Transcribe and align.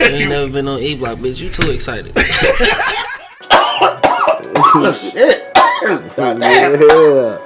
You 0.00 0.06
ain't 0.06 0.28
never 0.30 0.48
been 0.50 0.68
on 0.68 0.80
E 0.80 0.94
Block, 0.94 1.18
bitch. 1.18 1.40
You 1.40 1.48
too 1.50 1.70
excited. 1.70 2.12
Shit. 4.94 5.54
God 6.16 6.40
damn. 6.40 6.72
Yeah, 6.80 7.38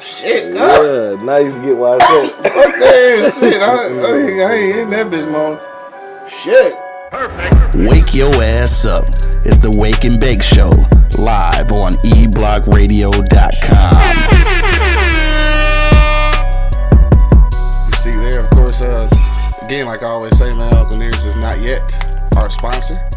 Shit, 0.00 0.54
God. 0.54 0.82
yeah. 0.82 1.22
Now 1.24 1.36
you 1.38 1.50
get 1.62 1.76
why 1.76 1.96
I 1.96 1.98
said. 1.98 2.30
Fuck 2.52 2.74
that 2.78 3.34
shit. 3.38 3.60
I, 3.60 3.64
I, 3.66 4.48
I 4.50 4.54
ain't 4.54 4.76
in 4.78 4.90
that 4.90 5.06
bitch, 5.08 5.28
man. 5.30 5.58
Shit. 6.30 6.74
Perfect. 7.10 7.76
Wake 7.90 8.14
your 8.14 8.32
ass 8.42 8.84
up. 8.84 9.04
It's 9.44 9.58
the 9.58 9.70
Wake 9.76 10.04
and 10.04 10.18
Bake 10.20 10.42
Show, 10.42 10.70
live 11.18 11.72
on 11.72 11.94
E 12.04 12.26
eblockradio.com. 12.26 13.96
You 17.86 17.92
see 17.98 18.10
there, 18.18 18.40
of 18.44 18.50
course, 18.50 18.82
uh, 18.82 19.08
again, 19.70 19.86
like 19.86 20.02
I 20.02 20.06
always 20.06 20.36
say, 20.36 20.50
man, 20.56 20.74
Uncle 20.74 20.98
Nearest 20.98 21.24
is 21.24 21.36
not 21.36 21.60
yet 21.60 21.80
our 22.38 22.50
sponsor, 22.50 23.08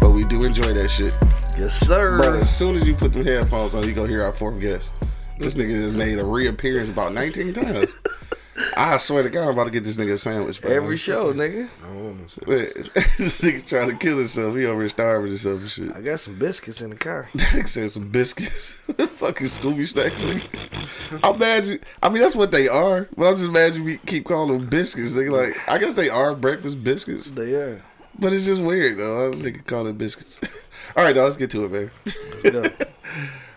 but 0.00 0.12
we 0.12 0.22
do 0.22 0.44
enjoy 0.44 0.72
that 0.72 0.88
shit. 0.88 1.12
Yes, 1.58 1.78
sir. 1.78 2.16
Bro, 2.16 2.40
as 2.40 2.56
soon 2.56 2.76
as 2.76 2.86
you 2.86 2.94
put 2.94 3.12
them 3.12 3.22
headphones 3.22 3.74
on, 3.74 3.86
you 3.86 3.92
go 3.92 4.06
hear 4.06 4.22
our 4.22 4.32
fourth 4.32 4.58
guest. 4.62 4.94
This 5.38 5.52
nigga 5.52 5.74
has 5.74 5.92
made 5.92 6.18
a 6.18 6.24
reappearance 6.24 6.88
about 6.88 7.12
19 7.12 7.52
times. 7.52 7.88
I 8.76 8.96
swear 8.98 9.22
to 9.22 9.30
God, 9.30 9.44
I'm 9.44 9.50
about 9.50 9.64
to 9.64 9.70
get 9.70 9.84
this 9.84 9.96
nigga 9.96 10.14
a 10.14 10.18
sandwich, 10.18 10.60
bro. 10.60 10.70
Every 10.70 10.96
show, 10.96 11.32
nigga. 11.32 11.68
this 12.46 13.40
nigga 13.40 13.66
trying 13.66 13.90
to 13.90 13.96
kill 13.96 14.18
himself. 14.18 14.56
He 14.56 14.66
over 14.66 14.80
here 14.80 14.88
starving 14.88 15.28
himself 15.28 15.60
and 15.60 15.70
shit. 15.70 15.96
I 15.96 16.00
got 16.00 16.20
some 16.20 16.38
biscuits 16.38 16.80
in 16.80 16.90
the 16.90 16.96
car. 16.96 17.28
Nigga 17.36 17.68
said 17.68 17.90
some 17.90 18.08
biscuits. 18.08 18.72
Fucking 18.96 19.46
Scooby 19.46 19.86
snacks. 19.86 20.22
nigga. 20.24 21.20
I'm 21.22 21.38
mad 21.38 21.66
you. 21.66 21.78
I 22.02 22.08
mean, 22.08 22.22
that's 22.22 22.36
what 22.36 22.52
they 22.52 22.68
are. 22.68 23.08
But 23.16 23.26
I'm 23.28 23.38
just 23.38 23.50
mad 23.50 23.74
you 23.74 23.84
be- 23.84 23.98
keep 23.98 24.24
calling 24.24 24.58
them 24.58 24.68
biscuits. 24.68 25.12
Nigga. 25.12 25.30
Like, 25.30 25.68
I 25.68 25.78
guess 25.78 25.94
they 25.94 26.08
are 26.08 26.34
breakfast 26.34 26.82
biscuits. 26.82 27.30
They 27.30 27.54
are. 27.54 27.82
But 28.18 28.32
it's 28.32 28.44
just 28.44 28.62
weird, 28.62 28.98
though. 28.98 29.26
I 29.26 29.30
don't 29.30 29.42
think 29.42 29.66
call 29.66 29.86
it 29.86 29.96
biscuits. 29.98 30.40
All 30.96 31.04
right, 31.04 31.14
dog, 31.14 31.24
let's 31.24 31.36
get 31.36 31.50
to 31.50 31.64
it, 31.64 31.72
man. 31.72 31.90
Let's 32.04 32.50
go. 32.50 32.86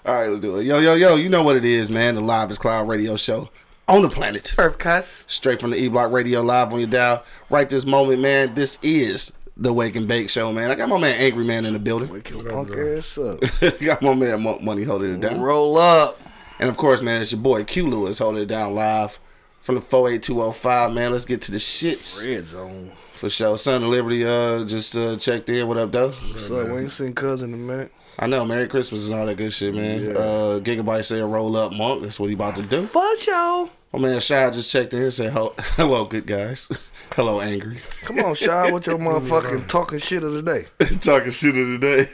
All 0.05 0.13
right, 0.13 0.27
let's 0.29 0.41
do 0.41 0.57
it. 0.57 0.63
Yo, 0.65 0.79
yo, 0.79 0.95
yo, 0.95 1.15
you 1.15 1.29
know 1.29 1.43
what 1.43 1.55
it 1.55 1.65
is, 1.65 1.89
man. 1.89 2.15
The 2.15 2.21
Live 2.21 2.51
is 2.51 2.57
Cloud 2.57 2.87
radio 2.87 3.15
show 3.15 3.49
on 3.87 4.01
the 4.01 4.09
planet. 4.09 4.53
Perf 4.55 4.77
cuss. 4.77 5.23
Straight 5.27 5.59
from 5.59 5.71
the 5.71 5.77
E 5.77 5.87
Block 5.87 6.11
Radio 6.11 6.41
live 6.41 6.73
on 6.73 6.79
your 6.79 6.87
dial. 6.87 7.23
Right 7.49 7.69
this 7.69 7.85
moment, 7.85 8.21
man. 8.21 8.53
This 8.55 8.77
is 8.81 9.31
the 9.55 9.71
Wake 9.73 9.95
and 9.95 10.07
Bake 10.07 10.29
show, 10.29 10.51
man. 10.51 10.71
I 10.71 10.75
got 10.75 10.89
my 10.89 10.97
man 10.97 11.15
Angry 11.19 11.43
Man 11.43 11.65
in 11.65 11.73
the 11.73 11.79
building. 11.79 12.09
Wake 12.09 12.29
your 12.29 12.43
punk 12.43 12.75
ass 12.75 13.17
up. 13.17 13.39
got 13.81 14.01
my 14.01 14.13
man 14.15 14.41
Mo- 14.41 14.59
Money 14.59 14.83
holding 14.83 15.15
it 15.15 15.19
down. 15.21 15.41
Roll 15.41 15.77
up. 15.77 16.19
And 16.59 16.69
of 16.69 16.77
course, 16.77 17.01
man, 17.01 17.21
it's 17.21 17.31
your 17.31 17.41
boy 17.41 17.63
Q 17.63 17.89
Lewis 17.89 18.19
holding 18.19 18.43
it 18.43 18.47
down 18.47 18.73
live 18.73 19.19
from 19.59 19.75
the 19.75 19.81
48205, 19.81 20.93
man. 20.93 21.11
Let's 21.11 21.25
get 21.25 21.41
to 21.43 21.51
the 21.51 21.57
shits 21.57 22.25
Red 22.25 22.47
zone. 22.47 22.91
for 23.15 23.29
sure. 23.29 23.57
Son 23.57 23.83
of 23.83 23.89
Liberty 23.89 24.25
uh 24.25 24.63
just 24.65 24.95
uh 24.95 25.17
checked 25.17 25.49
in. 25.49 25.67
What 25.67 25.77
up, 25.77 25.91
though? 25.91 26.09
What's 26.11 26.49
up? 26.49 26.69
We 26.69 26.81
ain't 26.81 26.91
seen 26.91 27.13
cousin 27.13 27.53
in 27.53 27.59
a 27.59 27.63
minute. 27.63 27.91
I 28.19 28.27
know, 28.27 28.45
Merry 28.45 28.67
Christmas 28.67 29.07
and 29.07 29.15
all 29.15 29.25
that 29.25 29.37
good 29.37 29.53
shit, 29.53 29.73
man. 29.73 30.03
Yeah. 30.05 30.11
Uh 30.11 30.59
Gigabyte 30.59 31.05
said 31.05 31.23
roll 31.23 31.55
up 31.57 31.73
monk. 31.73 32.03
That's 32.03 32.19
what 32.19 32.27
he 32.27 32.35
about 32.35 32.55
to 32.57 32.63
do. 32.63 32.85
For 32.87 33.17
sure. 33.17 33.69
My 33.91 33.99
man 33.99 34.19
Shy 34.21 34.49
just 34.49 34.71
checked 34.71 34.93
in 34.93 35.03
and 35.03 35.13
said 35.13 35.33
hello, 35.33 35.53
hello 35.57 36.05
good 36.05 36.25
guys. 36.25 36.67
hello, 37.15 37.41
angry. 37.41 37.77
Come 38.01 38.19
on, 38.19 38.33
Shy. 38.33 38.71
What 38.71 38.87
your 38.87 38.97
motherfucking 38.97 39.67
talking 39.67 39.99
shit 39.99 40.23
of 40.23 40.33
the 40.33 40.41
day? 40.41 40.65
Talking 40.99 41.31
shit 41.31 41.55
of 41.55 41.79
the 41.79 42.07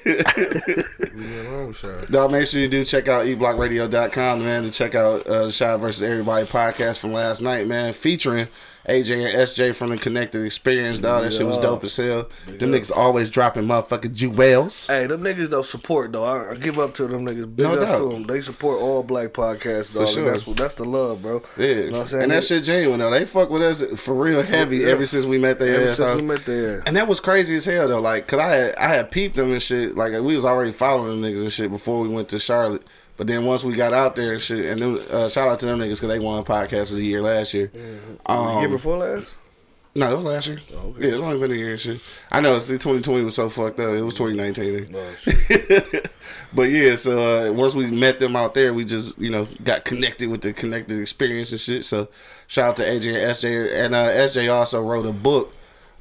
day. 1.15 2.05
No, 2.09 2.27
make 2.27 2.47
sure 2.47 2.59
you 2.59 2.67
do 2.67 2.83
check 2.83 3.07
out 3.07 3.25
eblockradio.com, 3.25 4.39
man, 4.43 4.63
to 4.63 4.71
check 4.71 4.93
out 4.95 5.25
uh, 5.27 5.45
the 5.45 5.51
Shy 5.51 5.77
versus 5.77 6.03
Everybody 6.03 6.45
podcast 6.45 6.99
from 6.99 7.13
last 7.13 7.41
night, 7.41 7.65
man, 7.67 7.93
featuring 7.93 8.47
AJ 8.89 9.25
and 9.25 9.37
SJ 9.39 9.75
from 9.75 9.91
the 9.91 9.97
Connected 9.97 10.43
Experience, 10.43 10.99
dog. 10.99 11.23
That 11.23 11.33
shit 11.33 11.45
was 11.45 11.57
dope 11.57 11.83
as 11.83 11.95
hell. 11.95 12.27
Them 12.47 12.71
niggas 12.71 12.91
always 12.95 13.29
dropping 13.29 13.63
motherfucking 13.63 14.13
jewels. 14.13 14.87
Hey, 14.87 15.05
them 15.07 15.21
niggas 15.21 15.49
don't 15.49 15.65
support 15.65 16.11
though. 16.11 16.23
I, 16.25 16.51
I 16.51 16.55
give 16.55 16.79
up 16.79 16.95
to 16.95 17.07
them 17.07 17.25
niggas. 17.25 17.55
Big 17.55 17.65
No 17.65 17.75
doubt. 17.75 18.09
them. 18.09 18.23
They 18.23 18.41
support 18.41 18.81
all 18.81 19.03
black 19.03 19.29
podcasts, 19.29 19.93
dog. 19.93 20.03
and 20.03 20.09
sure. 20.09 20.25
That's 20.31 20.45
that's 20.45 20.73
the 20.75 20.85
love, 20.85 21.21
bro. 21.21 21.43
Yeah, 21.57 21.65
You 21.67 21.75
know 21.85 21.91
what 21.91 22.01
I'm 22.01 22.07
saying? 22.07 22.23
and 22.23 22.31
that 22.31 22.43
shit 22.43 22.63
genuine 22.63 22.99
though. 22.99 23.11
They 23.11 23.25
fuck 23.25 23.49
with 23.49 23.61
us 23.61 23.83
for 24.01 24.13
real 24.15 24.41
heavy 24.41 24.77
Yeah. 24.77 24.87
ever 24.89 25.05
since 25.05 25.25
we 25.25 25.37
met 25.37 25.59
their 25.59 25.75
Ever 25.81 25.91
ass. 25.91 25.97
since 25.97 26.09
out. 26.09 26.15
we 26.17 26.23
met 26.23 26.45
there. 26.45 26.83
And 26.85 26.95
that 26.97 27.07
was 27.07 27.19
crazy 27.19 27.55
as 27.57 27.65
hell 27.65 27.87
though. 27.87 28.01
Like, 28.01 28.27
cause 28.27 28.39
I 28.39 28.49
had 28.49 28.75
I 28.77 28.87
had 28.95 29.11
peeped 29.11 29.35
them 29.35 29.51
and 29.51 29.61
shit. 29.61 29.95
Like 29.95 30.13
we 30.13 30.35
was 30.35 30.45
already 30.45 30.71
following 30.71 31.21
them 31.21 31.31
niggas 31.31 31.41
and 31.41 31.51
shit 31.53 31.69
before 31.71 31.99
we 32.01 32.07
went 32.09 32.29
to 32.29 32.39
Charlotte. 32.39 32.83
But 33.19 33.27
then 33.27 33.43
once 33.43 33.65
we 33.65 33.75
got 33.75 33.91
out 33.91 34.15
there 34.15 34.31
and 34.31 34.41
shit, 34.41 34.65
and 34.65 34.81
them, 34.81 34.99
uh, 35.11 35.27
shout 35.27 35.49
out 35.49 35.59
to 35.59 35.65
them 35.65 35.77
niggas 35.77 35.95
because 35.95 36.07
they 36.07 36.19
won 36.19 36.41
podcast 36.45 36.91
of 36.91 36.97
the 36.97 37.03
year 37.03 37.21
last 37.21 37.53
year. 37.53 37.69
Um, 38.25 38.59
Year 38.59 38.69
before 38.69 38.97
last? 38.97 39.27
no, 39.93 40.13
it 40.13 40.15
was 40.15 40.23
last 40.23 40.47
year. 40.47 40.59
Oh, 40.73 40.95
Yeah, 40.97 41.09
it's 41.09 41.17
only 41.17 41.37
been 41.37 41.51
a 41.51 41.55
year 41.59 41.71
and 41.71 41.79
shit. 41.81 41.99
I 42.31 42.39
know. 42.39 42.57
See, 42.59 42.75
2020 42.75 43.25
was 43.25 43.35
so 43.35 43.49
fucked 43.49 43.77
up. 43.81 43.89
It 43.89 44.01
was 44.03 44.13
2019. 44.13 44.95
Oh, 44.95 45.99
but 46.53 46.69
yeah, 46.69 46.95
so 46.95 47.49
uh, 47.49 47.51
once 47.51 47.75
we 47.75 47.87
met 47.91 48.19
them 48.19 48.37
out 48.37 48.53
there, 48.53 48.73
we 48.73 48.85
just 48.85 49.17
you 49.19 49.29
know 49.29 49.49
got 49.65 49.83
connected 49.83 50.29
with 50.29 50.39
the 50.39 50.53
connected 50.53 50.97
experience 51.01 51.51
and 51.51 51.59
shit. 51.59 51.83
So 51.83 52.07
shout 52.47 52.69
out 52.69 52.75
to 52.77 52.83
AJ 52.83 53.15
and 53.15 53.35
SJ, 53.35 53.85
and 53.85 53.95
uh, 53.95 54.05
SJ 54.05 54.49
also 54.53 54.81
wrote 54.81 55.05
a 55.05 55.11
book, 55.11 55.53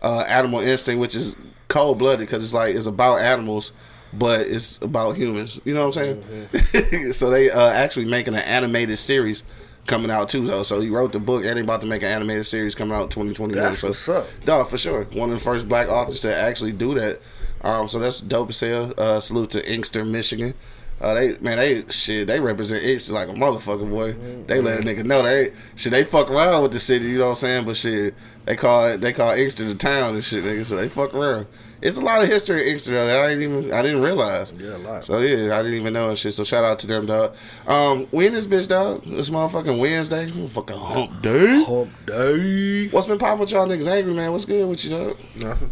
uh, 0.02 0.20
Animal 0.28 0.60
Instinct, 0.60 1.00
which 1.00 1.16
is 1.16 1.34
cold 1.66 1.98
blooded 1.98 2.20
because 2.20 2.44
it's 2.44 2.54
like 2.54 2.76
it's 2.76 2.86
about 2.86 3.22
animals, 3.22 3.72
but 4.12 4.40
it's 4.42 4.78
about 4.78 5.16
humans. 5.16 5.60
You 5.64 5.74
know 5.74 5.86
what 5.88 5.96
I'm 5.96 6.22
saying? 6.22 7.12
so 7.12 7.30
they 7.30 7.50
uh, 7.50 7.68
actually 7.68 8.06
making 8.06 8.34
an 8.34 8.42
animated 8.42 8.98
series 8.98 9.42
coming 9.86 10.10
out 10.10 10.28
too 10.28 10.46
though. 10.46 10.62
So 10.62 10.80
he 10.80 10.90
wrote 10.90 11.12
the 11.12 11.18
book 11.20 11.44
and 11.44 11.56
they 11.56 11.62
about 11.62 11.80
to 11.80 11.86
make 11.86 12.02
an 12.02 12.08
animated 12.08 12.46
series 12.46 12.74
coming 12.74 12.94
out 12.94 13.10
2021. 13.10 13.52
That's 13.56 13.80
so 13.80 13.88
what's 13.88 14.08
up. 14.08 14.26
Dog, 14.44 14.68
for 14.68 14.78
sure. 14.78 15.04
One 15.04 15.30
of 15.30 15.38
the 15.38 15.44
first 15.44 15.68
black 15.68 15.88
authors 15.88 16.20
to 16.20 16.34
actually 16.34 16.72
do 16.72 16.94
that. 16.94 17.20
Um, 17.62 17.88
so 17.88 17.98
that's 17.98 18.20
dope 18.20 18.50
as 18.50 18.60
hell. 18.60 18.94
Uh, 18.96 19.18
salute 19.18 19.50
to 19.50 19.72
Inkster, 19.72 20.04
Michigan. 20.04 20.54
Uh, 21.00 21.14
they 21.14 21.38
man, 21.38 21.58
they 21.58 21.84
shit, 21.90 22.26
they 22.26 22.40
represent 22.40 22.84
Inkster 22.84 23.12
like 23.12 23.28
a 23.28 23.32
motherfucker, 23.32 23.88
boy. 23.88 24.12
They 24.46 24.60
let 24.60 24.80
a 24.80 24.82
nigga 24.82 25.04
know 25.04 25.22
they 25.22 25.52
shit. 25.76 25.92
They 25.92 26.04
fuck 26.04 26.28
around 26.28 26.62
with 26.62 26.72
the 26.72 26.80
city, 26.80 27.06
you 27.06 27.18
know 27.18 27.26
what 27.26 27.30
I'm 27.30 27.36
saying? 27.36 27.66
But 27.66 27.76
shit, 27.76 28.14
they 28.46 28.56
call 28.56 28.86
it 28.86 29.00
they 29.00 29.12
call 29.12 29.30
Inkster 29.32 29.64
the 29.64 29.76
town 29.76 30.14
and 30.14 30.24
shit, 30.24 30.44
nigga. 30.44 30.66
So 30.66 30.76
they 30.76 30.88
fuck 30.88 31.14
around. 31.14 31.46
It's 31.80 31.96
a 31.96 32.00
lot 32.00 32.22
of 32.22 32.28
history 32.28 32.62
in 32.62 32.72
Inkster 32.72 32.90
though, 32.92 33.06
that 33.06 33.20
I 33.20 33.28
didn't 33.28 33.42
even 33.44 33.72
I 33.72 33.82
didn't 33.82 34.02
realize. 34.02 34.52
Yeah, 34.58 34.76
a 34.76 34.78
lot. 34.78 35.04
So 35.04 35.18
yeah, 35.20 35.56
I 35.58 35.62
didn't 35.62 35.78
even 35.78 35.92
know 35.92 36.08
and 36.08 36.18
shit. 36.18 36.34
So 36.34 36.42
shout 36.42 36.64
out 36.64 36.78
to 36.80 36.86
them, 36.88 37.06
dog. 37.06 37.34
Um, 37.66 38.08
we 38.10 38.26
in 38.26 38.32
this 38.32 38.46
bitch, 38.48 38.66
dog. 38.66 39.04
This 39.04 39.30
motherfucking 39.30 39.78
Wednesday, 39.78 40.28
fucking 40.48 40.76
hump 40.76 41.22
day. 41.22 41.62
Hump 41.64 41.90
day. 42.06 42.88
What's 42.88 43.06
been 43.06 43.18
popping 43.18 43.40
with 43.40 43.52
y'all 43.52 43.66
niggas 43.68 43.86
angry, 43.86 44.12
man? 44.12 44.32
What's 44.32 44.44
good 44.44 44.68
with 44.68 44.84
you, 44.84 44.90
dog? 44.90 45.18
Nothing. 45.36 45.70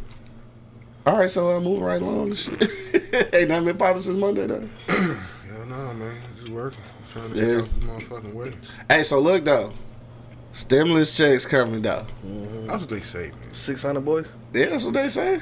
All 1.06 1.16
right, 1.18 1.30
so 1.30 1.56
uh, 1.56 1.60
moving 1.60 1.84
right 1.84 2.00
along. 2.02 2.28
and 2.28 2.38
shit. 2.38 2.62
Ain't 3.34 3.48
nothing 3.48 3.64
been 3.66 3.76
popping 3.78 4.02
since 4.02 4.16
Monday, 4.16 4.46
though. 4.46 4.68
Hell 4.86 5.66
no, 5.66 5.92
man. 5.94 6.14
Just 6.38 6.50
working. 6.52 6.80
Trying 7.12 7.32
to 7.32 7.38
Yeah. 7.38 7.46
get 7.46 7.58
out 7.58 7.64
this 8.00 8.04
motherfucking 8.08 8.34
way. 8.34 8.52
Hey, 8.88 9.02
so 9.04 9.18
look 9.20 9.44
though, 9.44 9.72
stimulus 10.52 11.16
checks 11.16 11.46
coming 11.46 11.82
though. 11.82 12.06
That's 12.66 12.80
what 12.82 12.90
they 12.90 13.00
say, 13.00 13.28
man. 13.28 13.52
600 13.52 14.04
boys? 14.04 14.26
Yeah, 14.52 14.66
that's 14.66 14.84
what 14.84 14.94
they 14.94 15.08
say. 15.08 15.40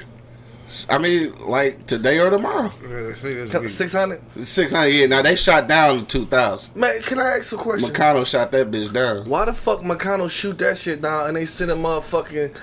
I 0.89 0.97
mean, 0.97 1.35
like 1.45 1.85
today 1.85 2.19
or 2.19 2.29
tomorrow. 2.29 2.71
Yeah, 2.81 3.03
they 3.03 3.13
say 3.13 3.33
this 3.45 3.53
week. 3.53 3.69
600? 3.69 4.21
Six 4.43 4.71
hundred. 4.71 4.89
Yeah, 4.89 5.05
now 5.05 5.21
they 5.21 5.35
shot 5.35 5.67
down 5.67 5.99
in 5.99 6.05
two 6.07 6.25
thousand. 6.25 6.75
Man, 6.75 7.01
can 7.03 7.19
I 7.19 7.37
ask 7.37 7.51
a 7.53 7.57
question? 7.57 7.89
McConnell 7.91 8.25
shot 8.25 8.51
that 8.51 8.71
bitch 8.71 8.91
down. 8.91 9.29
Why 9.29 9.45
the 9.45 9.53
fuck 9.53 9.81
McConnell 9.81 10.29
shoot 10.29 10.57
that 10.59 10.77
shit 10.77 11.01
down 11.01 11.27
and 11.27 11.37
they 11.37 11.45
send 11.45 11.69
a 11.71 11.75
motherfucking 11.75 12.55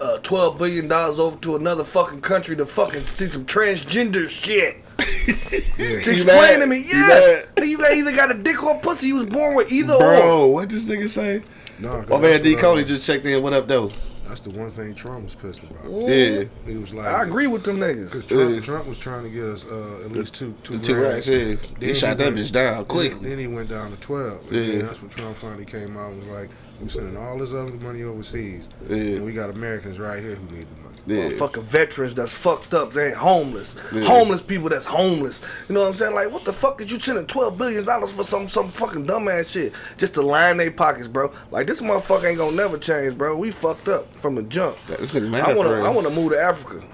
uh, 0.00 0.18
twelve 0.18 0.58
billion 0.58 0.88
dollars 0.88 1.18
over 1.18 1.36
to 1.38 1.56
another 1.56 1.84
fucking 1.84 2.20
country 2.20 2.54
to 2.56 2.66
fucking 2.66 3.04
see 3.04 3.26
some 3.26 3.46
transgender 3.46 4.28
shit? 4.28 4.76
To 5.76 6.10
explain 6.12 6.24
mad? 6.26 6.58
to 6.58 6.66
me, 6.66 6.78
You 6.78 6.84
yes. 6.98 7.46
You 7.62 7.78
got 7.78 7.92
either 7.92 8.12
got 8.12 8.30
a 8.30 8.34
dick 8.34 8.62
or 8.62 8.76
a 8.76 8.78
pussy. 8.78 9.08
You 9.08 9.16
was 9.16 9.26
born 9.26 9.54
with 9.54 9.70
either 9.72 9.94
or. 9.94 9.98
Bro, 9.98 10.46
what 10.48 10.68
this 10.68 10.88
nigga 10.88 11.08
say? 11.08 11.42
No, 11.78 11.88
'cause 12.02 12.08
My 12.08 12.18
man 12.18 12.30
that's 12.32 12.42
D 12.44 12.54
Cody 12.56 12.82
uh, 12.82 12.86
just 12.86 13.06
checked 13.06 13.24
in. 13.26 13.42
What 13.42 13.52
up, 13.52 13.66
though? 13.68 13.90
That's 14.32 14.40
the 14.44 14.58
one 14.58 14.70
thing 14.70 14.94
Trump 14.94 15.24
was 15.24 15.34
pissed 15.34 15.60
about. 15.62 16.08
Yeah, 16.08 16.44
He 16.64 16.78
was 16.78 16.94
like, 16.94 17.04
I 17.06 17.22
agree 17.22 17.46
with 17.46 17.64
them 17.64 17.76
niggas. 17.76 18.10
Because 18.10 18.24
Trump, 18.24 18.54
Yeah. 18.54 18.60
Trump 18.60 18.86
was 18.86 18.98
trying 18.98 19.24
to 19.24 19.28
get 19.28 19.44
us 19.44 19.62
uh, 19.70 20.06
at 20.06 20.10
least 20.12 20.32
two, 20.32 20.54
two, 20.64 20.78
the 20.78 20.82
two 20.82 20.94
racks. 20.96 21.28
Yeah, 21.28 21.38
he 21.38 21.54
Then 21.78 21.94
shot 21.94 22.16
that 22.16 22.32
went- 22.32 22.38
bitch 22.38 22.50
down 22.50 22.82
quickly. 22.86 23.28
then 23.28 23.38
he 23.38 23.46
went 23.46 23.68
down 23.68 23.90
to 23.90 23.96
12. 23.98 24.46
And 24.46 24.56
Yeah. 24.56 24.62
then 24.78 24.86
that's 24.86 25.02
when 25.02 25.10
Trump 25.10 25.36
finally 25.36 25.66
came 25.66 25.98
out 25.98 26.12
and 26.12 26.20
was 26.20 26.30
like, 26.30 26.48
we're 26.80 26.88
sending 26.88 27.14
all 27.18 27.36
this 27.36 27.50
other 27.50 27.72
money 27.72 28.04
overseas. 28.04 28.62
Yeah. 28.88 28.96
And 28.96 29.26
we 29.26 29.34
got 29.34 29.50
Americans 29.50 29.98
right 29.98 30.22
here 30.22 30.36
who 30.36 30.56
need 30.56 30.66
the 30.66 30.76
money. 30.76 30.81
Yeah, 31.06 31.30
Motherfucking 31.30 31.64
veterans 31.64 32.14
that's 32.14 32.32
fucked 32.32 32.74
up. 32.74 32.92
They 32.92 33.08
ain't 33.08 33.16
homeless. 33.16 33.74
Yeah. 33.92 34.04
Homeless 34.04 34.40
people 34.40 34.68
that's 34.68 34.84
homeless. 34.84 35.40
You 35.68 35.74
know 35.74 35.80
what 35.80 35.88
I'm 35.88 35.94
saying? 35.94 36.14
Like, 36.14 36.30
what 36.30 36.44
the 36.44 36.52
fuck 36.52 36.80
is 36.80 36.92
you 36.92 37.00
sending 37.00 37.26
twelve 37.26 37.58
billion 37.58 37.84
dollars 37.84 38.12
for 38.12 38.22
some 38.24 38.48
some 38.48 38.70
fucking 38.70 39.06
dumbass 39.06 39.48
shit 39.48 39.72
just 39.98 40.14
to 40.14 40.22
line 40.22 40.58
their 40.58 40.70
pockets, 40.70 41.08
bro? 41.08 41.32
Like 41.50 41.66
this 41.66 41.80
motherfucker 41.80 42.28
ain't 42.28 42.38
gonna 42.38 42.56
never 42.56 42.78
change, 42.78 43.18
bro. 43.18 43.36
We 43.36 43.50
fucked 43.50 43.88
up 43.88 44.14
from 44.16 44.36
the 44.36 44.44
jump. 44.44 44.76
mad 44.88 45.48
I 45.48 45.54
wanna. 45.54 45.82
I 45.82 45.88
wanna 45.88 46.10
move 46.10 46.32
to 46.32 46.40
Africa. 46.40 46.84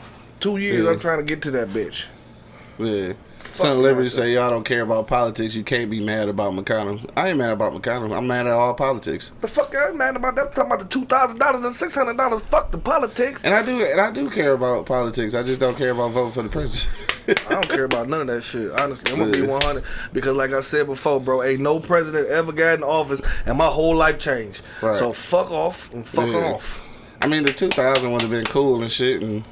Two 0.41 0.57
years 0.57 0.85
Yeah. 0.85 0.91
I'm 0.93 1.01
trying 1.01 1.19
to 1.19 1.25
get 1.25 1.43
to 1.43 1.51
that 1.51 1.69
bitch. 1.69 2.05
Yeah. 2.79 3.13
Son 3.55 3.77
of 3.77 3.83
Liberty 3.83 4.09
say 4.09 4.35
y'all 4.35 4.50
don't 4.50 4.65
care 4.65 4.83
about 4.83 5.06
politics. 5.09 5.55
You 5.55 5.65
can't 5.65 5.91
be 5.91 6.00
mad 6.00 6.29
about 6.29 6.53
McConnell. 6.53 7.11
I 7.17 7.29
ain't 7.31 7.39
mad 7.39 7.50
about 7.50 7.73
McConnell. 7.73 8.17
I'm 8.17 8.27
mad 8.27 8.47
at 8.47 8.53
all 8.53 8.73
politics. 8.75 9.33
The 9.41 9.49
fuck 9.49 9.75
I 9.75 9.89
ain't 9.89 9.97
mad 9.97 10.15
about 10.17 10.37
that. 10.37 10.47
I'm 10.49 10.53
talking 10.53 10.73
about 10.73 10.79
the 10.81 10.85
two 10.87 11.05
thousand 11.06 11.39
dollars 11.39 11.65
and 11.65 11.75
six 11.75 11.95
hundred 11.95 12.17
dollars. 12.17 12.43
Fuck 12.45 12.71
the 12.71 12.79
politics. 12.79 13.41
And 13.45 13.53
I 13.55 13.65
do, 13.65 13.85
and 13.85 14.00
I 14.00 14.11
do 14.12 14.31
care 14.31 14.53
about 14.53 14.87
politics. 14.87 15.35
I 15.35 15.43
just 15.43 15.59
don't 15.61 15.77
care 15.77 15.91
about 15.91 16.12
voting 16.12 16.33
for 16.33 16.43
the 16.43 16.49
president. 16.49 16.95
I 17.47 17.55
don't 17.55 17.69
care 17.69 17.85
about 17.85 18.09
none 18.09 18.23
of 18.23 18.27
that 18.29 18.43
shit. 18.43 18.71
Honestly, 18.81 19.12
I'm 19.12 19.19
gonna 19.19 19.33
be 19.33 19.43
100 19.43 19.85
because, 20.12 20.37
like 20.37 20.53
I 20.53 20.61
said 20.61 20.87
before, 20.87 21.21
bro, 21.21 21.43
ain't 21.43 21.61
no 21.61 21.81
president 21.81 22.29
ever 22.29 22.53
got 22.53 22.75
in 22.75 22.85
office 22.85 23.21
and 23.45 23.59
my 23.59 23.67
whole 23.67 23.95
life 23.97 24.19
changed. 24.19 24.62
Right. 24.81 24.97
So 24.97 25.12
fuck 25.12 25.50
off 25.50 25.93
and 25.93 26.06
fuck 26.09 26.29
Yeah. 26.29 26.53
off. 26.55 26.81
I 27.21 27.27
mean, 27.27 27.43
the 27.43 27.53
2000 27.53 28.12
would 28.12 28.23
have 28.23 28.31
been 28.31 28.45
cool 28.45 28.81
and 28.83 28.91
shit, 28.93 29.21
and 29.21 29.43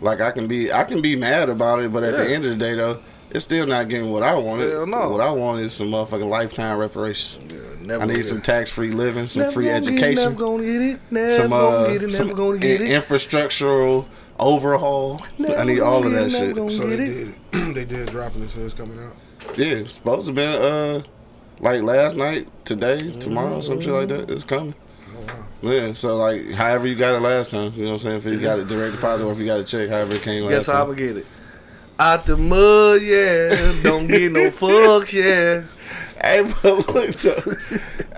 like 0.00 0.20
I 0.20 0.32
can 0.32 0.48
be, 0.48 0.72
I 0.72 0.82
can 0.84 1.00
be 1.00 1.14
mad 1.14 1.48
about 1.48 1.80
it, 1.80 1.92
but 1.92 2.02
at 2.02 2.16
the 2.16 2.28
end 2.34 2.44
of 2.44 2.50
the 2.50 2.56
day, 2.56 2.74
though, 2.74 2.98
it's 3.34 3.44
still 3.44 3.66
not 3.66 3.88
getting 3.88 4.10
what 4.10 4.22
I 4.22 4.34
wanted. 4.34 4.72
Hell 4.72 4.86
no. 4.86 5.10
What 5.10 5.20
I 5.20 5.30
want 5.30 5.60
is 5.60 5.72
some 5.72 5.88
motherfucking 5.88 6.28
lifetime 6.28 6.78
reparations. 6.78 7.40
Never 7.80 8.02
I 8.02 8.06
need 8.06 8.24
some 8.24 8.40
tax-free 8.40 8.90
living, 8.90 9.26
some 9.26 9.42
Never 9.42 9.52
free 9.52 9.64
gonna 9.66 9.80
get 9.80 9.88
it, 9.88 9.92
education, 9.94 10.22
Never 10.24 10.34
gonna 10.36 10.62
get 10.62 10.82
it. 10.82 11.00
Never 11.10 11.30
some 11.34 11.52
uh, 11.52 11.58
gonna 11.58 11.92
get 11.92 12.02
it. 12.04 12.10
some 12.10 12.26
Never 12.28 12.36
gonna 12.36 12.58
get 12.58 12.80
it. 12.80 13.02
infrastructural 13.02 14.06
overhaul. 14.38 15.22
I 15.56 15.64
need 15.64 15.80
all 15.80 16.06
of 16.06 16.12
that 16.12 16.30
shit. 16.30 16.56
So 16.56 16.68
they 16.88 16.96
did. 16.96 17.34
they 17.74 17.84
did 17.84 18.10
dropping 18.10 18.42
it. 18.42 18.50
So 18.50 18.60
it's 18.60 18.74
coming 18.74 18.98
out. 18.98 19.16
Yeah, 19.56 19.66
it's 19.76 19.94
supposed 19.94 20.26
to 20.28 20.32
be 20.32 20.44
uh 20.44 21.02
like 21.60 21.82
last 21.82 22.16
night, 22.16 22.48
today, 22.64 23.10
tomorrow, 23.12 23.60
some 23.60 23.80
shit 23.80 23.92
like 23.92 24.08
that. 24.08 24.30
It's 24.30 24.44
coming. 24.44 24.74
Oh 25.16 25.20
wow. 25.26 25.44
Yeah, 25.62 25.92
so 25.94 26.16
like 26.16 26.50
however 26.52 26.86
you 26.86 26.94
got 26.96 27.14
it 27.14 27.20
last 27.20 27.50
time, 27.50 27.72
you 27.74 27.82
know 27.84 27.92
what 27.92 27.92
I'm 27.94 27.98
saying? 28.00 28.16
If 28.18 28.24
you 28.26 28.40
got 28.40 28.58
it 28.58 28.68
direct 28.68 28.94
deposit 28.96 29.24
or 29.24 29.32
if 29.32 29.38
you 29.38 29.46
got 29.46 29.60
a 29.60 29.64
check, 29.64 29.88
however 29.88 30.14
it 30.16 30.22
came 30.22 30.42
last 30.44 30.50
Guess 30.50 30.66
how 30.66 30.72
time. 30.72 30.82
I'm 30.82 30.86
gonna 30.96 31.08
get 31.08 31.16
it. 31.18 31.26
Out 31.98 32.26
the 32.26 32.36
mud, 32.36 33.02
yeah. 33.02 33.74
Don't 33.82 34.06
get 34.08 34.32
no 34.32 34.50
fucks, 34.50 35.12
yeah. 35.12 35.64
Hey, 36.22 36.42
but 36.62 36.94
look 36.94 37.14
though. 37.16 37.54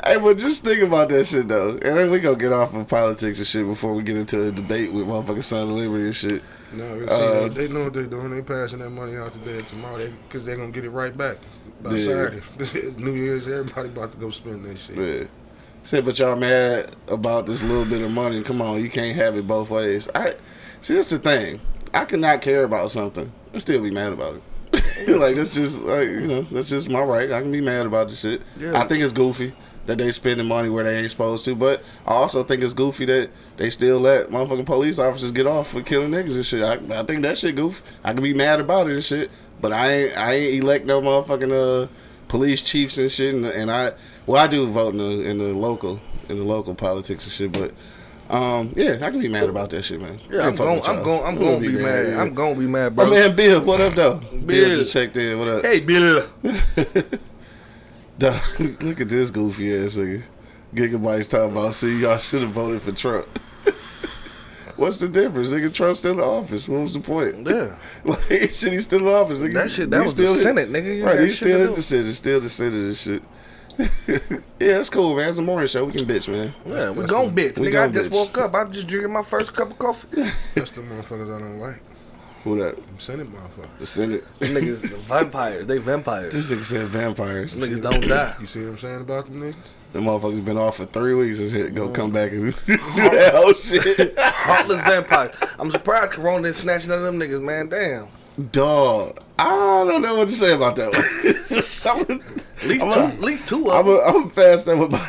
hey, 0.05 0.19
but 0.19 0.37
just 0.39 0.63
think 0.63 0.83
about 0.83 1.09
that 1.09 1.27
shit 1.27 1.49
though. 1.49 1.71
And 1.71 1.81
then 1.81 2.11
we 2.11 2.19
gonna 2.19 2.37
get 2.37 2.53
off 2.53 2.75
of 2.75 2.87
politics 2.89 3.39
and 3.39 3.47
shit 3.47 3.67
before 3.67 3.95
we 3.95 4.03
get 4.03 4.17
into 4.17 4.49
a 4.49 4.53
debate 4.53 4.93
with 4.93 5.07
motherfucking 5.07 5.43
Son 5.43 5.63
of 5.63 5.75
Liberty 5.75 6.05
and 6.07 6.17
shit. 6.17 6.43
No, 6.73 6.99
see, 7.01 7.07
Uh, 7.09 7.41
they, 7.49 7.49
they 7.49 7.69
know 7.69 7.85
what 7.85 7.93
they're 7.95 8.05
doing. 8.05 8.31
They 8.35 8.43
passing 8.43 8.81
that 8.81 8.91
money 8.91 9.17
out 9.17 9.33
today 9.33 9.59
and 9.59 9.69
tomorrow 9.69 10.13
because 10.29 10.45
they, 10.45 10.53
are 10.53 10.57
gonna 10.57 10.71
get 10.73 10.85
it 10.85 10.91
right 10.91 11.17
back 11.17 11.39
by 11.83 11.95
Yeah. 11.95 12.41
Saturday. 12.59 12.91
New 13.03 13.13
Year's, 13.13 13.49
everybody 13.49 13.89
about 13.89 14.13
to 14.13 14.19
go 14.19 14.31
spend 14.31 14.65
that 14.67 14.79
shit. 14.79 14.99
Yeah. 14.99 15.27
Said, 15.83 16.05
but 16.05 16.19
y'all 16.19 16.37
mad 16.37 16.95
about 17.09 17.47
this 17.47 17.63
little 17.63 17.85
bit 17.85 18.03
of 18.03 18.11
money. 18.11 18.43
Come 18.43 18.63
on, 18.63 18.83
you 18.83 18.89
can't 18.91 19.17
have 19.17 19.37
it 19.37 19.47
both 19.47 19.69
ways. 19.71 20.09
I 20.15 20.35
see 20.81 20.95
that's 20.95 21.11
the 21.11 21.19
thing. 21.19 21.61
I 21.95 22.05
cannot 22.05 22.43
care 22.43 22.65
about 22.65 22.91
something 22.91 23.31
and 23.53 23.63
still 23.63 23.81
be 23.81 23.91
mad 23.91 24.13
about 24.13 24.35
it. 24.35 24.43
like 25.09 25.37
that's 25.37 25.55
just 25.55 25.83
like 25.83 26.09
you 26.09 26.27
know, 26.27 26.43
that's 26.43 26.69
just 26.69 26.89
my 26.89 27.01
right. 27.01 27.31
I 27.31 27.41
can 27.41 27.53
be 27.53 27.61
mad 27.61 27.87
about 27.87 28.09
the 28.09 28.17
shit. 28.17 28.43
Yeah. 28.59 28.81
I 28.81 28.87
think 28.89 29.03
it's 29.03 29.13
goofy 29.13 29.55
that 29.87 29.99
they 29.99 30.11
spending 30.11 30.47
money 30.47 30.69
where 30.69 30.83
they 30.83 30.99
ain't 30.99 31.11
supposed 31.11 31.45
to, 31.45 31.55
but 31.55 31.85
I 32.07 32.15
also 32.15 32.43
think 32.43 32.63
it's 32.63 32.73
goofy 32.73 33.05
that 33.05 33.31
they 33.57 33.71
still 33.71 34.01
let 34.01 34.31
motherfucking 34.31 34.67
police 34.67 34.99
officers 34.99 35.31
get 35.31 35.47
off 35.47 35.71
for 35.71 35.83
killing 35.83 36.11
niggas 36.11 36.35
and 36.35 36.47
shit. 36.47 36.63
I, 36.63 37.01
I 37.01 37.05
think 37.05 37.23
that 37.23 37.39
shit 37.39 37.55
goofy. 37.55 37.83
I 38.03 38.13
can 38.13 38.23
be 38.23 38.35
mad 38.35 38.61
about 38.61 38.89
it 38.89 38.95
and 38.95 39.05
shit, 39.05 39.31
but 39.61 39.73
I 39.73 39.93
ain't 39.93 40.19
I 40.19 40.33
ain't 40.33 40.63
elect 40.63 40.87
no 40.87 41.01
motherfucking 41.01 41.85
uh 41.85 41.89
police 42.27 42.63
chiefs 42.63 42.99
and 42.99 43.11
shit, 43.11 43.35
and, 43.35 43.45
and 43.45 43.71
I 43.71 43.93
well 44.27 44.43
I 44.43 44.49
do 44.49 44.67
vote 44.69 44.95
in 44.95 44.99
the 44.99 45.29
in 45.29 45.39
the 45.39 45.53
local 45.53 46.01
in 46.29 46.39
the 46.39 46.45
local 46.45 46.75
politics 46.75 47.25
and 47.25 47.33
shit, 47.33 47.53
but 47.53 47.73
um 48.31 48.73
yeah 48.77 48.95
I 49.03 49.11
can 49.11 49.21
be 49.21 49.29
mad 49.29 49.49
about 49.51 49.71
that 49.71 49.83
shit, 49.83 50.01
man. 50.01 50.19
Yeah, 50.31 50.47
I'm 50.47 50.55
going. 50.57 50.77
with 50.81 50.89
I'm 50.89 51.03
going. 51.03 51.25
I'm 51.25 51.37
going 51.37 51.63
to 51.63 51.69
be 51.69 51.75
mad. 51.83 52.07
yeah. 52.09 52.21
I'm 52.23 52.35
going 52.35 52.55
to 52.55 52.61
be 52.61 52.67
mad, 52.67 52.97
My 52.97 53.05
man 53.05 53.37
Bill, 53.37 53.61
what 53.63 53.81
up 53.81 53.95
though? 53.95 54.17
Bill, 54.19 54.41
Bill. 54.41 54.79
just 54.79 54.93
checked 54.93 55.17
in. 55.17 55.39
What 55.39 55.49
up? 55.49 55.63
Hey, 55.65 55.81
Bill. 55.81 56.29
Look 58.21 59.01
at 59.01 59.09
this 59.09 59.31
goofy 59.31 59.75
ass 59.77 59.97
nigga. 59.97 60.23
Gigabytes 60.75 61.29
talking 61.29 61.53
about, 61.53 61.75
see, 61.75 61.99
y'all 62.01 62.19
should 62.19 62.43
have 62.43 62.51
voted 62.53 62.81
for 62.83 62.93
Trump. 62.93 63.27
What's 64.77 64.97
the 64.97 65.09
difference? 65.09 65.51
Nigga, 65.51 65.73
Trump's 65.73 66.01
still 66.01 66.13
in 66.15 66.21
office. 66.21 66.69
What 66.69 66.81
was 66.81 66.93
the 66.95 67.01
point? 67.01 67.49
Yeah. 67.49 67.77
Like, 68.05 68.23
shit, 68.51 68.73
he's 68.73 68.85
still 68.85 69.01
in 69.01 69.07
office. 69.15 69.39
Nigga. 69.39 69.53
That 69.55 69.71
shit- 69.71 69.91
that 69.91 69.97
He 69.99 70.03
was 70.03 70.15
the 70.15 70.27
still- 70.27 70.35
Senate, 70.43 70.71
nigga. 70.71 70.97
You 70.97 71.05
right, 71.07 71.21
he's 71.21 71.37
still 71.37 71.59
his 71.61 71.69
do. 71.71 71.75
decision. 71.77 72.13
Still 72.15 72.41
the 72.41 72.49
Senate 72.49 72.73
and 72.75 72.97
shit. 72.97 73.23
yeah, 74.07 74.79
it's 74.79 74.91
cool, 74.91 75.17
man. 75.17 75.29
It's 75.29 75.39
a 75.39 75.43
morning 75.43 75.67
show. 75.67 75.85
We 75.85 75.93
can 75.93 76.07
bitch, 76.07 76.29
man. 76.29 76.55
Yeah, 76.67 76.91
we 76.91 77.05
gon' 77.07 77.35
bitch. 77.35 77.59
We 77.59 77.69
Nigga, 77.69 77.85
I 77.85 77.89
just 77.89 78.11
bitch. 78.11 78.15
woke 78.15 78.39
up. 78.39 78.55
I'm 78.55 78.73
just 78.73 78.87
drinking 78.87 79.13
my 79.13 79.23
first 79.23 79.53
cup 79.53 79.71
of 79.71 79.79
coffee. 79.79 80.09
That's 80.55 80.71
the 80.71 80.83
motherfuckers 80.83 81.35
I 81.35 81.41
don't 81.41 81.59
like. 81.59 81.81
Who 82.45 82.59
that? 82.63 82.77
Them 82.77 83.01
Senate 83.01 83.27
motherfuckers. 83.33 83.79
The 83.79 83.87
Senate. 83.87 84.39
Them 84.39 84.51
niggas 84.51 84.97
vampires. 85.07 85.67
They 85.67 85.79
vampires. 85.79 86.35
This 86.35 86.51
nigga 86.51 86.65
said 86.65 86.87
vampires. 86.87 87.59
Niggas 87.59 87.81
don't 87.81 88.07
die. 88.07 88.37
You 88.41 88.47
see 88.47 88.61
what 88.61 88.69
I'm 88.69 88.79
saying 88.79 89.01
about 89.01 89.25
them 89.27 89.41
niggas? 89.41 89.57
The 89.93 90.01
motherfuckers 90.01 90.45
been 90.45 90.59
off 90.59 90.77
for 90.77 90.85
three 90.85 91.15
weeks 91.15 91.39
and 91.39 91.51
shit. 91.51 91.75
Go 91.75 91.85
oh. 91.85 91.89
come 91.89 92.13
back 92.13 92.33
and 92.33 92.43
do 92.43 92.51
that 92.51 93.33
whole 93.35 93.55
shit. 93.55 94.15
Heartless 94.19 94.81
vampires. 94.83 95.35
I'm 95.59 95.71
surprised 95.71 96.13
Corona 96.13 96.49
didn't 96.49 96.57
snatch 96.57 96.87
none 96.87 96.99
of 96.99 97.05
them 97.05 97.19
niggas, 97.19 97.43
man. 97.43 97.69
Damn. 97.69 98.09
Dog, 98.51 99.21
I 99.39 99.45
don't 99.87 100.03
know 100.03 100.17
what 100.17 100.29
to 100.29 100.35
say 100.35 100.53
about 100.55 100.75
that 100.77 100.93
one. 100.93 101.05
At 101.45 101.51
least 101.51 101.87
I'm 101.87 102.05
two. 102.05 103.01
a- 103.01 103.05
At 103.07 103.21
least 103.21 103.47
two 103.49 103.71
I'm 103.71 103.87
of 103.87 103.87
them. 103.87 104.01
I'm 104.23 104.23
a 104.27 104.31
pass 104.31 104.65
that 104.65 104.77
with 104.77 104.91
my. 104.93 105.09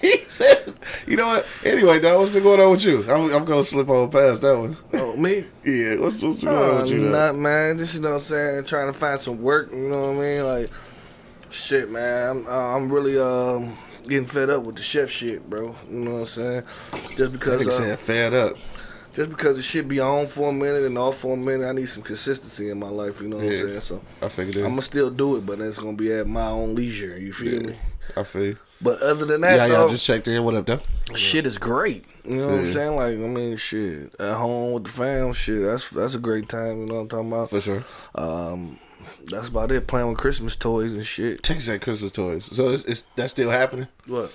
He 0.00 0.16
said, 0.28 0.74
"You 1.06 1.16
know 1.16 1.26
what? 1.26 1.46
Anyway, 1.64 1.98
dog, 2.00 2.20
what's 2.20 2.32
been 2.32 2.42
going 2.44 2.60
on 2.60 2.70
with 2.70 2.84
you? 2.84 3.02
I'm, 3.10 3.30
I'm 3.34 3.44
gonna 3.44 3.64
slip 3.64 3.88
on 3.90 4.10
past 4.10 4.40
that 4.42 4.56
one. 4.58 4.76
Oh, 4.94 5.14
me? 5.16 5.44
Yeah, 5.64 5.96
what's 5.96 6.22
what's 6.22 6.38
been 6.38 6.48
going 6.50 6.56
on 6.70 6.78
Oh, 6.78 6.82
with 6.82 6.90
you? 6.90 7.02
dog? 7.02 7.10
not 7.12 7.36
man. 7.36 7.76
Just 7.78 7.94
you 7.94 8.00
know 8.00 8.10
what 8.10 8.14
I'm 8.16 8.20
saying, 8.22 8.64
trying 8.64 8.90
to 8.92 8.98
find 8.98 9.20
some 9.20 9.42
work. 9.42 9.70
You 9.72 9.88
know 9.88 10.12
what 10.12 10.16
I 10.16 10.20
mean? 10.20 10.44
Like, 10.44 10.70
shit, 11.50 11.90
man. 11.90 12.30
I'm 12.30 12.46
uh, 12.46 12.76
I'm 12.76 12.90
really 12.90 13.18
um 13.18 13.76
getting 14.04 14.26
fed 14.26 14.48
up 14.48 14.62
with 14.62 14.76
the 14.76 14.82
chef 14.82 15.10
shit, 15.10 15.50
bro. 15.50 15.74
You 15.90 15.98
know 15.98 16.12
what 16.12 16.18
I'm 16.20 16.26
saying? 16.26 16.62
Just 16.92 17.16
That 17.18 17.32
because 17.32 17.60
nigga 17.62 17.68
uh, 17.68 17.70
said 17.72 17.98
fed 17.98 18.32
up. 18.34 18.56
Just 19.14 19.30
because 19.30 19.56
the 19.56 19.62
shit 19.62 19.88
be 19.88 20.00
on 20.00 20.26
for 20.26 20.50
a 20.50 20.52
minute 20.52 20.84
and 20.84 20.96
off 20.98 21.18
for 21.18 21.34
a 21.34 21.36
minute, 21.36 21.66
I 21.66 21.72
need 21.72 21.88
some 21.88 22.02
consistency 22.02 22.70
in 22.70 22.78
my 22.78 22.88
life. 22.88 23.20
You 23.20 23.28
know 23.28 23.36
what 23.36 23.46
Yeah. 23.46 23.60
I'm 23.62 23.66
saying? 23.68 23.80
So 23.80 24.02
I 24.22 24.28
figured 24.28 24.56
I'm 24.58 24.70
gonna 24.72 24.82
still 24.82 25.10
do 25.10 25.36
it, 25.36 25.46
but 25.46 25.60
it's 25.60 25.78
gonna 25.78 25.96
be 25.96 26.12
at 26.12 26.26
my 26.26 26.48
own 26.48 26.74
leisure. 26.74 27.18
You 27.18 27.32
feel 27.32 27.60
Yeah. 27.62 27.68
me? 27.68 27.76
I 28.16 28.22
feel. 28.22 28.44
You. 28.44 28.56
But 28.80 29.02
other 29.02 29.24
than 29.24 29.40
that, 29.40 29.56
Yeah, 29.56 29.66
though, 29.68 29.74
y'all 29.80 29.88
just 29.88 30.06
checked 30.06 30.28
in. 30.28 30.44
What 30.44 30.54
up, 30.54 30.66
though? 30.66 30.80
shit 31.16 31.46
is 31.46 31.58
great. 31.58 32.04
You 32.24 32.36
know 32.36 32.46
what 32.48 32.58
I'm 32.60 32.72
saying? 32.72 32.96
Like, 32.96 33.14
I 33.14 33.16
mean, 33.16 33.56
shit 33.56 34.14
at 34.20 34.34
home 34.36 34.72
with 34.72 34.84
the 34.84 34.90
fam, 34.90 35.32
shit. 35.32 35.62
That's 35.62 35.88
that's 35.88 36.14
a 36.14 36.18
great 36.18 36.48
time. 36.48 36.80
You 36.82 36.86
know 36.86 36.94
what 36.94 37.00
I'm 37.00 37.08
talking 37.08 37.28
about? 37.32 37.50
For 37.50 37.60
sure. 37.60 37.84
Um, 38.14 38.78
that's 39.26 39.48
about 39.48 39.72
it. 39.72 39.86
Playing 39.88 40.08
with 40.08 40.18
Christmas 40.18 40.54
toys 40.54 40.92
and 40.94 41.04
shit. 41.04 41.42
Texas 41.42 41.66
had 41.68 41.80
Christmas 41.80 42.12
toys. 42.12 42.44
So 42.44 42.68
it's, 42.68 42.84
it's 42.84 43.04
that's 43.16 43.32
still 43.32 43.50
happening. 43.50 43.88
What? 44.06 44.30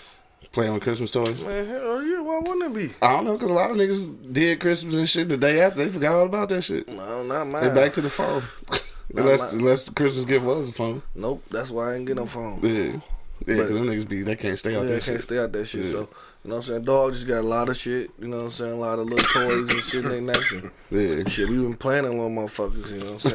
Playing 0.54 0.74
with 0.74 0.84
Christmas 0.84 1.10
toys. 1.12 1.44
Man, 1.44 1.66
hell 1.68 2.04
yeah. 2.04 2.22
Why 2.22 2.38
wouldn't 2.40 2.64
it 2.64 2.74
be? 2.74 2.94
I 3.02 3.14
don't 3.14 3.26
know, 3.26 3.38
cause 3.38 3.50
a 3.50 3.54
lot 3.54 3.72
of 3.72 3.78
niggas 3.78 4.32
did 4.34 4.60
Christmas 4.60 4.94
and 4.94 5.10
shit 5.10 5.28
the 5.28 5.36
day 5.36 5.60
after. 5.60 5.84
They 5.84 5.90
forgot 5.92 6.14
all 6.16 6.26
about 6.28 6.50
that 6.50 6.62
shit. 6.62 6.88
No, 6.88 7.24
not 7.24 7.48
mine. 7.48 7.64
They 7.64 7.70
back 7.70 7.92
to 7.94 8.02
the 8.02 8.10
phone. 8.10 8.44
unless 9.16 9.40
my- 9.52 9.58
unless 9.60 9.86
the 9.88 9.94
Christmas 9.94 10.26
gift 10.26 10.46
was 10.46 10.70
a 10.70 10.72
phone. 10.72 11.02
Nope. 11.16 11.44
That's 11.50 11.70
why 11.72 11.92
I 11.92 11.96
ain't 11.96 12.06
get 12.06 12.16
no 12.18 12.28
phone. 12.28 12.60
Yeah. 12.62 13.00
Yeah, 13.46 13.64
because 13.64 13.78
them 13.80 13.88
niggas 13.88 14.08
be 14.08 14.22
they 14.22 14.36
can't 14.36 14.58
stay 14.58 14.76
out 14.76 14.82
Yeah, 14.84 14.88
there. 14.90 14.98
I 14.98 15.02
can't 15.02 15.22
stay 15.22 15.38
out 15.40 15.52
that 15.52 15.66
shit. 15.66 15.86
Yeah. 15.86 15.92
So, 15.92 15.98
you 15.98 16.50
know 16.50 16.56
what 16.56 16.56
I'm 16.58 16.62
saying? 16.62 16.84
Dog 16.84 17.14
just 17.14 17.28
got 17.28 17.40
a 17.40 17.48
lot 17.48 17.68
of 17.70 17.76
shit. 17.76 18.12
You 18.20 18.28
know 18.28 18.38
what 18.38 18.44
I'm 18.46 18.52
saying? 18.52 18.72
A 18.74 18.76
lot 18.78 19.00
of 19.00 19.08
little 19.08 19.26
toys 19.26 19.70
and 19.70 19.84
shit. 19.84 20.06
They 20.06 20.22
nice 20.22 20.52
and 20.52 20.72
Yeah. 20.92 21.28
shit. 21.28 21.50
We 21.50 21.58
been 21.58 21.76
playing 21.76 22.04
them 22.04 22.14
little 22.20 22.30
motherfuckers. 22.30 22.92
You 22.92 23.04
know 23.04 23.14
what 23.14 23.26
I'm 23.26 23.32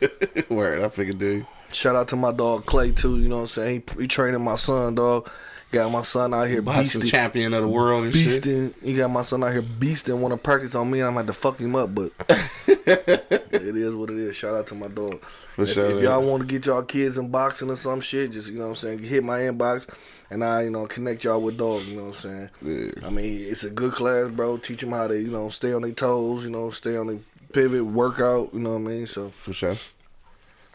saying? 0.00 0.44
Word, 0.48 0.80
I 0.82 0.88
figured, 0.88 1.18
dude. 1.18 1.46
Shout 1.70 1.96
out 1.96 2.08
to 2.08 2.16
my 2.16 2.32
dog 2.32 2.64
Clay 2.66 2.92
too. 2.92 3.18
You 3.20 3.28
know 3.28 3.36
what 3.36 3.42
I'm 3.42 3.48
saying? 3.48 3.82
He, 3.96 4.02
he 4.02 4.08
training 4.08 4.42
my 4.42 4.54
son, 4.56 4.94
dog. 4.94 5.28
Got 5.72 5.90
my 5.90 6.02
son 6.02 6.34
out 6.34 6.48
here 6.48 6.60
Boxing 6.60 7.00
beasting. 7.00 7.10
champion 7.10 7.54
of 7.54 7.62
the 7.62 7.68
world 7.68 8.04
and 8.04 8.14
shit. 8.14 8.42
beasting. 8.42 8.74
He 8.82 8.92
got 8.94 9.08
my 9.08 9.22
son 9.22 9.42
out 9.42 9.52
here 9.52 9.62
beasting. 9.62 10.18
Want 10.18 10.32
to 10.32 10.36
practice 10.36 10.74
on 10.74 10.90
me? 10.90 11.00
I'm 11.00 11.14
gonna 11.14 11.32
fuck 11.32 11.58
him 11.58 11.74
up, 11.74 11.94
but 11.94 12.12
it 12.68 13.76
is 13.76 13.94
what 13.94 14.10
it 14.10 14.18
is. 14.18 14.36
Shout 14.36 14.54
out 14.54 14.66
to 14.66 14.74
my 14.74 14.88
dog. 14.88 15.22
For 15.54 15.62
if, 15.62 15.70
sure, 15.70 15.96
If 15.96 16.02
y'all 16.02 16.22
want 16.22 16.42
to 16.42 16.46
get 16.46 16.66
y'all 16.66 16.82
kids 16.82 17.16
in 17.16 17.28
boxing 17.28 17.70
or 17.70 17.76
some 17.76 18.02
shit, 18.02 18.32
just 18.32 18.50
you 18.50 18.58
know 18.58 18.64
what 18.64 18.70
I'm 18.70 18.76
saying, 18.76 18.98
hit 18.98 19.24
my 19.24 19.40
inbox, 19.40 19.88
and 20.28 20.44
I 20.44 20.64
you 20.64 20.70
know 20.70 20.86
connect 20.86 21.24
y'all 21.24 21.40
with 21.40 21.56
dog. 21.56 21.84
You 21.84 21.96
know 21.96 22.04
what 22.04 22.24
I'm 22.24 22.50
saying? 22.60 22.90
Yeah. 23.00 23.06
I 23.06 23.08
mean, 23.08 23.40
it's 23.40 23.64
a 23.64 23.70
good 23.70 23.94
class, 23.94 24.28
bro. 24.30 24.58
Teach 24.58 24.82
them 24.82 24.90
how 24.90 25.06
to 25.06 25.18
you 25.18 25.30
know 25.30 25.48
stay 25.48 25.72
on 25.72 25.80
their 25.80 25.92
toes. 25.92 26.44
You 26.44 26.50
know, 26.50 26.68
stay 26.68 26.98
on 26.98 27.06
their 27.06 27.18
pivot, 27.50 27.86
workout. 27.86 28.52
You 28.52 28.60
know 28.60 28.72
what 28.72 28.76
I 28.76 28.94
mean? 28.94 29.06
So 29.06 29.30
For 29.30 29.54
sure. 29.54 29.76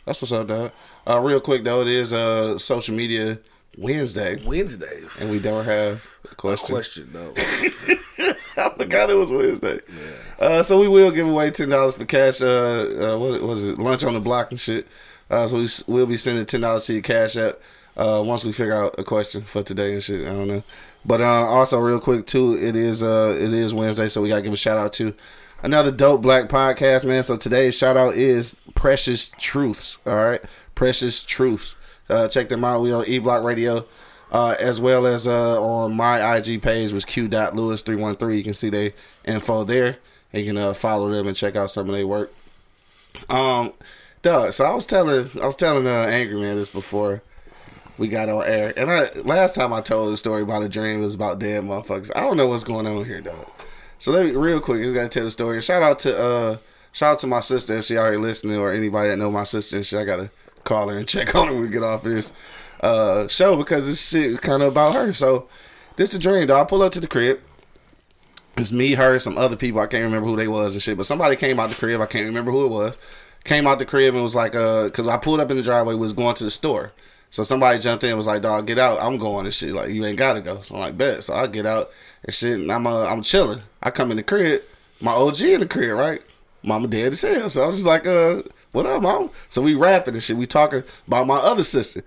That's 0.05 0.21
what's 0.23 0.31
up, 0.31 0.47
dog. 0.47 0.71
Uh, 1.07 1.19
real 1.19 1.39
quick 1.39 1.63
though, 1.63 1.81
it 1.81 1.87
is 1.87 2.13
uh 2.13 2.57
social 2.57 2.95
media 2.95 3.37
Wednesday, 3.77 4.43
Wednesday. 4.43 5.03
and 5.19 5.29
we 5.29 5.39
don't 5.39 5.65
have 5.65 6.05
a 6.29 6.35
question. 6.35 6.67
Question 6.67 7.09
though. 7.13 7.33
I 8.57 8.69
forgot 8.75 9.09
it 9.09 9.13
was 9.15 9.31
Wednesday. 9.31 9.79
Uh, 10.39 10.63
so 10.63 10.79
we 10.79 10.87
will 10.87 11.11
give 11.11 11.27
away 11.27 11.51
ten 11.51 11.69
dollars 11.69 11.95
for 11.95 12.05
cash. 12.05 12.41
Uh, 12.41 13.13
uh, 13.13 13.17
what 13.19 13.41
was 13.41 13.67
it? 13.69 13.77
Lunch 13.79 14.03
on 14.03 14.13
the 14.13 14.19
block 14.19 14.51
and 14.51 14.59
shit. 14.59 14.87
Uh, 15.29 15.47
so 15.47 15.57
we 15.57 15.67
we'll 15.87 16.05
be 16.07 16.17
sending 16.17 16.45
ten 16.45 16.61
dollars 16.61 16.85
to 16.87 16.93
your 16.93 17.01
cash 17.03 17.37
app. 17.37 17.59
Uh, 17.95 18.21
once 18.23 18.43
we 18.43 18.51
figure 18.51 18.75
out 18.75 18.93
a 18.99 19.03
question 19.03 19.41
for 19.41 19.63
today 19.63 19.93
and 19.93 20.03
shit. 20.03 20.27
I 20.27 20.31
don't 20.31 20.47
know. 20.47 20.63
But 21.03 21.21
uh, 21.21 21.25
also 21.25 21.79
real 21.79 21.99
quick 21.99 22.25
too, 22.27 22.55
it 22.59 22.75
is 22.75 23.01
uh 23.03 23.35
it 23.39 23.53
is 23.53 23.73
Wednesday, 23.73 24.09
so 24.09 24.21
we 24.21 24.29
gotta 24.29 24.41
give 24.41 24.53
a 24.53 24.57
shout 24.57 24.77
out 24.77 24.93
to 24.93 25.13
another 25.63 25.91
dope 25.91 26.21
black 26.21 26.47
podcast, 26.49 27.05
man. 27.05 27.23
So 27.23 27.37
today's 27.37 27.75
shout 27.75 27.95
out 27.97 28.15
is 28.15 28.57
Precious 28.75 29.29
Truths. 29.39 29.99
All 30.05 30.15
right, 30.15 30.41
Precious 30.75 31.23
Truths. 31.23 31.75
Uh, 32.09 32.27
check 32.27 32.49
them 32.49 32.63
out. 32.63 32.81
We 32.81 32.91
on 32.91 33.05
E 33.07 33.19
Block 33.19 33.43
Radio, 33.43 33.85
uh, 34.31 34.55
as 34.59 34.79
well 34.79 35.05
as 35.05 35.27
uh, 35.27 35.61
on 35.61 35.95
my 35.95 36.37
IG 36.37 36.61
page 36.61 36.93
was 36.93 37.05
Q 37.05 37.27
Lewis 37.27 37.81
three 37.81 37.95
one 37.95 38.15
three. 38.15 38.37
You 38.37 38.43
can 38.43 38.53
see 38.53 38.69
their 38.69 38.93
info 39.25 39.63
there, 39.63 39.97
and 40.31 40.43
you 40.43 40.49
can 40.49 40.57
uh, 40.57 40.73
follow 40.73 41.09
them 41.09 41.27
and 41.27 41.35
check 41.35 41.55
out 41.55 41.71
some 41.71 41.89
of 41.89 41.95
their 41.95 42.07
work. 42.07 42.33
Um, 43.29 43.73
dog. 44.21 44.53
So 44.53 44.65
I 44.65 44.73
was 44.73 44.85
telling, 44.85 45.29
I 45.41 45.45
was 45.45 45.55
telling 45.55 45.87
uh, 45.87 45.89
Angry 45.89 46.39
Man 46.39 46.55
this 46.55 46.69
before 46.69 47.21
we 47.97 48.07
got 48.07 48.29
on 48.29 48.43
air, 48.45 48.73
and 48.77 48.91
I 48.91 49.11
last 49.21 49.55
time 49.55 49.73
I 49.73 49.81
told 49.81 50.11
the 50.11 50.17
story 50.17 50.43
about 50.43 50.63
a 50.63 50.69
dream 50.69 50.99
was 51.01 51.15
about 51.15 51.39
dead 51.39 51.63
motherfuckers. 51.63 52.11
I 52.15 52.21
don't 52.21 52.37
know 52.37 52.47
what's 52.47 52.63
going 52.63 52.87
on 52.87 53.05
here, 53.05 53.21
dog. 53.21 53.47
So 53.99 54.11
let 54.11 54.25
me 54.25 54.31
real 54.31 54.59
quick, 54.59 54.83
just 54.83 54.93
gotta 54.93 55.09
tell 55.09 55.25
the 55.25 55.31
story. 55.31 55.61
Shout 55.61 55.81
out 55.81 55.99
to 55.99 56.17
uh, 56.17 56.57
shout 56.91 57.13
out 57.13 57.19
to 57.19 57.27
my 57.27 57.39
sister 57.39 57.77
if 57.77 57.85
she 57.85 57.97
already 57.97 58.17
listening, 58.17 58.57
or 58.57 58.71
anybody 58.71 59.09
that 59.09 59.17
know 59.17 59.31
my 59.31 59.43
sister 59.43 59.77
and 59.77 59.85
shit. 59.85 59.99
I 59.99 60.05
gotta 60.05 60.29
call 60.67 60.89
her 60.89 60.97
and 60.97 61.07
check 61.07 61.33
on 61.35 61.47
her 61.47 61.53
when 61.53 61.63
we 61.63 61.69
get 61.69 61.83
off 61.83 62.03
this 62.03 62.33
uh 62.81 63.27
show 63.27 63.55
because 63.55 63.87
this 63.87 64.09
shit 64.09 64.41
kind 64.41 64.61
of 64.61 64.69
about 64.69 64.93
her. 64.93 65.13
So 65.13 65.47
this 65.95 66.11
is 66.11 66.15
a 66.15 66.19
dream, 66.19 66.47
dog. 66.47 66.65
I 66.65 66.69
pull 66.69 66.83
up 66.83 66.91
to 66.93 66.99
the 66.99 67.07
crib. 67.07 67.39
It's 68.57 68.71
me, 68.71 68.93
her, 68.93 69.19
some 69.19 69.37
other 69.37 69.55
people. 69.55 69.79
I 69.79 69.87
can't 69.87 70.03
remember 70.03 70.27
who 70.27 70.35
they 70.35 70.47
was 70.47 70.73
and 70.73 70.81
shit. 70.81 70.97
But 70.97 71.05
somebody 71.05 71.35
came 71.35 71.59
out 71.59 71.69
the 71.69 71.75
crib. 71.75 72.01
I 72.01 72.07
can't 72.07 72.25
remember 72.25 72.51
who 72.51 72.65
it 72.65 72.69
was. 72.69 72.97
Came 73.43 73.67
out 73.67 73.79
the 73.79 73.85
crib 73.85 74.13
and 74.13 74.23
was 74.23 74.35
like, 74.35 74.55
uh, 74.55 74.85
because 74.85 75.07
I 75.07 75.17
pulled 75.17 75.39
up 75.39 75.51
in 75.51 75.57
the 75.57 75.63
driveway, 75.63 75.93
was 75.93 76.13
going 76.13 76.35
to 76.35 76.43
the 76.43 76.51
store. 76.51 76.91
So 77.29 77.43
somebody 77.43 77.77
jumped 77.79 78.03
in 78.03 78.11
and 78.11 78.17
was 78.17 78.25
like, 78.25 78.41
dog, 78.41 78.65
get 78.65 78.79
out. 78.79 79.01
I'm 79.01 79.17
going 79.17 79.45
and 79.45 79.53
shit. 79.53 79.73
Like, 79.73 79.89
you 79.89 80.05
ain't 80.05 80.17
got 80.17 80.33
to 80.33 80.41
go. 80.41 80.61
So 80.61 80.75
I'm 80.75 80.81
like, 80.81 80.97
bet. 80.97 81.23
So 81.23 81.33
I 81.33 81.47
get 81.47 81.65
out 81.65 81.91
and 82.23 82.33
shit. 82.33 82.59
And 82.59 82.71
I'm, 82.71 82.87
uh, 82.87 83.05
I'm 83.05 83.21
chilling. 83.21 83.61
I 83.83 83.91
come 83.91 84.11
in 84.11 84.17
the 84.17 84.23
crib. 84.23 84.63
My 84.99 85.11
OG 85.11 85.41
in 85.41 85.59
the 85.59 85.67
crib, 85.67 85.95
right? 85.95 86.21
Mama 86.63 86.87
dead 86.87 87.13
as 87.13 87.21
hell. 87.21 87.49
So 87.49 87.63
I 87.63 87.67
was 87.67 87.77
just 87.77 87.87
like, 87.87 88.07
uh, 88.07 88.41
what 88.77 88.85
up, 88.85 89.01
mom? 89.01 89.31
So 89.49 89.63
we 89.63 89.73
rapping 89.73 90.13
and 90.13 90.21
shit. 90.21 90.37
We 90.37 90.45
talking 90.45 90.83
about 91.07 91.25
my 91.25 91.37
other 91.37 91.63
sister 91.63 92.03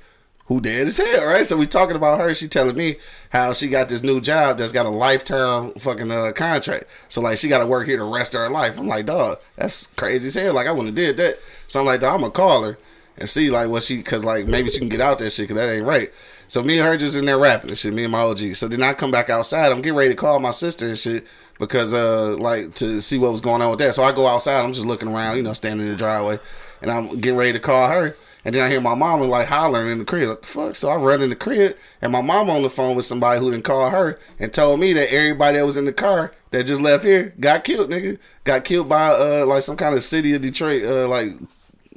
who 0.47 0.61
dead 0.61 0.87
as 0.87 0.99
hell, 0.99 1.27
right? 1.27 1.45
So 1.45 1.57
we 1.57 1.67
talking 1.67 1.97
about 1.97 2.21
her. 2.21 2.33
She 2.33 2.47
telling 2.47 2.77
me 2.77 2.99
how 3.31 3.53
she 3.55 3.67
got 3.67 3.89
this 3.89 4.05
new 4.05 4.21
job 4.21 4.59
that's 4.59 4.71
got 4.71 4.87
a 4.87 4.91
lifetime 4.91 5.73
fucking 5.73 6.12
uh, 6.12 6.31
contract. 6.31 6.85
So 7.09 7.23
like 7.23 7.39
she 7.39 7.49
got 7.49 7.59
to 7.59 7.67
work 7.67 7.89
here 7.89 7.97
the 7.97 8.05
rest 8.05 8.37
of 8.37 8.43
her 8.43 8.50
life. 8.50 8.79
I'm 8.79 8.87
like, 8.87 9.07
dog, 9.07 9.41
that's 9.57 9.89
crazy 9.97 10.29
as 10.29 10.35
hell. 10.35 10.55
Like 10.55 10.69
I 10.69 10.71
wouldn't 10.71 10.89
have 10.89 10.95
did 10.95 11.17
that. 11.17 11.41
So 11.67 11.81
I'm 11.81 11.87
like, 11.87 12.03
dog, 12.03 12.15
I'm 12.15 12.21
gonna 12.21 12.31
call 12.31 12.62
her 12.62 12.79
and 13.19 13.29
see 13.29 13.50
like 13.50 13.69
what 13.69 13.83
she, 13.83 14.00
cause 14.00 14.25
like 14.25 14.47
maybe 14.47 14.71
she 14.71 14.79
can 14.79 14.89
get 14.89 15.00
out 15.00 15.19
that 15.19 15.31
shit, 15.31 15.49
cause 15.49 15.57
that 15.57 15.73
ain't 15.73 15.85
right. 15.85 16.12
So 16.47 16.62
me 16.62 16.79
and 16.79 16.87
her 16.87 16.97
just 16.97 17.17
in 17.17 17.25
there 17.25 17.39
rapping 17.39 17.71
and 17.71 17.79
shit. 17.79 17.93
Me 17.93 18.05
and 18.05 18.12
my 18.12 18.21
OG. 18.21 18.55
So 18.55 18.69
then 18.69 18.85
I 18.85 18.93
come 18.93 19.11
back 19.11 19.29
outside. 19.29 19.73
I'm 19.73 19.83
getting 19.83 19.99
ready 19.99 20.11
to 20.11 20.17
call 20.17 20.39
my 20.39 20.53
sister 20.53 20.87
and 20.87 20.99
shit 20.99 21.27
because 21.61 21.95
uh 21.95 22.37
like 22.38 22.75
to 22.76 23.00
see 23.00 23.19
what 23.19 23.31
was 23.31 23.40
going 23.40 23.62
on 23.62 23.71
with 23.71 23.79
that. 23.79 23.95
So 23.95 24.02
I 24.02 24.11
go 24.11 24.26
outside. 24.26 24.61
I'm 24.64 24.73
just 24.73 24.87
looking 24.87 25.09
around, 25.09 25.37
you 25.37 25.45
know, 25.45 25.52
standing 25.52 25.87
in 25.87 25.93
the 25.93 25.99
driveway, 25.99 26.40
and 26.83 26.90
I'm 26.90 27.21
getting 27.21 27.38
ready 27.38 27.52
to 27.52 27.61
call 27.61 27.88
her. 27.88 28.17
And 28.43 28.55
then 28.55 28.64
I 28.64 28.71
hear 28.71 28.81
my 28.81 28.95
mama 28.95 29.25
like 29.26 29.49
hollering 29.49 29.93
in 29.93 29.99
the 29.99 30.05
crib. 30.07 30.31
What 30.31 30.40
the 30.40 30.49
fuck? 30.49 30.75
So 30.75 30.88
I 30.88 30.97
run 30.97 31.21
in 31.21 31.29
the 31.29 31.37
crib 31.37 31.76
and 32.00 32.11
my 32.11 32.23
mom 32.23 32.49
on 32.49 32.62
the 32.62 32.71
phone 32.71 32.97
with 32.97 33.05
somebody 33.05 33.38
who 33.38 33.50
didn't 33.50 33.64
call 33.64 33.90
her 33.90 34.19
and 34.38 34.50
told 34.50 34.81
me 34.81 34.95
that 34.95 35.12
everybody 35.12 35.59
that 35.59 35.67
was 35.67 35.76
in 35.76 35.85
the 35.85 35.93
car 35.93 36.33
that 36.50 36.64
just 36.64 36.81
left 36.81 37.05
here 37.05 37.35
got 37.38 37.64
killed, 37.64 37.90
nigga. 37.90 38.19
Got 38.45 38.64
killed 38.64 38.88
by 38.88 39.09
uh 39.09 39.45
like 39.47 39.62
some 39.62 39.76
kind 39.76 39.95
of 39.95 40.02
city 40.02 40.33
of 40.33 40.40
Detroit 40.40 40.85
uh 40.85 41.07
like 41.07 41.35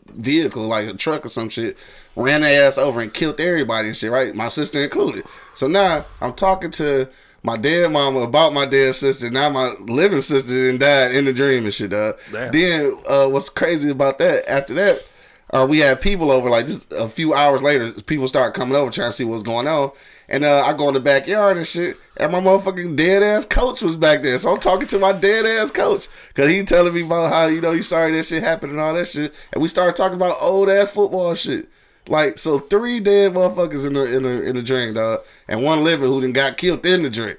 vehicle, 0.07 0.67
like 0.67 0.87
a 0.87 0.93
truck 0.93 1.25
or 1.25 1.29
some 1.29 1.47
shit, 1.47 1.77
ran 2.17 2.41
their 2.41 2.67
ass 2.67 2.77
over 2.77 2.99
and 2.99 3.13
killed 3.13 3.39
everybody 3.39 3.87
and 3.87 3.95
shit, 3.95 4.11
right? 4.11 4.35
My 4.35 4.49
sister 4.49 4.83
included. 4.83 5.23
So 5.53 5.67
now 5.67 6.05
I'm 6.19 6.33
talking 6.33 6.71
to 6.71 7.07
my 7.43 7.57
dead 7.57 7.91
mama 7.91 8.21
about 8.21 8.53
my 8.53 8.65
dead 8.65 8.95
sister. 8.95 9.29
Now 9.29 9.49
my 9.49 9.75
living 9.81 10.21
sister 10.21 10.69
and 10.69 10.79
died 10.79 11.13
in 11.13 11.25
the 11.25 11.33
dream 11.33 11.65
and 11.65 11.73
shit, 11.73 11.91
dog. 11.91 12.17
Then 12.51 12.97
uh, 13.07 13.27
what's 13.27 13.49
crazy 13.49 13.89
about 13.89 14.17
that? 14.19 14.49
After 14.49 14.73
that, 14.75 15.03
uh, 15.51 15.67
we 15.69 15.79
had 15.79 16.01
people 16.01 16.31
over 16.31 16.49
like 16.49 16.65
just 16.65 16.91
a 16.93 17.07
few 17.07 17.33
hours 17.33 17.61
later. 17.61 17.91
People 18.03 18.27
start 18.27 18.53
coming 18.53 18.75
over 18.75 18.89
trying 18.89 19.09
to 19.09 19.13
see 19.13 19.23
what's 19.23 19.43
going 19.43 19.67
on. 19.67 19.91
And 20.29 20.45
uh, 20.45 20.63
I 20.65 20.73
go 20.73 20.87
in 20.87 20.93
the 20.93 21.01
backyard 21.01 21.57
and 21.57 21.67
shit, 21.67 21.97
and 22.17 22.31
my 22.31 22.39
motherfucking 22.39 22.95
dead 22.95 23.21
ass 23.21 23.45
coach 23.45 23.81
was 23.81 23.97
back 23.97 24.21
there. 24.23 24.37
So 24.37 24.51
I'm 24.51 24.59
talking 24.59 24.87
to 24.87 24.97
my 24.97 25.11
dead 25.11 25.45
ass 25.45 25.69
coach 25.69 26.07
because 26.29 26.49
he 26.49 26.63
telling 26.63 26.93
me 26.93 27.01
about 27.01 27.31
how 27.31 27.45
you 27.47 27.61
know 27.61 27.73
he's 27.73 27.89
sorry 27.89 28.11
that 28.13 28.25
shit 28.25 28.41
happened 28.41 28.71
and 28.71 28.81
all 28.81 28.93
that 28.93 29.09
shit. 29.09 29.35
And 29.51 29.61
we 29.61 29.67
started 29.67 29.95
talking 29.95 30.15
about 30.15 30.37
old 30.39 30.69
ass 30.69 30.91
football 30.91 31.35
shit. 31.35 31.69
Like 32.07 32.37
so, 32.37 32.59
three 32.59 32.99
dead 32.99 33.33
motherfuckers 33.33 33.85
in 33.85 33.93
the 33.93 34.15
in 34.15 34.23
the 34.23 34.43
in 34.49 34.55
the 34.57 34.61
drain, 34.63 34.93
dog, 34.93 35.21
and 35.47 35.63
one 35.63 35.83
living 35.83 36.07
who 36.07 36.19
then 36.21 36.33
got 36.33 36.57
killed 36.57 36.85
in 36.85 37.03
the 37.03 37.09
drain. 37.09 37.37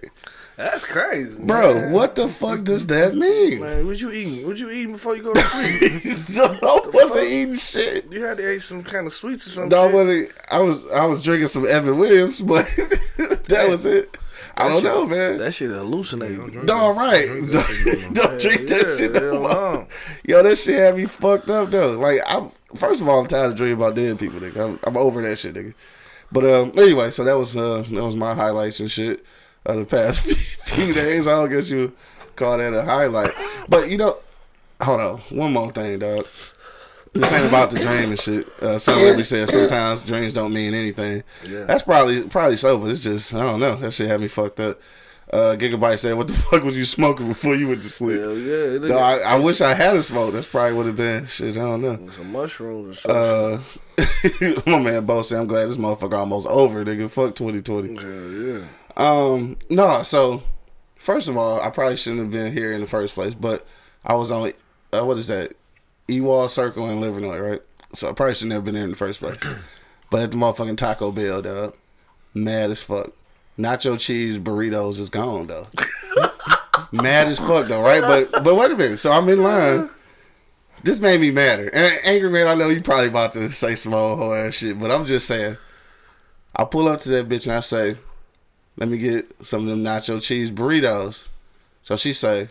That's 0.57 0.85
crazy, 0.85 1.35
Bro, 1.41 1.75
man. 1.75 1.93
what 1.93 2.15
the 2.15 2.29
fuck 2.29 2.63
does 2.63 2.87
that 2.87 3.17
mean? 3.17 3.61
Man, 3.61 3.87
what 3.89 4.01
you 4.01 4.13
eating? 4.13 4.47
What 4.47 4.57
you 4.57 4.71
eating 4.71 4.93
before 4.93 5.17
you 5.17 5.23
go 5.25 5.35
to 5.35 5.43
sleep? 5.43 6.29
no, 6.31 6.45
I 6.63 6.89
wasn't 6.95 7.25
eating 7.27 7.57
shit. 7.57 8.11
you 8.13 8.25
had 8.25 8.37
to 8.37 8.53
eat 8.53 8.63
some 8.63 8.85
kind 8.85 9.07
of 9.09 9.13
sweets 9.13 9.49
or 9.49 9.51
something. 9.51 9.71
No, 9.71 9.83
I 9.89 9.93
wasn't- 9.93 10.33
I 10.51 10.59
was 10.61 10.93
I 10.93 11.07
was 11.07 11.25
drinking 11.25 11.49
some 11.49 11.67
Evan 11.67 11.99
Williams, 11.99 12.41
but 12.41 12.67
that 13.49 13.67
was 13.69 13.85
it. 13.85 14.17
I 14.57 14.69
don't 14.69 14.85
know, 14.85 15.05
man. 15.07 15.39
That 15.39 15.53
shit 15.55 15.71
hallucinating. 15.71 16.37
Don't 16.39 16.51
drink 16.53 16.67
No, 16.69 16.95
that- 16.95 17.01
right. 17.01 17.27
Don't, 17.27 17.51
that 17.51 17.67
shit 17.67 17.87
no 17.99 18.01
more. 18.03 18.13
don't 18.13 18.41
drink 18.41 18.69
that 18.69 18.87
yeah, 18.87 18.97
shit 18.97 19.13
no 19.13 19.41
more. 19.41 19.89
Yo, 20.25 20.43
that 20.45 20.57
shit 20.57 20.79
had 20.79 20.97
me 20.97 21.07
fucked 21.07 21.51
up 21.51 21.71
though. 21.73 21.99
Like, 21.99 22.21
I'm 22.27 22.53
first 22.77 23.01
of 23.01 23.09
all, 23.09 23.21
I'm 23.21 23.27
tired 23.27 23.53
of 23.53 23.57
dreaming 23.57 23.77
about 23.77 23.95
dead 23.95 24.19
people, 24.19 24.41
nigga. 24.41 24.65
I'm, 24.65 24.81
I'm 24.85 24.97
over 24.97 25.23
that 25.23 25.39
shit, 25.39 25.55
nigga. 25.55 25.75
But 26.33 26.45
um, 26.45 26.73
anyway, 26.77 27.11
so 27.11 27.25
that 27.25 27.37
was 27.37 27.57
uh, 27.57 27.85
that 27.91 28.05
was 28.05 28.17
my 28.17 28.35
highlights 28.35 28.81
and 28.81 28.91
shit 28.91 29.25
of 29.67 29.77
the 29.77 29.85
past 29.85 30.21
few, 30.25 30.35
few 30.35 30.95
days. 30.95 31.27
I 31.27 31.31
don't 31.31 31.51
guess 31.51 31.71
you 31.71 31.93
call 32.37 32.59
that 32.59 32.75
a 32.75 32.83
highlight. 32.83 33.33
But 33.69 33.91
you 33.91 33.99
know, 33.99 34.19
hold 34.81 35.01
on, 35.01 35.19
one 35.31 35.53
more 35.53 35.71
thing, 35.73 35.99
dog. 35.99 36.27
This 37.13 37.31
ain't 37.31 37.47
about 37.47 37.71
the 37.71 37.79
dream 37.79 38.11
and 38.11 38.19
shit. 38.19 38.49
Uh, 38.61 38.77
some 38.77 38.99
lady 38.99 39.23
said 39.23 39.49
sometimes 39.49 40.03
dreams 40.03 40.33
don't 40.33 40.53
mean 40.53 40.75
anything. 40.75 41.23
Yeah. 41.47 41.63
That's 41.65 41.85
probably 41.85 42.25
probably 42.25 42.57
so, 42.57 42.77
but 42.79 42.91
it's 42.91 43.05
just 43.05 43.33
I 43.33 43.45
don't 43.45 43.61
know. 43.61 43.77
That 43.77 43.93
shit 43.93 44.09
had 44.09 44.21
me 44.21 44.27
fucked 44.27 44.59
up. 44.59 44.81
Uh, 45.35 45.57
Gigabyte 45.57 45.99
said, 45.99 46.15
"What 46.15 46.29
the 46.29 46.35
fuck 46.51 46.63
was 46.63 46.77
you 46.77 46.85
smoking 46.85 47.27
before 47.27 47.57
you 47.57 47.67
went 47.67 47.83
to 47.83 47.89
sleep?" 47.89 48.21
Hell 48.21 48.39
yeah. 48.39 48.79
No, 48.79 48.97
I, 48.99 49.19
I 49.19 49.35
wish 49.41 49.61
I 49.61 49.75
had 49.75 49.97
a 49.97 50.03
smoke. 50.03 50.33
That's 50.33 50.47
probably 50.47 50.75
would 50.75 50.87
have 50.87 50.97
been 50.97 51.27
shit. 51.27 51.57
I 51.57 51.61
don't 51.61 51.83
know. 51.83 52.09
Some 52.17 52.31
mushrooms 52.31 53.05
or 53.05 53.59
something. 53.59 54.61
Uh, 54.63 54.63
my 54.71 54.79
man 54.79 55.05
Bo 55.05 55.23
said, 55.23 55.41
"I'm 55.41 55.49
glad 55.49 55.69
this 55.69 55.77
motherfucker 55.77 56.17
almost 56.17 56.47
over, 56.47 56.85
nigga. 56.85 57.11
Fuck 57.11 57.35
2020." 57.35 57.97
Hell 57.97 58.31
yeah. 58.31 58.67
Um, 58.97 59.59
no. 59.69 60.05
So, 60.05 60.45
first 60.95 61.29
of 61.29 61.37
all, 61.37 61.61
I 61.61 61.69
probably 61.69 61.97
shouldn't 61.97 62.23
have 62.23 62.31
been 62.31 62.53
here 62.53 62.71
in 62.71 62.81
the 62.81 62.87
first 62.87 63.15
place, 63.15 63.35
but 63.35 63.67
I 64.05 64.15
was 64.15 64.31
on 64.31 64.53
uh, 64.93 65.05
what 65.05 65.19
is 65.19 65.27
that? 65.27 65.55
Ewall 66.07 66.49
Circle 66.49 66.89
in 66.91 67.01
Livernois, 67.01 67.51
right? 67.51 67.61
So 67.93 68.09
I 68.09 68.13
probably 68.13 68.37
should 68.37 68.49
never 68.49 68.59
have 68.59 68.65
been 68.67 68.75
there 68.75 68.85
in 68.85 68.91
the 68.91 68.97
first 68.97 69.19
place. 69.19 69.43
but 70.11 70.23
at 70.23 70.31
the 70.31 70.37
motherfucking 70.37 70.77
Taco 70.77 71.11
Bell, 71.11 71.43
dog, 71.43 71.77
mad 72.35 72.71
as 72.71 72.85
fuck. 72.85 73.13
Nacho 73.59 73.99
cheese 73.99 74.39
burritos 74.39 74.99
is 74.99 75.11
gone 75.11 75.47
though. 75.47 75.67
mad 76.93 77.29
as 77.29 77.39
fuck 77.39 77.69
though, 77.69 77.83
right? 77.83 78.03
But 78.03 78.45
but 78.45 78.57
wait 78.57 78.71
a 78.71 78.77
minute. 78.77 78.99
So 78.99 79.11
I'm 79.13 79.29
in 79.29 79.43
line. 79.43 79.91
This 80.83 80.99
made 80.99 81.21
me 81.21 81.31
madder. 81.31 81.71
And 81.73 81.99
angry 82.05 82.31
man, 82.31 82.47
I 82.49 82.55
know 82.55 82.69
you 82.69 82.83
probably 82.83 83.09
about 83.09 83.33
to 83.35 83.51
say 83.53 83.75
small 83.75 84.17
whole 84.17 84.35
ass 84.35 84.55
shit, 84.55 84.79
but 84.79 84.91
I'm 84.91 85.05
just 85.05 85.27
saying. 85.27 85.57
I 86.57 86.65
pull 86.65 86.87
up 86.87 87.01
to 87.01 87.09
that 87.11 87.29
bitch 87.29 87.47
and 87.47 87.57
I 87.57 87.61
say, 87.61 87.97
"Let 88.77 88.89
me 88.89 88.99
get 88.99 89.45
some 89.45 89.63
of 89.63 89.69
them 89.69 89.83
nacho 89.83 90.23
cheese 90.23 90.51
burritos." 90.51 91.29
So 91.83 91.97
she 91.97 92.13
say, 92.13 92.49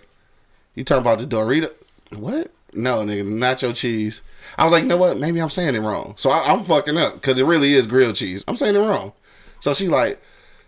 "You 0.75 0.83
talking 0.83 1.01
about 1.01 1.19
the 1.19 1.25
Dorito? 1.25 1.71
What? 2.17 2.51
No, 2.73 2.97
nigga, 2.97 3.23
nacho 3.23 3.73
cheese." 3.73 4.21
I 4.57 4.65
was 4.65 4.73
like, 4.73 4.83
"You 4.83 4.89
know 4.89 4.97
what? 4.97 5.17
Maybe 5.17 5.41
I'm 5.41 5.49
saying 5.49 5.75
it 5.75 5.79
wrong." 5.79 6.15
So 6.17 6.31
I, 6.31 6.51
I'm 6.51 6.63
fucking 6.65 6.97
up 6.97 7.13
because 7.13 7.39
it 7.39 7.45
really 7.45 7.73
is 7.73 7.87
grilled 7.87 8.15
cheese. 8.15 8.43
I'm 8.47 8.57
saying 8.57 8.75
it 8.75 8.79
wrong. 8.79 9.13
So 9.61 9.73
she 9.73 9.87
like, 9.87 10.21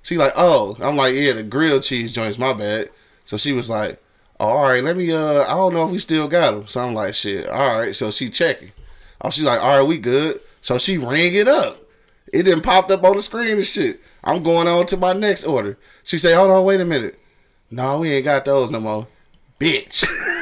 she 0.05 0.17
like, 0.17 0.33
"Oh," 0.35 0.77
I'm 0.79 0.95
like, 0.95 1.15
"Yeah, 1.15 1.33
the 1.33 1.41
grilled 1.41 1.81
cheese 1.81 2.13
joints, 2.13 2.37
my 2.37 2.53
bad." 2.53 2.91
So 3.25 3.37
she 3.37 3.53
was 3.53 3.71
like, 3.71 3.99
oh, 4.39 4.45
"All 4.45 4.63
right, 4.65 4.83
let 4.83 4.95
me. 4.95 5.11
Uh, 5.11 5.41
I 5.45 5.55
don't 5.55 5.73
know 5.73 5.85
if 5.85 5.91
we 5.91 5.97
still 5.97 6.27
got 6.27 6.51
them." 6.53 6.67
So 6.67 6.81
I'm 6.81 6.93
like, 6.93 7.15
"Shit, 7.15 7.49
all 7.49 7.79
right." 7.79 7.95
So 7.95 8.11
she 8.11 8.29
checking. 8.29 8.71
Oh, 9.21 9.31
she's 9.31 9.45
like, 9.45 9.59
"All 9.59 9.79
right, 9.79 9.87
we 9.87 9.97
good." 9.97 10.41
So 10.61 10.77
she 10.77 10.99
rang 10.99 11.33
it 11.33 11.47
up. 11.47 11.83
It 12.31 12.43
didn't 12.43 12.61
popped 12.61 12.91
up 12.91 13.03
on 13.03 13.15
the 13.15 13.23
screen 13.23 13.57
and 13.57 13.65
shit. 13.65 13.99
I'm 14.23 14.43
going 14.43 14.67
on 14.67 14.85
to 14.87 14.97
my 14.97 15.13
next 15.13 15.43
order. 15.43 15.75
She 16.03 16.19
say, 16.19 16.35
"Hold 16.35 16.51
on, 16.51 16.63
wait 16.65 16.81
a 16.81 16.85
minute. 16.85 17.17
No, 17.71 17.97
we 17.97 18.11
ain't 18.11 18.25
got 18.25 18.45
those 18.45 18.69
no 18.69 18.79
more, 18.79 19.07
bitch." 19.59 20.05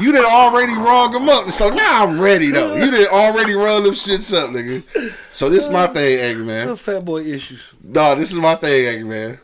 You 0.00 0.12
done 0.12 0.24
already 0.24 0.74
rung 0.74 1.12
them 1.12 1.28
up, 1.28 1.50
so 1.50 1.70
now 1.70 2.04
I'm 2.04 2.20
ready 2.20 2.50
though. 2.50 2.76
You 2.76 2.90
done 2.90 3.06
already 3.08 3.54
run 3.54 3.82
them 3.82 3.94
shits 3.94 4.34
up, 4.36 4.50
nigga. 4.50 5.12
So 5.32 5.48
this 5.48 5.64
is 5.64 5.70
my 5.70 5.84
uh, 5.84 5.92
thing, 5.92 6.18
angry 6.20 6.44
man. 6.44 6.76
Fat 6.76 7.04
boy 7.04 7.22
issues. 7.22 7.62
No, 7.82 8.14
this 8.14 8.32
is 8.32 8.38
my 8.38 8.54
thing, 8.54 8.86
angry 8.86 9.08
man. 9.08 9.38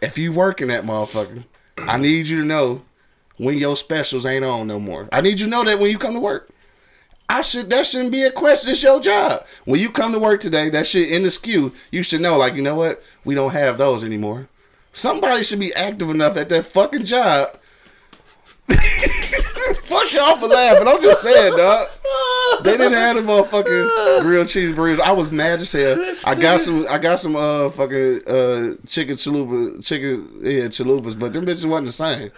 If 0.00 0.16
you 0.16 0.32
working 0.32 0.68
that 0.68 0.84
motherfucker, 0.84 1.44
I 1.76 1.96
need 1.98 2.26
you 2.26 2.40
to 2.40 2.44
know 2.44 2.82
when 3.36 3.58
your 3.58 3.76
specials 3.76 4.24
ain't 4.24 4.44
on 4.44 4.66
no 4.66 4.78
more. 4.78 5.08
I 5.12 5.20
need 5.20 5.40
you 5.40 5.46
to 5.46 5.50
know 5.50 5.64
that 5.64 5.78
when 5.78 5.90
you 5.90 5.98
come 5.98 6.14
to 6.14 6.20
work. 6.20 6.50
I 7.30 7.42
should 7.42 7.68
that 7.70 7.86
shouldn't 7.86 8.12
be 8.12 8.22
a 8.22 8.30
question. 8.30 8.70
It's 8.70 8.82
your 8.82 9.00
job. 9.00 9.44
When 9.66 9.78
you 9.78 9.90
come 9.90 10.12
to 10.12 10.18
work 10.18 10.40
today, 10.40 10.70
that 10.70 10.86
shit 10.86 11.10
in 11.10 11.22
the 11.22 11.28
SKU, 11.28 11.74
you 11.90 12.02
should 12.02 12.22
know, 12.22 12.38
like, 12.38 12.54
you 12.54 12.62
know 12.62 12.74
what? 12.74 13.02
We 13.24 13.34
don't 13.34 13.52
have 13.52 13.76
those 13.76 14.02
anymore. 14.02 14.48
Somebody 14.92 15.44
should 15.44 15.60
be 15.60 15.74
active 15.74 16.08
enough 16.08 16.36
at 16.38 16.48
that 16.48 16.64
fucking 16.64 17.04
job. 17.04 17.58
Fuck 19.86 20.12
y'all 20.12 20.36
for 20.36 20.46
laughing. 20.48 20.88
I'm 20.88 21.00
just 21.00 21.22
saying, 21.22 21.56
dog. 21.56 21.88
they 22.62 22.76
didn't 22.76 22.92
have 22.92 23.16
the 23.16 23.22
motherfucking 23.22 24.20
grilled 24.22 24.48
cheese 24.48 24.72
burritos. 24.72 25.00
I 25.00 25.12
was 25.12 25.30
mad 25.32 25.60
as 25.60 25.72
hell. 25.72 26.14
I 26.24 26.34
got 26.34 26.60
some. 26.60 26.86
I 26.88 26.98
got 26.98 27.20
some 27.20 27.36
uh 27.36 27.70
fucking 27.70 28.20
uh 28.26 28.74
chicken 28.86 29.16
chalupa, 29.16 29.84
chicken 29.84 30.28
yeah 30.40 30.64
chalupas, 30.68 31.18
but 31.18 31.32
them 31.32 31.44
bitches 31.46 31.64
wasn't 31.66 31.86
the 31.86 31.92
same. 31.92 32.30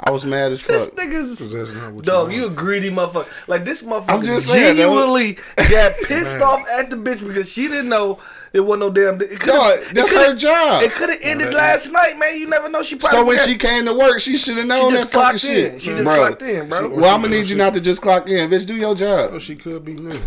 I 0.00 0.10
was 0.10 0.26
mad 0.26 0.52
as 0.52 0.62
This 0.66 0.84
fuck. 0.86 0.96
nigga's 0.96 1.38
That's 1.50 1.72
not 1.72 1.92
what 1.94 2.04
Dog, 2.04 2.32
you 2.32 2.40
you 2.40 2.46
a 2.48 2.50
greedy 2.50 2.90
motherfucker. 2.90 3.28
Like 3.46 3.64
this 3.64 3.82
motherfucker 3.82 4.10
I'm 4.10 4.22
just 4.22 4.46
saying, 4.48 4.76
was- 4.76 4.78
genuinely 4.84 5.38
got 5.70 5.94
pissed 6.04 6.40
off 6.40 6.66
at 6.68 6.90
the 6.90 6.96
bitch 6.96 7.26
because 7.26 7.48
she 7.48 7.68
didn't 7.68 7.88
know 7.88 8.18
it 8.56 8.60
wasn't 8.60 8.80
no 8.80 8.90
damn. 8.90 9.20
It 9.20 9.38
coulda- 9.40 9.46
Dog, 9.46 9.78
it 9.80 9.94
that's 9.94 10.12
her 10.12 10.34
job. 10.34 10.82
It 10.82 10.92
could 10.92 11.10
have 11.10 11.18
ended 11.22 11.48
that- 11.48 11.54
last 11.54 11.92
night, 11.92 12.18
man. 12.18 12.38
You 12.38 12.46
never 12.48 12.68
know. 12.68 12.82
She 12.82 12.96
probably 12.96 13.18
So 13.18 13.24
when 13.24 13.36
forgot. 13.38 13.48
she 13.50 13.56
came 13.58 13.84
to 13.86 13.94
work, 13.94 14.20
she 14.20 14.36
should 14.36 14.56
have 14.56 14.66
known 14.66 14.94
that 14.94 15.00
just 15.02 15.12
fucking 15.12 15.20
clocked 15.28 15.40
shit. 15.40 15.74
in. 15.74 15.78
She 15.78 15.90
just 15.90 16.04
bro. 16.04 16.16
clocked 16.16 16.42
in, 16.42 16.68
bro. 16.68 16.88
Well, 16.88 17.14
I'm 17.14 17.22
gonna 17.22 17.36
need 17.36 17.48
you 17.50 17.56
not 17.56 17.74
to 17.74 17.80
just 17.80 18.00
clock 18.02 18.28
in, 18.28 18.50
bitch. 18.50 18.66
Do 18.66 18.74
your 18.74 18.90
Oh, 18.90 18.94
job. 18.94 19.40
she 19.40 19.54
could 19.56 19.84
be 19.84 19.94
new. 19.94 20.18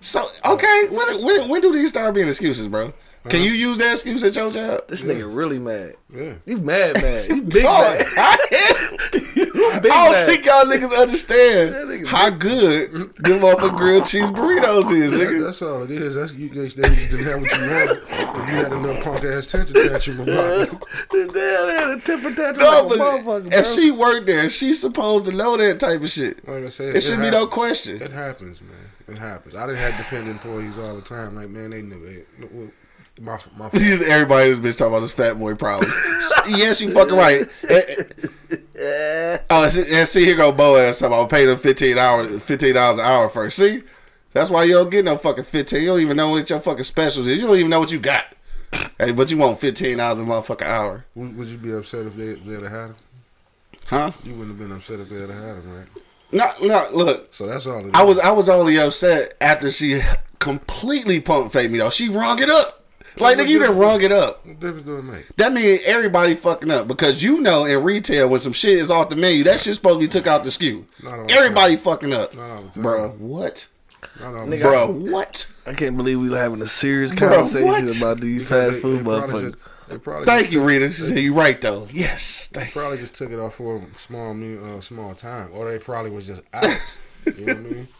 So 0.00 0.26
okay, 0.44 0.86
when 0.90 1.22
when 1.22 1.48
when 1.48 1.60
do 1.60 1.72
these 1.72 1.90
start 1.90 2.14
being 2.14 2.28
excuses, 2.28 2.66
bro? 2.68 2.92
Can 3.28 3.42
you 3.42 3.50
use 3.50 3.76
that 3.78 3.92
excuse 3.92 4.24
at 4.24 4.34
your 4.34 4.50
job? 4.50 4.88
this 4.88 5.02
nigga 5.02 5.32
really 5.32 5.58
mad. 5.58 5.94
Yeah. 6.08 6.34
You 6.46 6.56
mad, 6.56 7.00
mad. 7.02 7.28
You 7.28 7.42
big 7.42 7.62
Dog, 7.64 7.98
mad. 7.98 8.06
I, 8.16 8.98
big 9.12 9.92
I 9.92 10.04
don't 10.04 10.12
mad. 10.12 10.26
think 10.26 10.44
y'all 10.46 10.64
niggas 10.64 10.96
understand 10.98 11.74
nigga 11.74 12.06
how 12.06 12.30
good 12.30 12.92
them 12.92 13.40
motherfucking 13.40 13.76
grilled 13.76 14.06
cheese 14.06 14.24
burritos 14.24 14.90
is, 14.90 15.12
That, 15.12 15.20
nigga. 15.28 15.44
that's 15.44 15.60
all 15.60 15.82
it 15.82 15.90
is. 15.90 16.14
That's 16.14 16.32
you. 16.32 16.48
They, 16.48 16.60
they 16.60 16.66
just 16.68 16.76
didn't 17.10 17.24
have 17.26 17.40
what 17.42 17.58
you 17.58 17.68
wanted. 17.70 18.02
If 18.08 18.48
you 18.48 18.54
had 18.54 18.72
a 18.72 18.78
little 18.78 19.02
punk 19.02 19.24
ass 19.24 19.46
tension 19.46 19.74
tantrum 19.74 20.20
about 20.20 20.60
it. 20.62 20.70
Damn, 21.10 21.28
they 21.28 21.40
had 21.76 21.90
a 21.90 22.00
temper 22.00 22.34
tantrum 22.34 22.56
No, 22.58 22.86
like 22.86 22.88
but 22.88 22.98
motherfucker, 22.98 23.50
bro. 23.50 23.58
if 23.58 23.66
she 23.66 23.90
worked 23.90 24.26
there, 24.26 24.48
she's 24.48 24.80
supposed 24.80 25.26
to 25.26 25.32
know 25.32 25.56
that 25.58 25.78
type 25.78 26.00
of 26.00 26.08
shit. 26.10 26.48
Like 26.48 26.64
I 26.64 26.68
said, 26.70 26.96
It 26.96 27.02
should 27.02 27.20
be 27.20 27.30
no 27.30 27.46
question. 27.46 28.00
It 28.00 28.12
happens, 28.12 28.60
man. 28.62 28.70
It 29.08 29.18
happens. 29.18 29.54
I 29.56 29.66
didn't 29.66 29.78
have 29.78 29.96
dependent 29.98 30.30
employees 30.42 30.78
all 30.78 30.94
the 30.96 31.02
time. 31.02 31.34
Like 31.36 31.50
man, 31.50 31.70
they 31.70 31.82
knew 31.82 32.02
it. 32.04 32.26
My, 33.20 33.38
my, 33.56 33.66
everybody 33.74 34.50
in 34.50 34.62
this 34.62 34.74
bitch 34.74 34.78
talking 34.78 34.94
about 34.94 35.00
this 35.00 35.12
fat 35.12 35.38
boy 35.38 35.54
problems. 35.54 35.92
yes, 36.48 36.80
you 36.80 36.90
fucking 36.90 37.14
right. 37.16 37.42
Eh, 37.68 37.82
eh. 38.78 39.38
Oh, 39.50 39.64
and 39.64 39.72
see- 39.72 39.94
and 39.94 40.08
see 40.08 40.24
here 40.24 40.36
go 40.36 40.52
Boaz 40.52 40.98
talking 41.00 41.14
about 41.18 41.28
pay 41.28 41.44
them 41.44 41.58
fifteen 41.58 41.98
hours, 41.98 42.42
fifteen 42.42 42.74
dollars 42.74 42.98
an 42.98 43.04
hour 43.04 43.28
first. 43.28 43.58
See, 43.58 43.82
that's 44.32 44.48
why 44.48 44.64
you 44.64 44.72
don't 44.72 44.90
get 44.90 45.04
no 45.04 45.18
fucking 45.18 45.44
fifteen. 45.44 45.82
You 45.82 45.88
don't 45.88 46.00
even 46.00 46.16
know 46.16 46.30
what 46.30 46.48
your 46.48 46.60
fucking 46.60 46.84
specials 46.84 47.26
is. 47.26 47.36
You 47.38 47.46
don't 47.46 47.56
even 47.56 47.68
know 47.70 47.78
what 47.80 47.92
you 47.92 47.98
got. 48.00 48.24
Hey, 48.98 49.12
but 49.12 49.30
you 49.30 49.36
want 49.36 49.60
fifteen 49.60 49.98
dollars 49.98 50.20
a 50.20 50.22
motherfucking 50.22 50.62
hour, 50.66 51.04
would, 51.14 51.46
you 51.48 51.58
be 51.58 51.72
upset 51.72 52.06
if 52.06 52.16
they 52.16 52.34
they'd 52.34 52.62
have 52.62 52.70
had 52.72 52.86
him? 52.86 52.96
huh? 53.86 54.12
You 54.24 54.32
wouldn't 54.32 54.58
have 54.58 54.68
been 54.68 54.74
upset 54.76 55.00
if 55.00 55.10
they 55.10 55.20
had 55.20 55.28
had 55.30 55.56
him, 55.56 55.76
right? 55.76 55.86
No, 56.32 56.46
no. 56.62 56.88
Look, 56.92 57.34
So 57.34 57.46
that's 57.46 57.66
all. 57.66 57.86
It 57.86 57.94
I 57.94 58.02
was 58.02 58.18
I 58.18 58.30
was 58.30 58.48
only 58.48 58.78
upset 58.78 59.36
after 59.42 59.70
she 59.70 60.00
completely 60.38 61.20
pump 61.20 61.52
faked 61.52 61.70
me 61.70 61.78
though. 61.78 61.90
She 61.90 62.08
rung 62.08 62.40
it 62.40 62.48
up. 62.48 62.79
Like 63.18 63.38
nigga, 63.38 63.48
you 63.48 63.58
done 63.58 63.76
rung 63.76 64.02
it 64.02 64.12
up. 64.12 64.46
What 64.46 64.60
difference 64.60 64.86
do 64.86 64.96
it 64.98 65.02
make? 65.02 65.36
That 65.36 65.52
means 65.52 65.80
everybody 65.84 66.34
fucking 66.34 66.70
up 66.70 66.86
because 66.88 67.22
you 67.22 67.40
know 67.40 67.64
in 67.64 67.82
retail 67.82 68.28
when 68.28 68.40
some 68.40 68.52
shit 68.52 68.78
is 68.78 68.90
off 68.90 69.08
the 69.08 69.16
menu, 69.16 69.44
that 69.44 69.60
shit 69.60 69.74
supposed 69.74 69.96
to 69.96 70.00
be 70.00 70.08
took 70.08 70.26
out 70.26 70.44
the 70.44 70.50
SKU. 70.50 70.84
Not 71.02 71.18
all 71.18 71.26
the 71.26 71.32
Everybody 71.34 71.76
fucking 71.76 72.12
up, 72.12 72.34
Not 72.34 72.50
all 72.50 72.62
the 72.62 72.68
time. 72.70 72.82
bro. 72.82 73.08
What, 73.18 73.66
Nigga, 74.18 74.60
bro? 74.62 74.86
What? 74.90 75.46
I 75.66 75.74
can't 75.74 75.96
believe 75.96 76.20
we 76.20 76.30
were 76.30 76.38
having 76.38 76.62
a 76.62 76.66
serious 76.66 77.12
Bro, 77.12 77.28
conversation 77.30 77.66
what? 77.66 77.96
about 77.98 78.20
these 78.20 78.42
Because 78.42 78.70
fast 78.72 78.82
food 78.82 79.04
probably 79.04 79.28
motherfuckers. 79.42 79.50
just- 79.52 79.64
they 79.88 79.98
probably 79.98 80.24
Thank 80.26 80.42
just 80.44 80.52
you, 80.52 80.58
took- 80.60 80.68
Rita. 80.68 80.92
She 80.92 81.02
said 81.06 81.18
you 81.18 81.34
right 81.34 81.60
though. 81.60 81.88
Yes, 81.90 82.48
thank 82.52 82.68
you. 82.74 82.80
Probably 82.80 82.98
just 82.98 83.14
took 83.14 83.30
it 83.32 83.40
off 83.40 83.56
for 83.56 83.78
a 83.78 83.98
small, 83.98 84.34
mu- 84.34 84.78
uh, 84.78 84.80
small 84.80 85.14
time, 85.16 85.50
or 85.52 85.68
they 85.70 85.78
probably 85.78 86.12
was 86.12 86.26
just 86.26 86.42
out. 86.54 86.64
you 87.26 87.44
know 87.44 87.54
what 87.54 87.56
I 87.56 87.60
mean? 87.60 87.88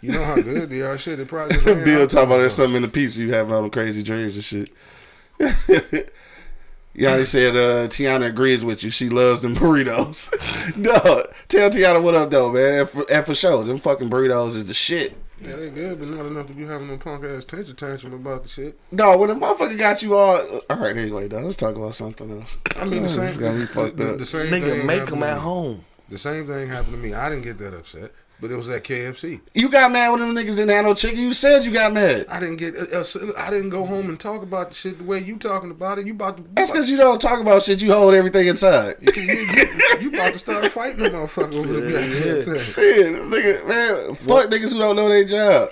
You 0.00 0.12
know 0.12 0.24
how 0.24 0.36
good 0.36 0.70
they 0.70 0.80
are. 0.80 0.96
Shit, 0.96 1.18
they 1.18 1.24
probably 1.24 1.56
just 1.56 1.66
ran 1.74 1.84
Bill 1.84 2.06
talking 2.06 2.26
about 2.26 2.34
of 2.36 2.40
there's 2.42 2.54
something 2.54 2.76
in 2.76 2.82
the 2.82 2.88
pizza 2.88 3.20
you 3.20 3.32
having 3.32 3.52
all 3.52 3.62
them 3.62 3.70
crazy 3.70 4.02
dreams 4.02 4.34
and 4.34 4.44
shit. 4.44 4.70
Yanni 6.94 7.24
said 7.24 7.56
uh, 7.56 7.88
Tiana 7.88 8.26
agrees 8.26 8.64
with 8.64 8.82
you. 8.82 8.90
She 8.90 9.08
loves 9.08 9.42
them 9.42 9.54
burritos. 9.56 10.30
Dog, 10.82 11.32
tell 11.48 11.70
Tiana 11.70 12.02
what 12.02 12.14
up 12.14 12.30
though, 12.30 12.52
man. 12.52 12.80
And 12.80 12.88
for, 12.88 13.04
and 13.10 13.24
for 13.24 13.34
sure, 13.34 13.64
them 13.64 13.78
fucking 13.78 14.10
burritos 14.10 14.48
is 14.48 14.66
the 14.66 14.74
shit. 14.74 15.16
Yeah, 15.40 15.56
they 15.56 15.70
good, 15.70 15.98
but 15.98 16.08
not 16.08 16.26
enough 16.26 16.48
to 16.48 16.52
be 16.52 16.66
having 16.66 16.88
no 16.88 16.98
punk 16.98 17.24
ass 17.24 17.46
tension 17.46 17.74
tantrum 17.74 18.12
about 18.12 18.42
the 18.42 18.48
shit. 18.50 18.78
No, 18.90 19.16
when 19.16 19.30
a 19.30 19.34
motherfucker 19.34 19.78
got 19.78 20.02
you 20.02 20.14
all. 20.14 20.60
All 20.68 20.76
right, 20.76 20.94
anyway, 20.94 21.28
dog, 21.28 21.44
let's 21.44 21.56
talk 21.56 21.76
about 21.76 21.94
something 21.94 22.30
else. 22.30 22.58
I 22.76 22.84
mean, 22.84 23.04
the 23.04 23.08
same. 23.08 23.20
this 23.20 23.36
got 23.38 23.56
me 23.56 23.64
fucked 23.64 23.96
the, 23.96 24.12
up. 24.12 24.18
the 24.18 24.26
same 24.26 24.52
Nigga, 24.52 24.84
make 24.84 25.06
them 25.06 25.22
at 25.22 25.38
home. 25.38 25.84
The 26.10 26.18
same 26.18 26.46
thing 26.46 26.68
happened 26.68 26.92
to 26.92 26.98
me. 26.98 27.14
I 27.14 27.30
didn't 27.30 27.44
get 27.44 27.56
that 27.58 27.72
upset, 27.72 28.12
but 28.40 28.50
it 28.50 28.56
was 28.56 28.68
at 28.68 28.84
KFC. 28.84 29.40
You 29.54 29.68
got 29.70 29.92
mad 29.92 30.10
when 30.10 30.20
them 30.20 30.34
niggas 30.34 30.56
didn't 30.56 30.70
have 30.70 30.84
no 30.84 30.94
chicken. 30.94 31.20
You 31.20 31.32
said 31.32 31.64
you 31.64 31.70
got 31.70 31.92
mad. 31.92 32.26
I 32.28 32.40
didn't 32.40 32.56
get. 32.56 32.76
Uh, 32.76 33.00
uh, 33.00 33.32
I 33.36 33.50
didn't 33.50 33.70
go 33.70 33.84
home 33.86 34.08
and 34.08 34.18
talk 34.18 34.42
about 34.42 34.70
the 34.70 34.74
shit 34.74 34.98
the 34.98 35.04
way 35.04 35.18
you 35.18 35.36
talking 35.36 35.70
about 35.70 35.98
it. 35.98 36.06
You 36.06 36.14
about 36.14 36.38
to. 36.38 36.44
That's 36.54 36.70
because 36.70 36.88
you 36.88 36.96
don't 36.96 37.20
talk 37.20 37.40
about 37.40 37.62
shit. 37.62 37.82
You 37.82 37.92
hold 37.92 38.14
everything 38.14 38.46
inside. 38.46 38.96
you, 39.00 39.12
you, 39.12 39.32
you, 39.32 40.00
you 40.00 40.08
about 40.08 40.32
to 40.32 40.38
start 40.38 40.66
fighting 40.66 41.02
the 41.02 41.10
motherfucker 41.10 41.54
over 41.54 41.72
the 41.72 41.92
goddamn 41.92 42.44
thing. 42.44 42.58
Shit, 42.58 43.12
nigga, 43.22 43.68
man, 43.68 44.14
fuck 44.14 44.50
niggas 44.50 44.72
who 44.72 44.78
don't 44.78 44.96
know 44.96 45.08
their 45.08 45.24
job. 45.24 45.70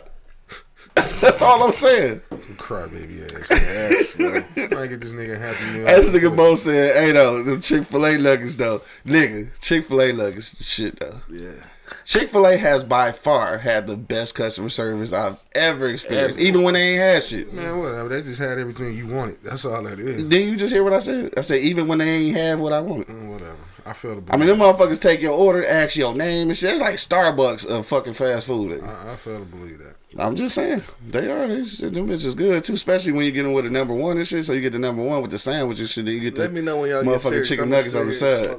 That's 1.21 1.43
all 1.43 1.63
I'm 1.63 1.71
saying. 1.71 2.21
Crybaby 2.57 3.25
ass. 3.25 3.51
ass 3.51 4.13
bro. 4.13 4.83
I 4.83 4.87
get 4.87 5.01
this 5.01 5.13
nigga 5.13 5.39
happy 5.39 5.79
meal. 5.79 5.89
As 5.89 6.07
nigga 6.07 6.35
Bo 6.35 6.55
said, 6.55 6.97
hey 6.97 7.13
though, 7.13 7.43
them 7.43 7.61
Chick 7.61 7.85
Fil 7.85 8.05
A 8.07 8.19
nuggets 8.19 8.57
though, 8.57 8.83
nigga, 9.05 9.51
Chick 9.61 9.85
Fil 9.85 10.01
A 10.01 10.13
nuggets, 10.13 10.65
shit 10.65 10.99
though. 10.99 11.21
Yeah. 11.31 11.65
Chick 12.05 12.29
Fil 12.31 12.47
A 12.47 12.57
has 12.57 12.83
by 12.83 13.13
far 13.13 13.59
had 13.59 13.87
the 13.87 13.97
best 13.97 14.35
customer 14.35 14.69
service 14.69 15.13
I've 15.13 15.39
ever 15.55 15.89
experienced, 15.89 16.39
even 16.39 16.63
when 16.63 16.75
they 16.75 16.93
ain't 16.95 17.01
had 17.01 17.23
shit. 17.23 17.53
Man, 17.53 17.79
whatever. 17.79 18.09
They 18.09 18.23
just 18.23 18.41
had 18.41 18.59
everything 18.59 18.97
you 18.97 19.07
wanted. 19.07 19.43
That's 19.43 19.65
all 19.65 19.83
that 19.83 19.99
is. 20.01 20.23
Didn't 20.25 20.49
you 20.49 20.57
just 20.57 20.73
hear 20.73 20.85
what 20.85 20.93
I 20.93 21.01
said? 21.01 21.35
I 21.37 21.43
said 21.43 21.61
even 21.63 21.87
when 21.89 21.99
they 21.99 22.09
ain't 22.09 22.37
have 22.37 22.61
what 22.61 22.73
I 22.73 22.81
wanted. 22.81 23.09
Mm, 23.09 23.33
Whatever. 23.33 23.57
I 23.87 23.95
feel 23.95 24.21
the 24.21 24.35
I 24.35 24.37
mean, 24.37 24.49
them 24.49 24.59
motherfuckers 24.59 25.01
take 25.01 25.23
your 25.23 25.33
order, 25.33 25.65
ask 25.67 25.97
your 25.97 26.15
name 26.15 26.49
and 26.49 26.57
shit. 26.57 26.73
It's 26.73 26.81
like 26.81 26.97
Starbucks 26.97 27.67
of 27.67 27.87
fucking 27.87 28.13
fast 28.13 28.47
food. 28.47 28.83
I, 28.85 29.13
I 29.13 29.17
fail 29.17 29.39
to 29.39 29.45
believe 29.47 29.79
that. 29.79 29.97
I'm 30.19 30.37
just 30.37 30.55
saying, 30.55 30.83
they 31.07 31.31
are. 31.31 31.49
They 31.49 31.65
shit, 31.65 31.95
them 31.95 32.07
bitches 32.07 32.37
good 32.37 32.65
too, 32.65 32.75
especially 32.75 33.13
when 33.13 33.25
you 33.25 33.33
get 33.33 33.47
in 33.47 33.53
with 33.53 33.65
a 33.65 33.71
number 33.71 33.95
one 33.95 34.19
and 34.19 34.29
shit. 34.29 34.45
So 34.45 34.53
you 34.53 34.61
get 34.61 34.73
the 34.73 34.79
number 34.79 35.03
one 35.03 35.23
with 35.23 35.31
the 35.31 35.39
sandwich 35.39 35.81
and 35.81 35.89
shit. 35.89 36.05
Then 36.05 36.15
you 36.15 36.21
get 36.21 36.35
the 36.35 36.43
Let 36.43 36.53
me 36.53 36.61
know 36.61 36.81
when 36.81 36.91
y'all 36.91 37.03
get 37.03 37.21
motherfucking 37.23 37.47
chicken 37.47 37.71
nuggets 37.71 37.95
on 37.95 38.07
the 38.07 38.13
side. 38.13 38.57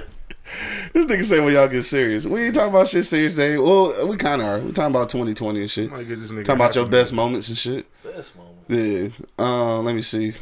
This 0.92 1.06
nigga 1.06 1.24
say 1.24 1.40
when 1.40 1.52
y'all 1.54 1.68
get 1.68 1.84
serious. 1.84 2.24
We 2.26 2.44
ain't 2.44 2.54
talking 2.54 2.70
about 2.70 2.88
shit 2.88 3.06
serious 3.06 3.34
today. 3.34 3.58
Well, 3.58 4.06
we 4.06 4.16
kind 4.16 4.40
of 4.42 4.48
are. 4.48 4.58
We 4.60 4.72
talking 4.72 4.94
about 4.94 5.08
2020 5.10 5.60
and 5.60 5.70
shit. 5.70 5.90
Might 5.90 6.08
get 6.08 6.20
this 6.20 6.30
nigga 6.30 6.44
Talking 6.44 6.54
about 6.60 6.74
your 6.74 6.86
best 6.86 7.12
meal. 7.12 7.24
moments 7.24 7.48
and 7.48 7.58
shit. 7.58 7.86
Best 8.02 8.32
moment. 8.36 8.54
Yeah. 8.68 9.08
Um. 9.38 9.84
Let 9.84 9.94
me 9.94 10.02
see. 10.02 10.32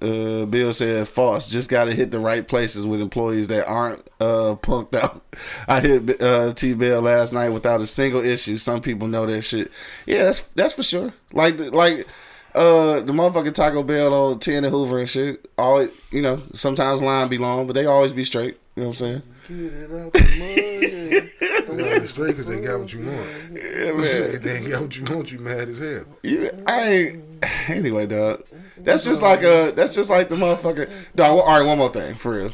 Uh, 0.00 0.44
Bill 0.44 0.72
said 0.72 1.08
false. 1.08 1.50
Just 1.50 1.68
got 1.68 1.86
to 1.86 1.92
hit 1.92 2.12
the 2.12 2.20
right 2.20 2.46
places 2.46 2.86
with 2.86 3.00
employees 3.00 3.48
that 3.48 3.66
aren't 3.66 4.08
uh 4.20 4.54
punked 4.62 4.94
out. 4.94 5.24
I 5.68 5.80
hit 5.80 6.22
uh 6.22 6.52
T 6.54 6.74
Bell 6.74 7.02
last 7.02 7.32
night 7.32 7.48
without 7.48 7.80
a 7.80 7.86
single 7.86 8.24
issue. 8.24 8.58
Some 8.58 8.80
people 8.80 9.08
know 9.08 9.26
that 9.26 9.42
shit. 9.42 9.72
Yeah, 10.06 10.24
that's 10.24 10.42
that's 10.54 10.74
for 10.74 10.84
sure. 10.84 11.14
Like 11.32 11.58
like 11.58 12.06
uh 12.54 13.00
the 13.00 13.12
motherfucking 13.12 13.54
Taco 13.54 13.82
Bell 13.82 14.14
on 14.14 14.38
Ten 14.38 14.64
and 14.64 14.72
Hoover 14.72 14.98
and 15.00 15.08
shit. 15.10 15.50
Always 15.58 15.90
you 16.12 16.22
know 16.22 16.42
sometimes 16.52 17.02
line 17.02 17.28
be 17.28 17.38
long, 17.38 17.66
but 17.66 17.72
they 17.72 17.86
always 17.86 18.12
be 18.12 18.24
straight. 18.24 18.56
You 18.76 18.82
know 18.84 18.90
what 18.90 19.00
I'm 19.00 19.06
saying? 19.06 19.22
Get 19.48 19.56
it 19.56 19.90
out 19.90 20.12
the 20.12 20.20
mud. 21.68 21.78
They 21.78 21.82
got 21.82 22.02
it 22.02 22.08
straight 22.08 22.36
because 22.36 22.46
they 22.46 22.60
got 22.60 22.80
what 22.80 22.92
you 22.92 23.06
want. 23.06 23.26
Yeah, 23.50 23.92
man. 24.32 24.42
They 24.42 24.56
ain't 24.58 24.68
got 24.68 24.82
what 24.82 24.96
you 24.96 25.04
want, 25.04 25.32
you 25.32 25.38
mad 25.38 25.70
as 25.70 25.78
hell. 25.78 26.04
You, 26.22 26.50
I 26.66 26.82
ain't. 26.82 27.24
Anyway, 27.68 28.06
dog. 28.06 28.44
That's 28.78 29.04
just 29.04 29.20
like 29.20 29.42
a. 29.42 29.72
That's 29.76 29.94
just 29.94 30.08
like 30.08 30.30
the 30.30 30.36
motherfucker. 30.36 30.90
Dog. 31.14 31.40
All 31.40 31.46
right, 31.46 31.66
one 31.66 31.78
more 31.78 31.92
thing 31.92 32.14
for 32.14 32.32
real. 32.32 32.52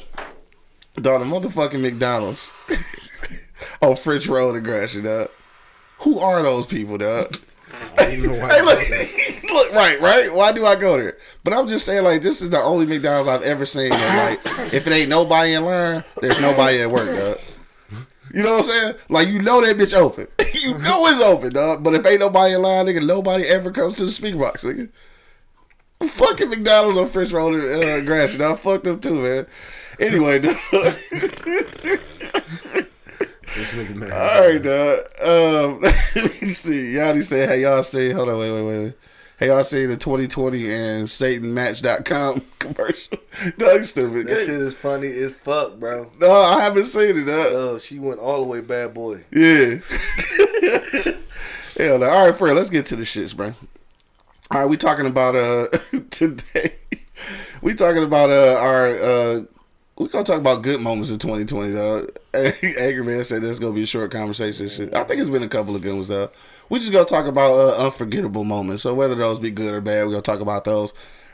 Dog, 0.97 1.21
the 1.21 1.27
motherfucking 1.27 1.81
McDonald's 1.81 2.53
on 3.83 3.95
French 3.97 4.27
Road 4.27 4.57
in 4.57 4.65
Gratiot, 4.65 5.05
dog. 5.05 5.31
Who 6.01 6.19
are 6.19 6.43
those 6.43 6.67
people, 6.67 6.99
dog? 6.99 7.39
I 7.99 8.05
don't 8.07 8.23
know 8.23 8.41
why. 8.41 8.55
Hey, 8.55 8.63
look, 8.63 8.79
like 8.79 8.89
that. 8.89 9.34
Look, 9.55 9.73
right, 9.73 10.01
right. 10.01 10.35
Why 10.35 10.53
do 10.53 10.67
I 10.67 10.75
go 10.75 10.99
there? 10.99 11.17
But 11.45 11.55
I'm 11.55 11.69
just 11.69 11.87
saying, 11.87 12.05
like, 12.05 12.23
this 12.23 12.43
is 12.43 12.51
the 12.51 12.61
only 12.61 12.87
McDonald's 12.87 13.29
I've 13.29 13.43
ever 13.43 13.65
seen. 13.65 13.91
That, 13.91 14.39
like, 14.45 14.75
if 14.75 14.87
it 14.87 14.93
ain't 14.93 15.09
nobody 15.09 15.55
in 15.55 15.65
line, 15.65 16.05
there's 16.21 16.41
nobody 16.41 16.83
at 16.83 16.91
work, 16.91 17.17
dog. 17.17 17.39
You 18.35 18.43
know 18.43 18.57
what 18.57 18.65
I'm 18.65 18.71
saying? 18.71 18.95
Like, 19.09 19.29
you 19.29 19.41
know 19.41 19.65
that 19.65 19.77
bitch 19.77 19.95
open. 19.97 20.27
you 20.55 20.77
know 20.79 21.07
it's 21.07 21.21
open, 21.21 21.53
dog. 21.53 21.85
But 21.85 21.95
if 21.95 22.05
ain't 22.05 22.21
nobody 22.21 22.55
in 22.55 22.63
line, 22.63 22.87
nigga, 22.87 23.07
nobody 23.07 23.45
ever 23.45 23.71
comes 23.71 23.95
to 23.97 24.05
the 24.05 24.11
speaker 24.11 24.39
box, 24.39 24.65
nigga. 24.65 24.91
Fucking 26.03 26.51
McDonald's 26.51 26.99
on 26.99 27.09
French 27.09 27.33
Road 27.33 27.55
in 27.55 27.61
uh, 27.63 28.05
Gratiot, 28.05 28.39
dog. 28.39 28.59
Fuck 28.59 28.83
them 28.83 28.99
too, 28.99 29.23
man. 29.23 29.47
Anyway, 30.01 30.41
dog. 30.41 30.57
This 33.55 33.71
nigga 33.71 33.95
mad. 33.95 34.11
All 34.11 34.41
right, 34.41 34.61
dog. 34.61 34.99
Um, 35.23 35.81
let 36.17 36.43
me 36.43 36.49
see. 36.49 36.95
Yanni 36.95 37.23
said, 37.23 37.49
"Hey, 37.49 37.63
y'all 37.63 37.85
say, 37.85 38.11
hold 38.11 38.29
on, 38.29 38.39
wait, 38.39 38.51
wait, 38.51 38.63
wait, 38.63 38.79
wait. 38.83 38.95
Hey, 39.37 39.49
y'all 39.49 39.65
seen 39.65 39.89
the 39.89 39.97
2020 39.97 40.71
and 40.73 41.09
SatanMatch.com 41.09 42.43
commercial? 42.61 43.19
You 43.59 43.83
stupid. 43.85 44.29
That 44.29 44.47
shit 44.47 44.49
is 44.51 44.75
funny 44.75 45.09
as 45.09 45.33
fuck, 45.33 45.75
bro. 45.81 46.09
No, 46.21 46.31
I 46.31 46.63
haven't 46.63 46.85
seen 46.85 47.19
it. 47.19 47.25
Dog. 47.25 47.47
Oh, 47.53 47.79
she 47.79 47.99
went 47.99 48.21
all 48.21 48.39
the 48.43 48.47
way 48.47 48.61
bad 48.61 48.95
boy. 48.95 49.25
Yeah. 49.33 49.79
Hell 51.77 51.99
no. 51.99 52.09
All 52.09 52.27
right, 52.27 52.37
friend. 52.37 52.57
let's 52.57 52.71
get 52.71 52.87
to 52.87 52.97
the 52.97 53.03
shits, 53.03 53.35
bro. 53.35 53.55
All 54.53 54.61
right, 54.61 54.67
we 54.67 54.77
talking 54.77 55.07
about 55.07 55.35
uh 55.35 55.67
today. 56.11 56.77
We 57.61 57.75
talking 57.75 58.05
about 58.05 58.31
uh 58.31 58.55
our 58.61 58.87
uh 58.89 59.41
we 59.97 60.09
gonna 60.09 60.25
talk 60.25 60.39
about 60.41 60.63
good 60.63 60.81
moments 60.81 61.11
in 61.11 61.19
2020, 61.19 61.73
though. 61.73 62.07
Angry 62.35 63.05
Man 63.05 63.23
said 63.25 63.43
there's 63.43 63.59
gonna 63.61 63.73
be 63.75 63.85
a 63.85 63.87
short 63.87 64.11
conversation. 64.11 64.69
Shit, 64.69 64.95
I 64.95 65.05
think 65.05 65.21
it's 65.21 65.31
been 65.31 65.43
a 65.43 65.49
couple 65.49 65.77
of 65.77 65.83
good 65.83 65.95
ones, 65.95 66.09
though. 66.09 66.31
We 66.69 66.79
just 66.81 66.93
gonna 66.93 67.05
talk 67.05 67.27
about 67.27 67.53
uh, 67.53 67.85
unforgettable 67.87 68.45
moments. 68.45 68.83
So 68.83 68.95
whether 68.95 69.15
those 69.15 69.39
be 69.39 69.51
good 69.51 69.73
or 69.73 69.81
bad, 69.81 70.05
we 70.07 70.11
gonna 70.13 70.23
talk 70.23 70.41
about 70.41 70.65
those 70.65 70.93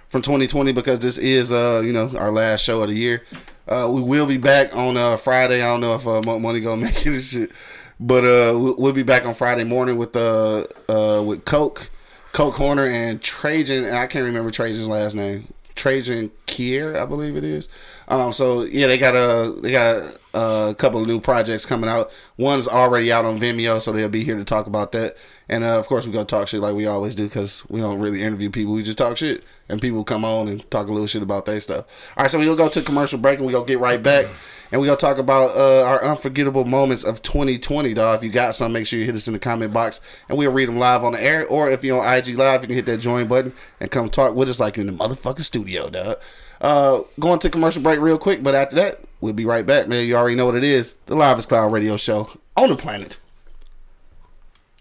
from 0.08 0.22
2020 0.22 0.72
because 0.72 0.98
this 0.98 1.16
is 1.18 1.52
uh 1.52 1.80
you 1.84 1.92
know 1.92 2.10
our 2.18 2.32
last 2.32 2.62
show 2.62 2.82
of 2.82 2.88
the 2.88 2.96
year. 2.96 3.22
Uh, 3.68 3.88
we 3.90 4.00
will 4.02 4.26
be 4.26 4.36
back 4.36 4.74
on 4.76 4.96
uh 4.96 5.16
Friday. 5.16 5.62
I 5.62 5.66
don't 5.68 5.80
know 5.80 5.94
if 5.94 6.06
uh, 6.06 6.20
Money 6.38 6.60
gonna 6.60 6.82
make 6.82 7.06
it 7.06 7.14
and 7.14 7.22
shit, 7.22 7.52
but 7.98 8.24
uh 8.24 8.58
we- 8.58 8.74
we'll 8.76 8.92
be 8.92 9.04
back 9.04 9.24
on 9.24 9.34
Friday 9.34 9.64
morning 9.64 9.96
with 9.96 10.14
uh 10.16 10.66
uh 10.88 11.22
with 11.24 11.44
Coke, 11.46 11.88
Coke 12.32 12.56
Horner 12.56 12.86
and 12.86 13.22
Trajan, 13.22 13.84
and 13.84 13.96
I 13.96 14.06
can't 14.06 14.24
remember 14.26 14.50
Trajan's 14.50 14.88
last 14.88 15.14
name. 15.14 15.46
Trajan 15.76 16.30
Kier, 16.46 16.94
I 17.00 17.06
believe 17.06 17.36
it 17.36 17.44
is. 17.44 17.66
Um, 18.10 18.32
so 18.32 18.64
yeah, 18.64 18.88
they 18.88 18.98
got 18.98 19.14
a 19.14 19.52
they 19.60 19.70
got 19.70 19.96
a, 20.34 20.68
a 20.70 20.74
couple 20.74 21.00
of 21.00 21.06
new 21.06 21.20
projects 21.20 21.64
coming 21.64 21.88
out. 21.88 22.10
One's 22.36 22.66
already 22.66 23.12
out 23.12 23.24
on 23.24 23.38
Vimeo, 23.38 23.80
so 23.80 23.92
they'll 23.92 24.08
be 24.08 24.24
here 24.24 24.36
to 24.36 24.44
talk 24.44 24.66
about 24.66 24.90
that. 24.92 25.16
And 25.48 25.62
uh, 25.62 25.78
of 25.78 25.86
course, 25.86 26.06
we 26.06 26.12
gonna 26.12 26.24
talk 26.24 26.48
shit 26.48 26.60
like 26.60 26.74
we 26.74 26.86
always 26.86 27.14
do 27.14 27.24
because 27.24 27.64
we 27.68 27.80
don't 27.80 28.00
really 28.00 28.22
interview 28.22 28.50
people. 28.50 28.74
We 28.74 28.82
just 28.82 28.98
talk 28.98 29.16
shit, 29.16 29.44
and 29.68 29.80
people 29.80 30.02
come 30.02 30.24
on 30.24 30.48
and 30.48 30.68
talk 30.72 30.88
a 30.88 30.92
little 30.92 31.06
shit 31.06 31.22
about 31.22 31.46
their 31.46 31.60
stuff. 31.60 31.86
All 32.16 32.24
right, 32.24 32.30
so 32.30 32.38
we 32.38 32.46
gonna 32.46 32.56
go 32.56 32.68
to 32.68 32.82
commercial 32.82 33.18
break, 33.18 33.38
and 33.38 33.46
we 33.46 33.52
gonna 33.52 33.64
get 33.64 33.78
right 33.78 34.02
back. 34.02 34.26
And 34.72 34.80
we 34.80 34.86
gonna 34.86 34.96
talk 34.96 35.18
about 35.18 35.56
uh, 35.56 35.82
our 35.84 36.02
unforgettable 36.02 36.64
moments 36.64 37.04
of 37.04 37.22
2020, 37.22 37.94
dog. 37.94 38.18
If 38.18 38.24
you 38.24 38.30
got 38.30 38.56
some, 38.56 38.72
make 38.72 38.86
sure 38.86 38.98
you 38.98 39.04
hit 39.04 39.14
us 39.14 39.28
in 39.28 39.34
the 39.34 39.40
comment 39.40 39.72
box, 39.72 40.00
and 40.28 40.36
we'll 40.36 40.52
read 40.52 40.68
them 40.68 40.78
live 40.78 41.04
on 41.04 41.12
the 41.12 41.22
air. 41.22 41.46
Or 41.46 41.70
if 41.70 41.84
you're 41.84 42.00
on 42.00 42.12
IG 42.12 42.36
Live, 42.36 42.62
you 42.62 42.68
can 42.68 42.76
hit 42.76 42.86
that 42.86 42.98
join 42.98 43.28
button 43.28 43.52
and 43.80 43.90
come 43.90 44.10
talk 44.10 44.34
with 44.34 44.48
us 44.48 44.58
like 44.60 44.78
in 44.78 44.86
the 44.86 44.92
motherfucking 44.92 45.42
studio, 45.42 45.90
dog. 45.90 46.18
Uh, 46.60 47.02
going 47.18 47.38
to 47.40 47.48
commercial 47.50 47.82
break 47.82 48.00
real 48.00 48.18
quick, 48.18 48.42
but 48.42 48.54
after 48.54 48.76
that, 48.76 49.00
we'll 49.20 49.32
be 49.32 49.44
right 49.46 49.64
back, 49.64 49.88
man. 49.88 50.06
You 50.06 50.16
already 50.16 50.34
know 50.36 50.46
what 50.46 50.56
it 50.56 50.64
is. 50.64 50.94
The 51.06 51.14
Live 51.14 51.38
is 51.38 51.46
Cloud 51.46 51.72
Radio 51.72 51.96
Show 51.96 52.30
on 52.56 52.68
the 52.68 52.76
planet. 52.76 53.16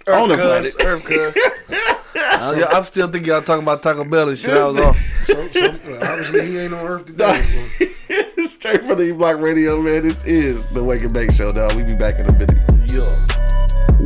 on 0.07 0.27
the 0.29 0.35
planet. 0.37 0.75
cuz, 0.77 0.85
Earth, 0.85 1.05
cuz. 1.05 1.33
I'm, 2.15 2.63
I'm 2.65 2.83
still 2.85 3.07
thinking 3.07 3.29
y'all 3.29 3.41
talking 3.41 3.63
about 3.63 3.81
Taco 3.83 4.03
Bell 4.03 4.29
and 4.29 4.37
shit. 4.37 4.49
I 4.51 4.67
was 4.67 4.79
off. 4.85 4.97
So, 5.25 5.47
so, 5.51 5.69
obviously, 6.01 6.47
he 6.47 6.57
ain't 6.57 6.73
on 6.73 6.85
Earth 6.85 7.05
today. 7.05 7.43
so- 7.77 7.85
Straight 8.47 8.83
from 8.83 8.97
the 8.97 9.03
E 9.09 9.11
Block 9.13 9.37
Radio, 9.39 9.79
man. 9.81 10.01
This 10.01 10.21
is 10.25 10.65
the 10.67 10.83
Wake 10.83 11.03
and 11.03 11.13
Bake 11.13 11.31
Show, 11.31 11.49
dog. 11.51 11.75
We 11.75 11.83
be 11.83 11.93
back 11.93 12.15
in 12.19 12.25
a 12.27 12.31
minute. 12.33 12.57
Yo. 12.91 13.07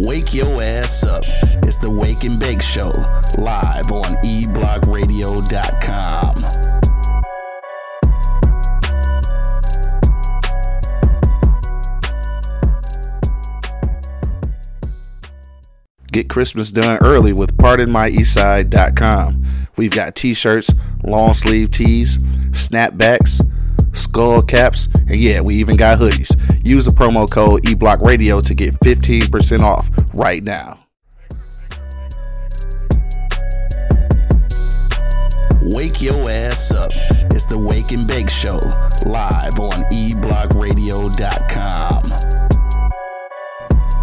Wake 0.08 0.34
your 0.34 0.62
ass 0.62 1.04
up. 1.04 1.24
It's 1.64 1.78
the 1.78 1.90
Wake 1.90 2.24
and 2.24 2.40
Bake 2.40 2.62
Show, 2.62 2.92
live 3.38 3.92
on 3.92 4.16
E 4.26 4.44
eblockradio.com. 4.46 6.44
Get 16.14 16.30
Christmas 16.30 16.70
done 16.70 17.00
early 17.02 17.34
with 17.34 17.58
PardonMyEastside.com. 17.58 19.44
We've 19.76 19.90
got 19.90 20.16
t-shirts, 20.16 20.72
long 21.02 21.34
sleeve 21.34 21.72
tees, 21.72 22.20
snapbacks, 22.52 23.42
skull 23.98 24.44
caps, 24.44 24.88
and 24.96 25.16
yeah, 25.16 25.42
we 25.42 25.56
even 25.56 25.76
got 25.76 25.98
hoodies. 25.98 26.30
Use 26.64 26.86
the 26.86 26.92
promo 26.92 27.28
code 27.28 27.64
eBlockRadio 27.64 28.46
to 28.46 28.54
get 28.54 28.76
15% 28.82 29.62
off 29.62 29.90
right 30.14 30.44
now. 30.44 30.86
Wake 35.64 36.00
your 36.00 36.30
ass 36.30 36.72
up. 36.72 36.92
It's 37.32 37.46
the 37.46 37.58
Wake 37.58 37.92
and 37.92 38.08
Bake 38.08 38.30
Show, 38.30 38.60
live 39.08 39.60
on 39.60 39.82
eblockradio.com. 39.92 42.53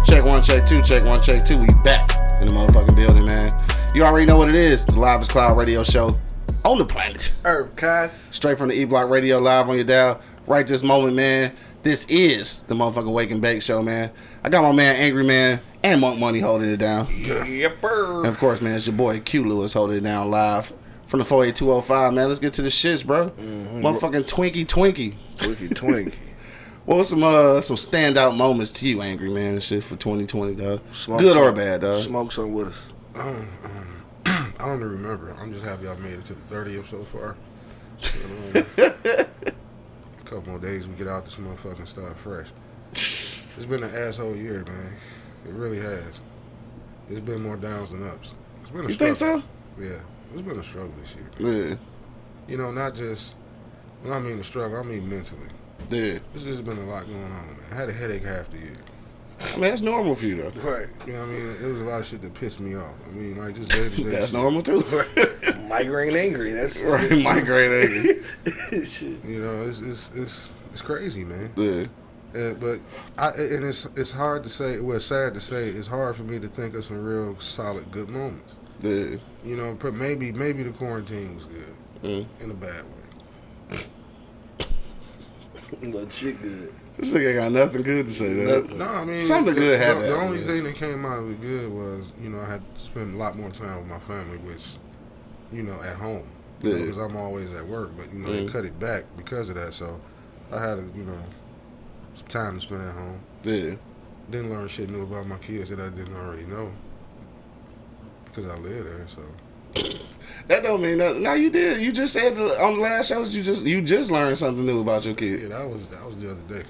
Check 0.05 0.25
one, 0.25 0.41
check 0.41 0.65
two, 0.65 0.81
check 0.81 1.05
one, 1.05 1.21
check 1.21 1.43
two. 1.45 1.57
We 1.57 1.67
back 1.83 2.09
in 2.41 2.47
the 2.47 2.53
motherfucking 2.53 2.95
building, 2.95 3.25
man. 3.25 3.51
You 3.93 4.03
already 4.03 4.25
know 4.25 4.37
what 4.37 4.49
it 4.49 4.55
is. 4.55 4.85
The 4.85 4.99
Live 4.99 5.21
is 5.21 5.29
Cloud 5.29 5.57
Radio 5.57 5.83
Show 5.83 6.19
on 6.65 6.77
the 6.79 6.85
planet. 6.85 7.33
Earth, 7.45 7.75
cuz. 7.75 8.11
Straight 8.11 8.57
from 8.57 8.69
the 8.69 8.75
E 8.75 8.85
Block 8.85 9.09
Radio 9.09 9.39
live 9.39 9.69
on 9.69 9.75
your 9.75 9.85
dial. 9.85 10.19
Right 10.47 10.67
this 10.67 10.83
moment, 10.83 11.15
man. 11.15 11.53
This 11.83 12.05
is 12.05 12.63
the 12.63 12.75
motherfucking 12.75 13.11
Wake 13.11 13.31
and 13.31 13.41
Bake 13.41 13.61
Show, 13.61 13.81
man. 13.81 14.11
I 14.43 14.49
got 14.49 14.63
my 14.63 14.71
man 14.71 14.95
Angry 14.97 15.23
Man 15.23 15.61
and 15.83 16.01
Monk 16.01 16.19
Money 16.19 16.39
holding 16.39 16.69
it 16.69 16.77
down. 16.77 17.07
Yepper. 17.07 18.19
And 18.19 18.27
of 18.27 18.37
course, 18.37 18.61
man, 18.61 18.75
it's 18.75 18.87
your 18.87 18.95
boy 18.95 19.19
Q 19.19 19.47
Lewis 19.47 19.73
holding 19.73 19.97
it 19.97 20.03
down 20.03 20.29
live 20.29 20.73
from 21.05 21.19
the 21.19 21.25
48205, 21.25 22.13
man. 22.13 22.27
Let's 22.27 22.39
get 22.39 22.53
to 22.53 22.61
the 22.61 22.69
shits, 22.69 23.05
bro. 23.05 23.29
Mm-hmm. 23.29 23.85
Motherfucking 23.85 24.27
Twinkie 24.27 24.65
Twinkie. 24.65 25.15
Twinkie 25.37 25.69
Twinkie. 25.69 26.13
What 26.85 26.97
was 26.97 27.09
some 27.09 27.23
uh 27.23 27.61
some 27.61 27.75
standout 27.75 28.35
moments 28.35 28.71
to 28.71 28.87
you, 28.87 29.01
Angry 29.01 29.29
Man, 29.29 29.53
and 29.53 29.63
shit 29.63 29.83
for 29.83 29.95
2020, 29.95 30.55
dog? 30.55 30.81
Smoke 30.93 31.19
Good 31.19 31.37
or 31.37 31.51
bad, 31.51 31.81
dog? 31.81 32.03
Smoke 32.03 32.31
some 32.31 32.53
with 32.53 32.69
us. 32.69 32.77
Um, 33.15 33.47
um, 34.25 34.53
I 34.57 34.65
don't 34.65 34.77
even 34.77 34.91
remember. 34.91 35.35
I'm 35.39 35.53
just 35.53 35.63
happy 35.63 35.87
I 35.87 35.95
made 35.95 36.13
it 36.13 36.25
to 36.25 36.33
the 36.33 36.55
30th 36.55 36.89
so 36.89 37.05
far. 37.11 37.35
A 38.55 39.25
couple 40.25 40.49
more 40.49 40.59
days, 40.59 40.87
we 40.87 40.95
get 40.95 41.07
out 41.07 41.25
this 41.25 41.35
motherfucker 41.35 41.79
and 41.79 41.87
start 41.87 42.17
fresh. 42.17 42.47
It's 42.93 43.65
been 43.65 43.83
an 43.83 43.93
asshole 43.93 44.35
year, 44.35 44.63
man. 44.65 44.93
It 45.47 45.53
really 45.53 45.79
has. 45.79 46.19
It's 47.09 47.21
been 47.21 47.41
more 47.43 47.57
downs 47.57 47.91
than 47.91 48.07
ups. 48.07 48.29
It's 48.61 48.71
been 48.71 48.85
a 48.85 48.89
You 48.89 48.95
think 48.95 49.17
so? 49.17 49.43
Yeah, 49.79 49.99
it's 50.33 50.41
been 50.41 50.57
a 50.59 50.63
struggle 50.63 50.93
this 51.03 51.13
year. 51.13 51.69
Yeah, 51.69 51.75
You 52.47 52.57
know, 52.57 52.71
not 52.71 52.95
just 52.95 53.35
when 54.01 54.13
I 54.13 54.19
mean 54.19 54.37
the 54.37 54.43
struggle, 54.43 54.79
I 54.79 54.83
mean 54.83 55.07
mentally. 55.07 55.47
Yeah. 55.89 56.19
There's 56.33 56.43
just 56.43 56.65
been 56.65 56.77
a 56.77 56.85
lot 56.85 57.05
going 57.07 57.23
on. 57.23 57.29
Man. 57.47 57.59
I 57.71 57.75
had 57.75 57.89
a 57.89 57.93
headache 57.93 58.23
half 58.23 58.49
the 58.51 58.57
year. 58.57 58.73
I 59.41 59.51
mean, 59.53 59.61
that's 59.61 59.81
normal 59.81 60.13
for 60.13 60.25
you, 60.25 60.35
though. 60.35 60.51
Right. 60.61 60.87
You 61.07 61.13
know 61.13 61.19
what 61.21 61.29
I 61.29 61.31
mean? 61.31 61.55
It 61.61 61.65
was 61.65 61.81
a 61.81 61.83
lot 61.85 61.99
of 62.01 62.05
shit 62.05 62.21
that 62.21 62.33
pissed 62.35 62.59
me 62.59 62.75
off. 62.75 62.93
I 63.07 63.09
mean, 63.09 63.37
like 63.37 63.55
just 63.55 63.71
day 63.71 63.89
to 63.89 63.95
day. 63.95 64.03
That's 64.03 64.25
shit. 64.27 64.33
normal 64.33 64.61
too. 64.61 64.83
Migraine 65.67 66.15
angry. 66.15 66.51
That's 66.51 66.77
right, 66.79 67.09
migraine 67.23 67.71
angry. 67.71 68.85
shit. 68.85 69.23
You 69.25 69.41
know, 69.41 69.67
it's 69.67 69.79
it's 69.81 70.09
it's 70.13 70.49
it's 70.73 70.81
crazy, 70.83 71.23
man. 71.23 71.51
Yeah, 71.55 71.85
Uh, 72.39 72.53
but 72.53 72.79
I 73.17 73.29
and 73.29 73.65
it's 73.65 73.87
it's 73.95 74.11
hard 74.11 74.43
to 74.43 74.49
say. 74.49 74.79
Well, 74.79 74.97
it's 74.97 75.05
sad 75.05 75.33
to 75.33 75.41
say. 75.41 75.69
It's 75.69 75.87
hard 75.87 76.15
for 76.17 76.23
me 76.23 76.37
to 76.39 76.47
think 76.47 76.75
of 76.75 76.85
some 76.85 77.03
real 77.03 77.39
solid 77.39 77.89
good 77.91 78.09
moments. 78.09 78.53
yeah. 78.81 79.15
You 79.43 79.55
know, 79.55 79.75
but 79.79 79.95
maybe 79.95 80.31
maybe 80.31 80.61
the 80.61 80.69
quarantine 80.71 81.35
was 81.35 81.45
good 81.45 81.73
Mm. 82.03 82.25
in 82.41 82.51
a 82.51 82.53
bad 82.53 82.83
way. 82.83 83.79
But 85.93 86.11
shit 86.11 86.41
good. 86.41 86.73
This 86.97 87.11
nigga 87.11 87.35
got 87.35 87.51
nothing 87.51 87.81
good 87.83 88.05
to 88.07 88.11
say. 88.13 88.31
Nothing. 88.33 88.77
No, 88.77 88.85
I 88.85 89.05
mean 89.05 89.19
Something 89.19 89.55
good 89.55 89.79
the, 89.79 89.93
to 89.95 90.01
the 90.07 90.15
only 90.17 90.39
yeah. 90.41 90.45
thing 90.47 90.63
that 90.65 90.75
came 90.75 91.05
out 91.05 91.19
of 91.19 91.31
it 91.31 91.41
good 91.41 91.71
was 91.71 92.05
you 92.21 92.29
know 92.29 92.39
I 92.41 92.45
had 92.45 92.75
to 92.77 92.81
spend 92.83 93.15
a 93.15 93.17
lot 93.17 93.37
more 93.37 93.49
time 93.51 93.77
with 93.77 93.87
my 93.87 93.99
family, 93.99 94.37
which 94.37 94.63
you 95.51 95.63
know 95.63 95.81
at 95.81 95.95
home 95.95 96.27
Yeah. 96.61 96.73
because 96.73 96.97
I'm 96.97 97.15
always 97.15 97.51
at 97.53 97.65
work. 97.65 97.91
But 97.95 98.11
you 98.13 98.19
know 98.19 98.29
Mhm. 98.29 98.45
they 98.47 98.51
cut 98.51 98.65
it 98.65 98.77
back 98.79 99.05
because 99.17 99.49
of 99.49 99.55
that, 99.55 99.73
so 99.73 99.99
I 100.51 100.61
had 100.61 100.77
you 100.95 101.03
know 101.03 101.17
some 102.15 102.27
time 102.27 102.59
to 102.59 102.61
spend 102.65 102.81
at 102.81 102.93
home. 102.93 103.19
Yeah, 103.43 103.75
Didn't 104.29 104.49
learn 104.49 104.67
shit 104.67 104.89
new 104.89 105.03
about 105.03 105.25
my 105.27 105.37
kids 105.37 105.69
that 105.69 105.79
I 105.79 105.89
didn't 105.89 106.15
already 106.15 106.45
know 106.45 106.71
because 108.25 108.45
I 108.45 108.55
live 108.57 108.85
there. 108.85 109.05
So 109.07 109.21
that 110.47 110.63
don't 110.63 110.81
mean 110.81 110.97
nothing. 110.97 111.23
Now 111.23 111.33
you 111.33 111.49
did. 111.49 111.81
You 111.81 111.91
just 111.91 112.13
said 112.13 112.37
on 112.37 112.75
the 112.75 112.81
last 112.81 113.07
shows 113.07 113.35
you 113.35 113.43
just 113.43 113.63
you 113.63 113.81
just 113.81 114.11
learned 114.11 114.37
something 114.37 114.65
new 114.65 114.81
about 114.81 115.05
your 115.05 115.13
kid. 115.15 115.43
yeah, 115.43 115.47
that 115.49 115.69
was 115.69 115.81
that 115.87 116.05
was 116.05 116.15
the 116.17 116.31
other 116.31 116.41
day. 116.59 116.65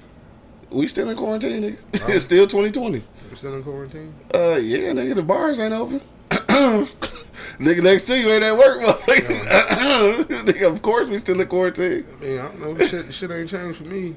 We 0.70 0.86
still 0.88 1.10
in 1.10 1.16
quarantine, 1.16 1.62
nigga. 1.62 2.08
It's 2.08 2.24
still 2.24 2.46
2020. 2.46 3.02
I'm 3.30 3.36
still 3.36 3.54
in 3.54 3.62
quarantine. 3.62 4.14
Uh, 4.34 4.56
yeah, 4.56 4.92
nigga, 4.92 5.14
the 5.16 5.22
bars 5.22 5.60
ain't 5.60 5.74
open. 5.74 6.00
nigga 6.30 7.82
next 7.82 8.04
to 8.04 8.18
you 8.18 8.30
ain't 8.30 8.42
at 8.42 8.56
work, 8.56 8.80
nigga, 9.06 10.72
of 10.72 10.80
course 10.80 11.08
we 11.08 11.18
still 11.18 11.38
in 11.40 11.46
quarantine. 11.46 12.06
I 12.20 12.24
mean, 12.24 12.38
I 12.38 12.42
don't 12.42 12.78
know. 12.78 12.86
Shit, 12.86 13.12
shit 13.12 13.30
ain't 13.30 13.50
changed 13.50 13.78
for 13.78 13.84
me. 13.84 14.16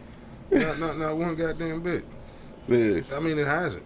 Not, 0.50 0.80
not, 0.80 0.98
not 0.98 1.18
one 1.18 1.36
goddamn 1.36 1.82
bit. 1.82 2.06
Yeah, 2.68 3.02
I 3.14 3.20
mean, 3.20 3.38
it 3.38 3.48
hasn't. 3.48 3.84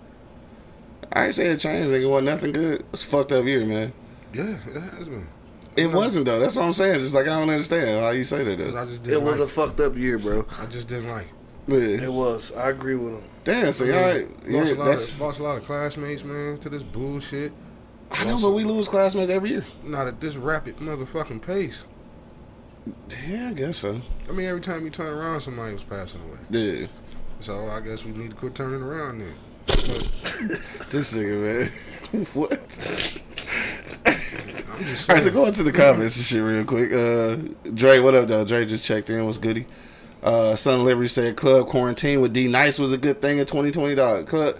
I 1.12 1.25
ain't 1.25 1.35
say 1.35 1.47
it 1.47 1.57
changed, 1.57 1.89
nigga. 1.89 2.09
Wasn't 2.09 2.25
nothing 2.27 2.51
good. 2.51 2.85
It's 2.93 3.03
a 3.03 3.07
fucked 3.07 3.31
up 3.31 3.45
year, 3.45 3.65
man. 3.65 3.93
Yeah, 4.33 4.43
it 4.49 4.81
has 4.81 5.07
been. 5.07 5.27
It 5.75 5.91
wasn't 5.91 6.25
though. 6.25 6.39
That's 6.39 6.55
what 6.55 6.65
I'm 6.65 6.73
saying. 6.73 6.99
Just 6.99 7.15
like 7.15 7.25
I 7.27 7.39
don't 7.39 7.49
understand 7.49 8.03
how 8.03 8.09
you 8.11 8.23
say 8.23 8.43
that. 8.43 8.57
Though. 8.57 8.77
I 8.77 8.85
just 8.85 9.01
It 9.01 9.03
didn't 9.03 9.23
was 9.23 9.39
a 9.39 9.47
fucked 9.47 9.79
up 9.79 9.95
year, 9.95 10.17
bro. 10.17 10.45
I 10.57 10.65
just 10.65 10.87
didn't 10.87 11.09
like 11.09 11.27
it. 11.67 11.73
Yeah. 11.73 12.05
It 12.05 12.11
was. 12.13 12.51
I 12.51 12.69
agree 12.69 12.95
with 12.95 13.13
him. 13.13 13.23
Damn. 13.43 13.73
So 13.73 13.85
I 13.85 13.87
y'all, 13.87 14.13
mean, 14.19 14.35
yeah, 14.47 14.59
lost, 14.59 14.71
a 14.71 14.75
lot 14.75 14.85
that's 14.85 15.11
of, 15.11 15.19
lost 15.21 15.39
a 15.39 15.43
lot 15.43 15.57
of 15.57 15.65
classmates, 15.65 16.23
man, 16.23 16.57
to 16.59 16.69
this 16.69 16.83
bullshit. 16.83 17.51
I 18.11 18.25
know, 18.25 18.39
but 18.41 18.51
we 18.51 18.63
lose 18.63 18.87
classmates 18.87 19.29
every 19.29 19.51
year. 19.51 19.65
Not 19.83 20.07
at 20.07 20.19
this 20.19 20.35
rapid 20.35 20.77
motherfucking 20.77 21.43
pace. 21.43 21.83
Yeah, 23.27 23.49
I 23.49 23.53
guess 23.53 23.77
so. 23.77 24.01
I 24.27 24.31
mean, 24.31 24.47
every 24.47 24.61
time 24.61 24.83
you 24.83 24.89
turn 24.89 25.13
around, 25.13 25.41
somebody 25.41 25.73
was 25.73 25.83
passing 25.83 26.21
away. 26.21 26.39
Yeah. 26.49 26.87
So 27.41 27.69
I 27.69 27.79
guess 27.81 28.03
we 28.03 28.11
need 28.11 28.31
to 28.31 28.35
quit 28.35 28.55
turning 28.55 28.81
around 28.81 29.19
then. 29.19 29.35
This 30.89 31.13
nigga, 31.13 31.71
man. 32.11 32.25
what? 32.33 32.59
I'm 34.71 34.84
just 34.84 35.10
All 35.10 35.15
right, 35.15 35.23
so 35.23 35.29
saying. 35.29 35.34
go 35.34 35.45
into 35.45 35.63
the 35.63 35.71
comments 35.71 36.15
and 36.17 36.25
shit 36.25 36.41
real 36.43 36.63
quick. 36.63 36.91
Uh, 36.93 37.69
Dre, 37.73 37.99
what 37.99 38.15
up, 38.15 38.27
though? 38.27 38.45
Dre 38.45 38.65
just 38.65 38.86
checked 38.86 39.10
in. 39.10 39.25
What's 39.25 39.38
goody? 39.38 39.65
Uh, 40.21 40.55
Son 40.55 40.84
Liberty 40.84 41.08
said 41.08 41.38
Club 41.38 41.67
Quarantine 41.67 42.19
with 42.21 42.34
D 42.34 42.47
Nice 42.47 42.77
was 42.77 42.91
a 42.93 42.97
good 42.97 43.21
thing 43.21 43.38
in 43.39 43.45
2020, 43.45 43.95
dog. 43.95 44.27
Club, 44.27 44.58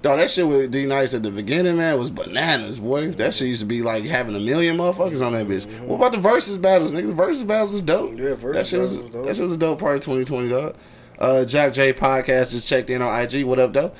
dog, 0.00 0.18
that 0.18 0.30
shit 0.30 0.46
with 0.46 0.70
D 0.70 0.86
Nice 0.86 1.12
at 1.12 1.22
the 1.22 1.30
beginning, 1.30 1.76
man, 1.76 1.98
was 1.98 2.10
bananas, 2.10 2.78
boy. 2.78 3.10
That 3.10 3.34
shit 3.34 3.48
used 3.48 3.60
to 3.60 3.66
be 3.66 3.82
like 3.82 4.04
having 4.04 4.34
a 4.34 4.40
million 4.40 4.78
motherfuckers 4.78 5.24
on 5.24 5.34
that 5.34 5.46
bitch. 5.46 5.66
What 5.82 5.96
about 5.96 6.12
the 6.12 6.18
versus 6.18 6.56
battles, 6.56 6.92
nigga? 6.92 7.08
The 7.08 7.12
versus 7.12 7.44
battles 7.44 7.72
was 7.72 7.82
dope. 7.82 8.16
Yeah, 8.18 8.34
versus 8.34 8.54
that 8.54 8.66
shit 8.66 8.80
was, 8.80 9.02
was 9.02 9.10
dope. 9.12 9.26
that 9.26 9.36
shit 9.36 9.44
was 9.44 9.52
a 9.52 9.58
dope 9.58 9.80
part 9.80 9.96
of 9.96 10.00
2020, 10.00 10.48
dog. 10.48 10.76
Uh, 11.18 11.44
Jack 11.44 11.74
J 11.74 11.92
Podcast 11.92 12.52
just 12.52 12.66
checked 12.66 12.88
in 12.88 13.02
on 13.02 13.20
IG. 13.20 13.44
What 13.44 13.58
up, 13.58 13.72
though? 13.74 13.92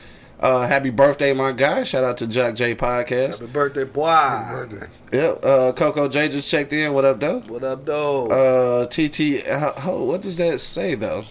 Uh, 0.42 0.66
happy 0.66 0.90
birthday, 0.90 1.32
my 1.32 1.52
guy. 1.52 1.84
Shout 1.84 2.02
out 2.02 2.16
to 2.18 2.26
Jack 2.26 2.56
J 2.56 2.74
Podcast. 2.74 3.38
Happy 3.38 3.52
birthday, 3.52 3.84
boy. 3.84 4.08
Happy 4.08 4.74
Birthday. 4.74 4.88
Yep. 5.12 5.44
Uh, 5.44 5.72
Coco 5.72 6.08
J 6.08 6.28
just 6.28 6.50
checked 6.50 6.72
in. 6.72 6.92
What 6.92 7.04
up, 7.04 7.20
though? 7.20 7.40
What 7.42 7.62
up, 7.62 7.86
though? 7.86 8.26
Uh, 8.26 8.86
TT, 8.86 9.46
how, 9.46 9.72
how, 9.78 9.96
what 9.98 10.20
does 10.20 10.38
that 10.38 10.58
say 10.60 10.96
though? 10.96 11.24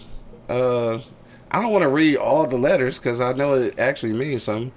Uh, 0.48 1.00
I 1.50 1.60
don't 1.60 1.72
want 1.72 1.82
to 1.82 1.90
read 1.90 2.16
all 2.16 2.46
the 2.46 2.56
letters 2.56 2.98
because 2.98 3.20
I 3.20 3.34
know 3.34 3.52
it 3.52 3.78
actually 3.78 4.14
means 4.14 4.44
something. 4.44 4.72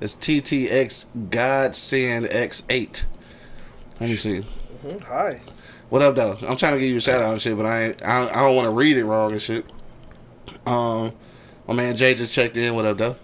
It's 0.00 0.14
TTX 0.14 1.06
Godsend 1.28 2.26
X8. 2.26 3.06
Let 3.98 4.08
me 4.08 4.14
see. 4.16 4.46
Mhm. 4.84 5.02
Hi. 5.02 5.40
What 5.88 6.02
up 6.02 6.14
though? 6.14 6.38
I'm 6.46 6.56
trying 6.56 6.74
to 6.74 6.80
give 6.80 6.90
you 6.90 6.98
a 6.98 7.00
shout 7.00 7.20
out 7.20 7.32
and 7.32 7.42
shit, 7.42 7.56
but 7.56 7.66
I 7.66 7.82
ain't, 7.86 8.04
I, 8.04 8.28
I 8.28 8.46
don't 8.46 8.54
want 8.54 8.66
to 8.66 8.70
read 8.70 8.96
it 8.96 9.04
wrong 9.04 9.32
and 9.32 9.42
shit. 9.42 9.66
Um, 10.64 11.12
my 11.66 11.74
man 11.74 11.96
Jay 11.96 12.14
just 12.14 12.32
checked 12.32 12.56
in. 12.56 12.72
What 12.76 12.84
up 12.86 12.96
though? 12.96 13.16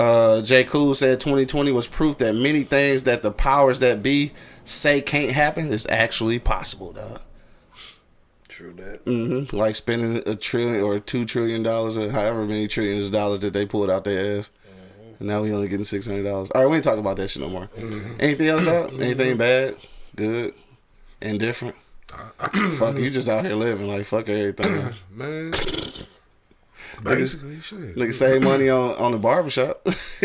Uh, 0.00 0.40
J 0.42 0.64
Cool 0.64 0.94
said 0.94 1.20
2020 1.20 1.72
was 1.72 1.86
proof 1.86 2.18
that 2.18 2.34
many 2.34 2.62
things 2.62 3.02
that 3.02 3.22
the 3.22 3.30
powers 3.30 3.80
that 3.80 4.02
be 4.02 4.32
say 4.64 5.00
can't 5.00 5.32
happen 5.32 5.72
is 5.72 5.86
actually 5.90 6.38
possible, 6.38 6.92
dog. 6.92 7.20
True 8.48 8.72
that. 8.74 9.00
hmm 9.04 9.54
Like 9.56 9.76
spending 9.76 10.22
a 10.26 10.34
trillion 10.36 10.82
or 10.82 10.98
two 11.00 11.24
trillion 11.24 11.62
dollars 11.62 11.96
or 11.96 12.10
however 12.10 12.44
many 12.46 12.66
trillions 12.66 13.06
of 13.06 13.12
dollars 13.12 13.40
that 13.40 13.52
they 13.52 13.66
pulled 13.66 13.90
out 13.90 14.04
their 14.04 14.38
ass. 14.38 14.50
And 15.18 15.28
now 15.28 15.42
we 15.42 15.52
only 15.52 15.68
getting 15.68 15.84
six 15.84 16.06
hundred 16.06 16.24
dollars. 16.24 16.50
All 16.54 16.62
right, 16.62 16.70
we 16.70 16.76
ain't 16.76 16.84
talking 16.84 17.00
about 17.00 17.16
that 17.18 17.28
shit 17.28 17.42
no 17.42 17.48
more. 17.50 17.68
Anything 18.18 18.48
else, 18.48 18.64
dog? 18.64 19.00
Anything 19.00 19.36
bad? 19.36 19.76
Good? 20.16 20.54
Indifferent? 21.20 21.76
fuck, 22.78 22.96
you 22.96 23.10
just 23.10 23.28
out 23.28 23.44
here 23.44 23.54
living 23.54 23.86
like 23.86 24.06
fuck 24.06 24.28
everything. 24.28 24.94
Man. 25.10 25.52
Basically, 27.02 27.60
shit. 27.60 27.96
Nigga 27.96 28.14
save 28.14 28.42
money 28.42 28.68
on 28.68 28.96
on 28.96 29.12
the 29.12 29.18
barbershop. 29.18 29.84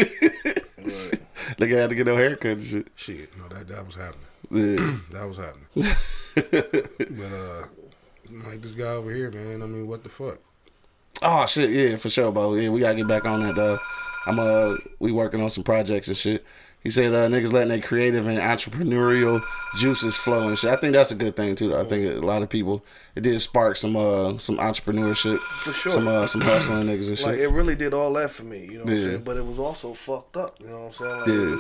Nigga 1.58 1.78
had 1.78 1.90
to 1.90 1.96
get 1.96 2.06
no 2.06 2.16
haircut 2.16 2.58
and 2.58 2.64
shit. 2.64 2.88
Shit, 2.96 3.30
no, 3.38 3.48
that 3.48 3.68
that 3.68 3.86
was 3.86 3.96
happening. 3.96 4.26
Yeah. 4.52 4.98
That 5.12 5.28
was 5.28 5.38
happening. 5.38 5.68
but 7.18 7.36
uh, 7.36 7.68
like 8.50 8.62
this 8.62 8.74
guy 8.74 8.86
over 8.86 9.12
here, 9.12 9.32
man. 9.32 9.62
I 9.62 9.66
mean, 9.66 9.88
what 9.88 10.04
the 10.04 10.10
fuck? 10.10 10.40
Oh 11.22 11.46
shit, 11.46 11.70
yeah, 11.70 11.96
for 11.98 12.10
sure, 12.10 12.32
bro. 12.32 12.56
Yeah, 12.56 12.70
we 12.70 12.82
gotta 12.82 12.96
get 12.96 13.08
back 13.08 13.26
on 13.26 13.40
that. 13.42 13.58
Uh, 13.58 13.78
I'm 14.26 14.40
uh, 14.40 14.76
we 15.00 15.12
working 15.12 15.42
on 15.42 15.50
some 15.50 15.64
projects 15.64 16.08
and 16.08 16.18
shit. 16.18 16.44
He 16.86 16.92
said 16.92 17.14
uh, 17.16 17.28
niggas 17.28 17.52
letting 17.52 17.70
their 17.70 17.82
creative 17.82 18.28
and 18.28 18.38
entrepreneurial 18.38 19.44
juices 19.76 20.16
flow 20.16 20.48
and 20.48 20.56
shit. 20.58 20.70
I 20.70 20.76
think 20.76 20.94
that's 20.94 21.10
a 21.12 21.16
good 21.16 21.36
thing 21.36 21.56
too. 21.56 21.70
Though. 21.70 21.82
I 21.82 21.84
think 21.84 22.06
a 22.14 22.26
lot 22.26 22.44
of 22.44 22.50
people 22.50 22.86
it 23.16 23.22
did 23.22 23.42
spark 23.42 23.76
some 23.76 23.96
uh 23.96 24.38
some 24.38 24.58
entrepreneurship, 24.58 25.40
For 25.64 25.74
sure. 25.74 25.92
some 25.92 26.08
uh 26.08 26.28
some 26.28 26.42
hustling 26.42 26.86
niggas 26.86 27.08
and 27.08 27.18
shit. 27.18 27.26
Like 27.28 27.40
it 27.40 27.48
really 27.48 27.76
did 27.76 27.94
all 27.96 28.14
that 28.14 28.30
for 28.30 28.44
me, 28.44 28.66
you 28.66 28.78
know 28.78 28.84
what 28.84 28.94
Yeah. 28.94 29.00
I'm 29.00 29.10
saying? 29.10 29.24
But 29.24 29.38
it 29.38 29.46
was 29.48 29.58
also 29.58 29.94
fucked 29.94 30.38
up, 30.38 30.60
you 30.62 30.68
know 30.68 30.84
what 30.84 30.88
I'm 30.88 30.94
saying? 30.94 31.20
Like, 31.22 31.28
Yeah. 31.28 31.54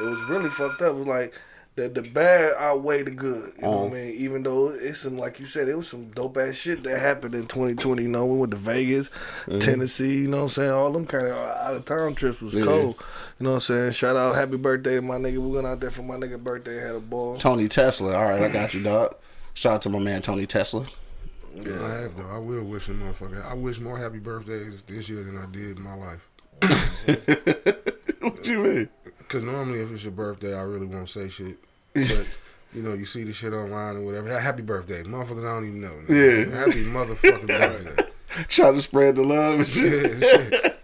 it, 0.00 0.02
it 0.04 0.10
was 0.10 0.20
really 0.28 0.50
fucked 0.50 0.82
up. 0.82 0.88
It 0.90 0.96
was 0.96 1.06
like 1.06 1.32
the 1.74 1.88
the 1.88 2.02
bad 2.02 2.54
outweigh 2.58 3.02
the 3.02 3.10
good. 3.10 3.52
You 3.56 3.62
know 3.62 3.68
Uh-huh. 3.72 3.84
what 3.84 3.92
I 3.92 3.94
mean? 3.94 4.14
Even 4.14 4.42
though 4.42 4.68
it's 4.68 5.00
some 5.00 5.16
like 5.16 5.40
you 5.40 5.46
said, 5.46 5.68
it 5.68 5.74
was 5.76 5.88
some 5.88 6.10
dope 6.10 6.36
ass 6.36 6.54
shit 6.54 6.82
that 6.82 6.98
happened 6.98 7.34
in 7.34 7.46
2020. 7.46 8.02
You 8.02 8.08
know, 8.08 8.26
we 8.26 8.38
went 8.38 8.50
to 8.52 8.58
Vegas, 8.58 9.08
Tennessee. 9.60 10.16
You 10.18 10.28
know 10.28 10.38
what 10.38 10.42
I'm 10.44 10.48
saying? 10.50 10.70
All 10.70 10.92
them 10.92 11.06
kind 11.06 11.28
of 11.28 11.32
out 11.36 11.74
of 11.74 11.84
town 11.86 12.14
trips 12.14 12.40
was 12.40 12.52
Mm-hmm. 12.54 12.64
Yeah. 12.64 12.70
cold. 12.70 12.94
You 13.38 13.44
know 13.44 13.50
what 13.50 13.54
I'm 13.56 13.60
saying? 13.60 13.92
Shout 13.92 14.16
out, 14.16 14.34
happy 14.34 14.56
birthday, 14.58 15.00
my 15.00 15.16
nigga. 15.16 15.38
We 15.38 15.48
went 15.50 15.66
out 15.66 15.80
there 15.80 15.90
for 15.90 16.02
my 16.02 16.16
nigga 16.16 16.38
birthday, 16.42 16.78
had 16.80 16.94
a 16.94 17.00
ball. 17.00 17.38
Tony 17.38 17.68
Tesla. 17.68 18.14
All 18.16 18.24
right, 18.24 18.42
I 18.42 18.48
got 18.48 18.74
you, 18.74 18.82
dog. 18.82 19.16
Shout 19.54 19.74
out 19.74 19.82
to 19.82 19.88
my 19.88 19.98
man 19.98 20.20
Tony 20.22 20.44
Tesla. 20.46 20.86
Yeah, 21.54 21.84
I 21.84 21.90
have 22.00 22.16
though. 22.16 22.28
I 22.30 22.38
will 22.38 22.62
wish 22.64 22.88
a 22.88 22.92
motherfucker. 22.92 23.44
I 23.44 23.52
wish 23.54 23.78
more 23.80 23.98
happy 23.98 24.18
birthdays 24.18 24.82
this 24.86 25.08
year 25.08 25.22
than 25.24 25.36
I 25.36 25.44
did 25.46 25.76
in 25.76 25.82
my 25.82 25.94
life. 25.94 26.20
what 28.20 28.46
you 28.46 28.58
mean? 28.62 28.88
Because 29.32 29.46
normally, 29.46 29.80
if 29.80 29.90
it's 29.90 30.02
your 30.02 30.12
birthday, 30.12 30.54
I 30.54 30.60
really 30.60 30.84
won't 30.84 31.08
say 31.08 31.28
shit. 31.30 31.56
But 31.94 32.26
you 32.74 32.82
know, 32.82 32.92
you 32.92 33.06
see 33.06 33.24
the 33.24 33.32
shit 33.32 33.54
online 33.54 33.96
or 33.96 34.00
whatever. 34.02 34.38
Happy 34.38 34.60
birthday, 34.60 35.02
motherfuckers! 35.04 35.48
I 35.48 35.54
don't 35.54 35.68
even 35.68 35.80
know. 35.80 35.94
Yeah. 36.06 36.54
Happy 36.54 36.84
motherfucking 36.84 37.46
birthday. 37.46 38.04
Trying 38.48 38.74
to 38.74 38.80
spread 38.82 39.16
the 39.16 39.22
love 39.22 39.60
and 39.60 39.68
shit. 39.68 40.20
Yeah, 40.20 40.28
shit. 40.50 40.82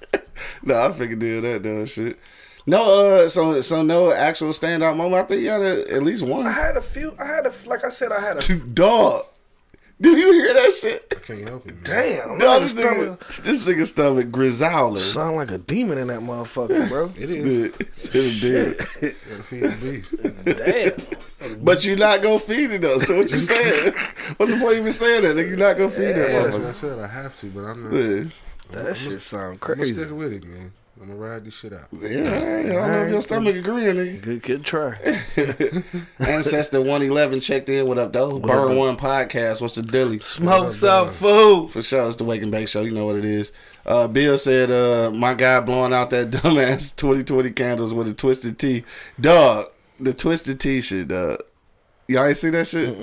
no, 0.63 0.83
I 0.83 0.93
figured 0.93 1.19
did 1.19 1.45
that 1.45 1.63
though. 1.63 1.85
Shit. 1.85 2.19
No, 2.65 3.17
uh, 3.17 3.29
so 3.29 3.61
so 3.61 3.83
no 3.83 4.13
actual 4.13 4.51
standout 4.51 4.97
moment. 4.97 5.25
I 5.25 5.27
think 5.27 5.43
you 5.43 5.51
had 5.51 5.61
a, 5.61 5.95
at 5.95 6.03
least 6.03 6.27
one. 6.27 6.47
I 6.47 6.53
had 6.53 6.79
a 6.79 6.83
few. 6.83 7.15
I 7.19 7.27
had 7.27 7.47
a 7.47 7.53
like 7.67 7.85
I 7.85 7.91
said. 7.91 8.13
I 8.13 8.21
had 8.21 8.39
a 8.39 8.57
Dog, 8.57 9.27
do 10.01 10.17
you 10.17 10.33
hear 10.33 10.55
that 10.55 10.73
shit? 10.75 11.23
Can't 11.27 11.49
help 11.49 11.67
it, 11.67 11.75
man. 11.75 11.83
damn. 11.85 12.39
Dog, 12.39 12.41
man, 12.41 12.63
this 12.63 12.71
stomach- 12.71 13.21
nigga, 13.21 13.43
this 13.43 13.67
nigga 13.67 13.87
stomach 13.87 14.31
grizzly. 14.31 15.01
Sound 15.01 15.37
like 15.37 15.51
a 15.51 15.59
demon 15.59 15.99
in 15.99 16.07
that 16.09 16.21
motherfucker, 16.21 16.89
bro. 16.89 17.13
It 17.19 17.31
is. 17.31 18.11
It 18.15 18.41
did. 18.41 18.79
Gotta 18.79 19.43
feed 19.45 19.63
the 19.65 20.03
beast. 20.45 20.59
Damn. 21.41 21.65
But 21.65 21.85
you're 21.85 21.97
not 21.97 22.23
gonna 22.23 22.39
feed 22.41 22.71
it 22.73 22.81
though. 22.83 22.99
So 22.99 23.17
what 23.19 23.31
you 23.31 23.41
saying? 23.41 23.93
What's 24.37 24.53
the 24.53 24.59
point 24.59 24.73
of 24.75 24.79
even 24.79 24.93
saying 24.93 25.23
that? 25.23 25.37
Nigga, 25.37 25.49
you're 25.49 25.57
not 25.57 25.77
gonna 25.77 25.91
feed 25.91 26.15
that 26.17 26.31
Yeah, 26.31 26.43
that's 26.43 26.55
what 26.57 26.63
motherfucker. 26.65 26.69
I 26.69 26.73
said. 26.73 26.99
I 26.99 27.07
have 27.07 27.41
to, 27.41 27.47
but 27.51 27.61
I'm 27.65 27.85
not. 27.85 27.93
Yeah. 27.93 28.25
That 28.71 28.97
shit 28.97 29.21
sound 29.23 29.43
I'm 29.45 29.57
gonna 29.59 29.77
crazy. 29.77 29.95
stick 29.95 30.11
with 30.13 30.33
it, 30.33 30.45
man. 30.45 30.73
I'm 31.01 31.07
gonna 31.07 31.21
ride 31.21 31.45
this 31.45 31.55
shit 31.55 31.73
out. 31.73 31.87
Yeah, 31.93 32.09
all 32.09 32.47
right. 32.47 32.67
I 32.67 32.73
don't 32.73 32.93
know 32.93 33.05
if 33.05 33.13
your 33.13 33.23
stomach 33.23 33.55
agreeing, 33.55 33.95
nigga. 33.95 34.21
Good, 34.21 34.43
good 34.43 34.65
try. 34.65 34.97
Ancestor 36.19 36.81
one 36.81 37.03
eleven 37.03 37.39
checked 37.39 37.69
in. 37.69 37.87
What 37.87 37.99
up, 37.99 38.13
though? 38.13 38.41
Burn 38.41 38.77
One 38.77 38.97
podcast. 38.97 39.61
What's 39.61 39.77
the 39.77 39.83
dilly? 39.83 40.19
Smoke 40.19 40.73
some 40.73 41.13
food. 41.13 41.71
For 41.71 41.83
sure, 41.83 42.09
it's 42.09 42.17
the 42.17 42.25
Wake 42.25 42.43
and 42.43 42.51
Bake 42.51 42.67
Show. 42.67 42.81
You 42.83 42.91
know 42.91 43.07
what 43.07 43.15
it 43.15 43.25
is. 43.25 43.53
Uh, 43.87 44.09
Bill 44.09 44.37
said, 44.37 44.73
uh, 44.73 45.13
"My 45.13 45.35
guy 45.35 45.61
blowing 45.61 45.93
out 45.93 46.11
that 46.11 46.31
dumbass 46.33 46.97
2020 46.97 47.51
candles 47.53 47.95
with 47.95 48.09
a 48.09 48.13
Twisted 48.15 48.59
Tea, 48.59 48.83
dog. 49.21 49.67
The 50.01 50.13
Twisted 50.13 50.59
Tea 50.59 50.81
shit, 50.81 51.09
dog. 51.09 51.43
Y'all 52.09 52.25
ain't 52.25 52.39
see 52.39 52.51
that 52.51 52.67
shit? 52.67 52.97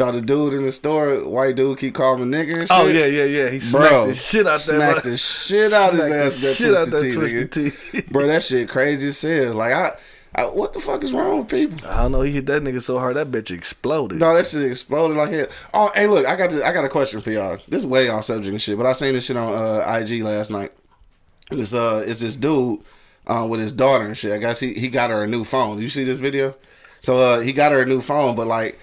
Dog, 0.00 0.14
the 0.14 0.22
dude 0.22 0.54
in 0.54 0.62
the 0.62 0.72
store, 0.72 1.28
white 1.28 1.56
dude, 1.56 1.76
keep 1.76 1.92
calling 1.92 2.30
nigga 2.30 2.60
and 2.60 2.60
shit. 2.60 2.70
Oh 2.70 2.86
yeah, 2.86 3.04
yeah, 3.04 3.24
yeah. 3.24 3.50
He 3.50 3.60
smacked 3.60 3.90
Bro, 3.90 4.06
the 4.06 4.14
shit 4.14 4.46
out 4.46 4.52
that. 4.52 4.60
smacked 4.60 5.04
the 5.04 5.16
shit 5.18 5.74
out 5.74 5.92
his 5.92 6.04
ass 6.04 6.32
with 6.32 6.40
that 6.40 6.56
shit 6.56 6.74
out 6.74 6.88
twisted 6.88 7.12
that 7.12 7.52
twisted. 7.52 7.74
T. 7.92 8.00
Bro, 8.10 8.28
that 8.28 8.42
shit 8.42 8.66
crazy 8.70 9.08
as 9.08 9.20
hell. 9.20 9.52
Like 9.52 9.74
I, 9.74 9.92
I, 10.34 10.46
what 10.46 10.72
the 10.72 10.80
fuck 10.80 11.04
is 11.04 11.12
wrong 11.12 11.40
with 11.40 11.48
people? 11.48 11.86
I 11.86 11.98
don't 11.98 12.12
know. 12.12 12.22
He 12.22 12.32
hit 12.32 12.46
that 12.46 12.62
nigga 12.62 12.80
so 12.80 12.98
hard 12.98 13.16
that 13.16 13.30
bitch 13.30 13.50
exploded. 13.50 14.20
No, 14.20 14.34
that 14.34 14.46
shit 14.46 14.62
exploded 14.62 15.18
like 15.18 15.32
hell. 15.32 15.48
Oh, 15.74 15.92
hey, 15.94 16.06
look, 16.06 16.24
I 16.24 16.34
got 16.34 16.48
this, 16.48 16.62
I 16.62 16.72
got 16.72 16.86
a 16.86 16.88
question 16.88 17.20
for 17.20 17.30
y'all. 17.30 17.58
This 17.68 17.82
is 17.82 17.86
way 17.86 18.08
off 18.08 18.24
subject 18.24 18.50
and 18.50 18.62
shit, 18.62 18.78
but 18.78 18.86
I 18.86 18.94
seen 18.94 19.12
this 19.12 19.26
shit 19.26 19.36
on 19.36 19.52
uh, 19.52 19.98
IG 20.00 20.22
last 20.22 20.50
night. 20.50 20.72
This 21.50 21.74
uh, 21.74 22.02
it's 22.06 22.20
this 22.20 22.36
dude 22.36 22.80
uh, 23.26 23.46
with 23.46 23.60
his 23.60 23.72
daughter 23.72 24.06
and 24.06 24.16
shit. 24.16 24.32
I 24.32 24.38
guess 24.38 24.60
he 24.60 24.72
he 24.72 24.88
got 24.88 25.10
her 25.10 25.24
a 25.24 25.26
new 25.26 25.44
phone. 25.44 25.78
You 25.78 25.90
see 25.90 26.04
this 26.04 26.16
video? 26.16 26.56
So 27.00 27.18
uh, 27.18 27.40
he 27.40 27.52
got 27.52 27.72
her 27.72 27.82
a 27.82 27.86
new 27.86 28.00
phone, 28.00 28.34
but 28.34 28.46
like 28.46 28.78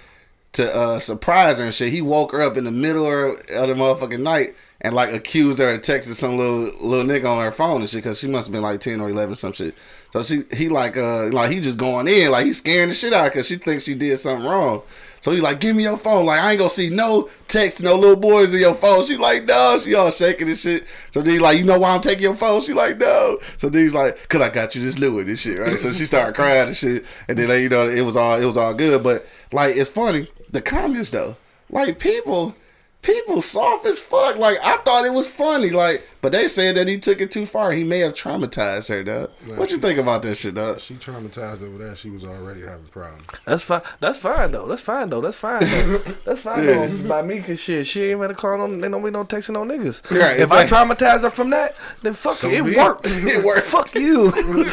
to 0.57 0.75
uh, 0.75 0.99
surprise 0.99 1.59
her 1.59 1.65
and 1.65 1.73
shit, 1.73 1.93
he 1.93 2.01
woke 2.01 2.31
her 2.31 2.41
up 2.41 2.57
in 2.57 2.63
the 2.63 2.71
middle 2.71 3.05
of 3.05 3.37
the 3.47 3.73
motherfucking 3.73 4.19
night 4.19 4.55
and 4.81 4.95
like 4.95 5.13
accused 5.13 5.59
her 5.59 5.69
of 5.69 5.81
texting 5.81 6.15
some 6.15 6.35
little 6.35 6.71
little 6.87 7.05
nigga 7.05 7.25
on 7.25 7.43
her 7.43 7.51
phone 7.51 7.81
and 7.81 7.89
shit 7.89 8.03
because 8.03 8.19
she 8.19 8.27
must 8.27 8.47
have 8.47 8.51
been 8.51 8.63
like 8.63 8.79
ten 8.79 8.99
or 8.99 9.09
eleven 9.09 9.35
some 9.35 9.53
shit. 9.53 9.75
So 10.13 10.23
she 10.23 10.43
he 10.51 10.69
like 10.69 10.97
uh 10.97 11.27
like 11.27 11.51
he 11.51 11.61
just 11.61 11.77
going 11.77 12.07
in 12.07 12.31
like 12.31 12.45
he's 12.45 12.57
scaring 12.57 12.89
the 12.89 12.95
shit 12.95 13.13
out 13.13 13.25
because 13.25 13.47
she 13.47 13.57
thinks 13.57 13.83
she 13.83 13.93
did 13.93 14.17
something 14.17 14.47
wrong. 14.47 14.81
So 15.21 15.31
he 15.31 15.41
like, 15.41 15.59
give 15.59 15.75
me 15.75 15.83
your 15.83 15.97
phone. 15.97 16.25
Like 16.25 16.39
I 16.39 16.51
ain't 16.51 16.59
gonna 16.59 16.71
see 16.71 16.89
no 16.89 17.29
text, 17.47 17.83
no 17.83 17.95
little 17.95 18.15
boys 18.15 18.51
in 18.51 18.59
your 18.59 18.73
phone. 18.73 19.03
She 19.03 19.15
like, 19.15 19.45
no. 19.45 19.77
She 19.77 19.93
all 19.93 20.09
shaking 20.09 20.47
and 20.47 20.57
shit. 20.57 20.87
So 21.11 21.21
then 21.21 21.33
he 21.33 21.39
like, 21.39 21.59
you 21.59 21.65
know 21.65 21.77
why 21.77 21.93
I'm 21.93 22.01
taking 22.01 22.23
your 22.23 22.35
phone? 22.35 22.61
She 22.61 22.73
like, 22.73 22.97
no. 22.97 23.37
So 23.57 23.69
then 23.69 23.83
he's 23.83 23.93
like, 23.93 24.27
cause 24.27 24.41
I 24.41 24.49
got 24.49 24.73
you 24.73 24.81
this 24.81 24.97
Louis 24.97 25.23
and 25.23 25.39
shit, 25.39 25.59
right? 25.59 25.79
So 25.79 25.93
she 25.93 26.07
started 26.07 26.33
crying 26.33 26.67
and 26.67 26.77
shit. 26.77 27.05
And 27.27 27.37
then 27.37 27.61
you 27.61 27.69
know, 27.69 27.87
it 27.87 28.01
was 28.01 28.15
all 28.15 28.41
it 28.41 28.45
was 28.45 28.57
all 28.57 28.73
good. 28.73 29.03
But 29.03 29.27
like, 29.51 29.75
it's 29.75 29.89
funny 29.89 30.27
the 30.51 30.61
comments 30.61 31.09
though. 31.11 31.37
Like 31.69 31.99
people 31.99 32.55
people 33.01 33.41
soft 33.41 33.85
as 33.85 33.99
fuck. 33.99 34.35
Like 34.37 34.57
I 34.61 34.77
thought 34.77 35.05
it 35.05 35.13
was 35.13 35.27
funny. 35.27 35.69
Like, 35.69 36.03
but 36.21 36.31
they 36.31 36.47
said 36.47 36.75
that 36.75 36.87
he 36.87 36.97
took 36.99 37.21
it 37.21 37.31
too 37.31 37.45
far. 37.45 37.71
He 37.71 37.83
may 37.83 37.99
have 37.99 38.13
traumatized 38.13 38.89
her, 38.89 39.03
dog. 39.03 39.31
What 39.55 39.71
you 39.71 39.77
think 39.77 39.97
about 39.99 40.23
that 40.23 40.35
shit, 40.35 40.55
dog? 40.55 40.79
She 40.81 40.95
traumatized 40.95 41.61
over 41.61 41.77
that. 41.85 41.97
She 41.97 42.09
was 42.09 42.23
already 42.23 42.61
having 42.61 42.85
problems. 42.87 43.23
That's 43.45 43.63
fine. 43.63 43.81
That's 43.99 44.19
fine 44.19 44.51
though. 44.51 44.67
That's 44.67 44.81
fine 44.81 45.09
though. 45.09 45.21
That's 45.21 45.37
fine 45.37 45.59
though. 45.61 45.97
That's 46.25 46.41
fine 46.41 46.65
though. 46.65 47.07
By 47.07 47.21
me, 47.21 47.41
cause 47.41 47.59
shit, 47.59 47.87
she 47.87 48.03
ain't 48.11 48.19
better 48.21 48.33
call 48.33 48.59
on. 48.61 48.81
They 48.81 48.89
don't 48.89 49.03
be 49.03 49.11
no 49.11 49.23
texting 49.23 49.51
no 49.53 49.63
niggas. 49.63 50.01
Right, 50.17 50.37
if 50.37 50.43
it's 50.43 50.51
I 50.51 50.55
like- 50.65 50.67
traumatize 50.69 51.21
her 51.21 51.29
from 51.29 51.51
that, 51.51 51.75
then 52.01 52.13
fuck 52.13 52.37
So 52.37 52.49
it. 52.49 52.65
It 52.65 52.75
worked. 52.75 53.07
It 53.07 53.43
worked. 53.43 53.67
Fuck 53.77 53.93
you. 53.95 54.31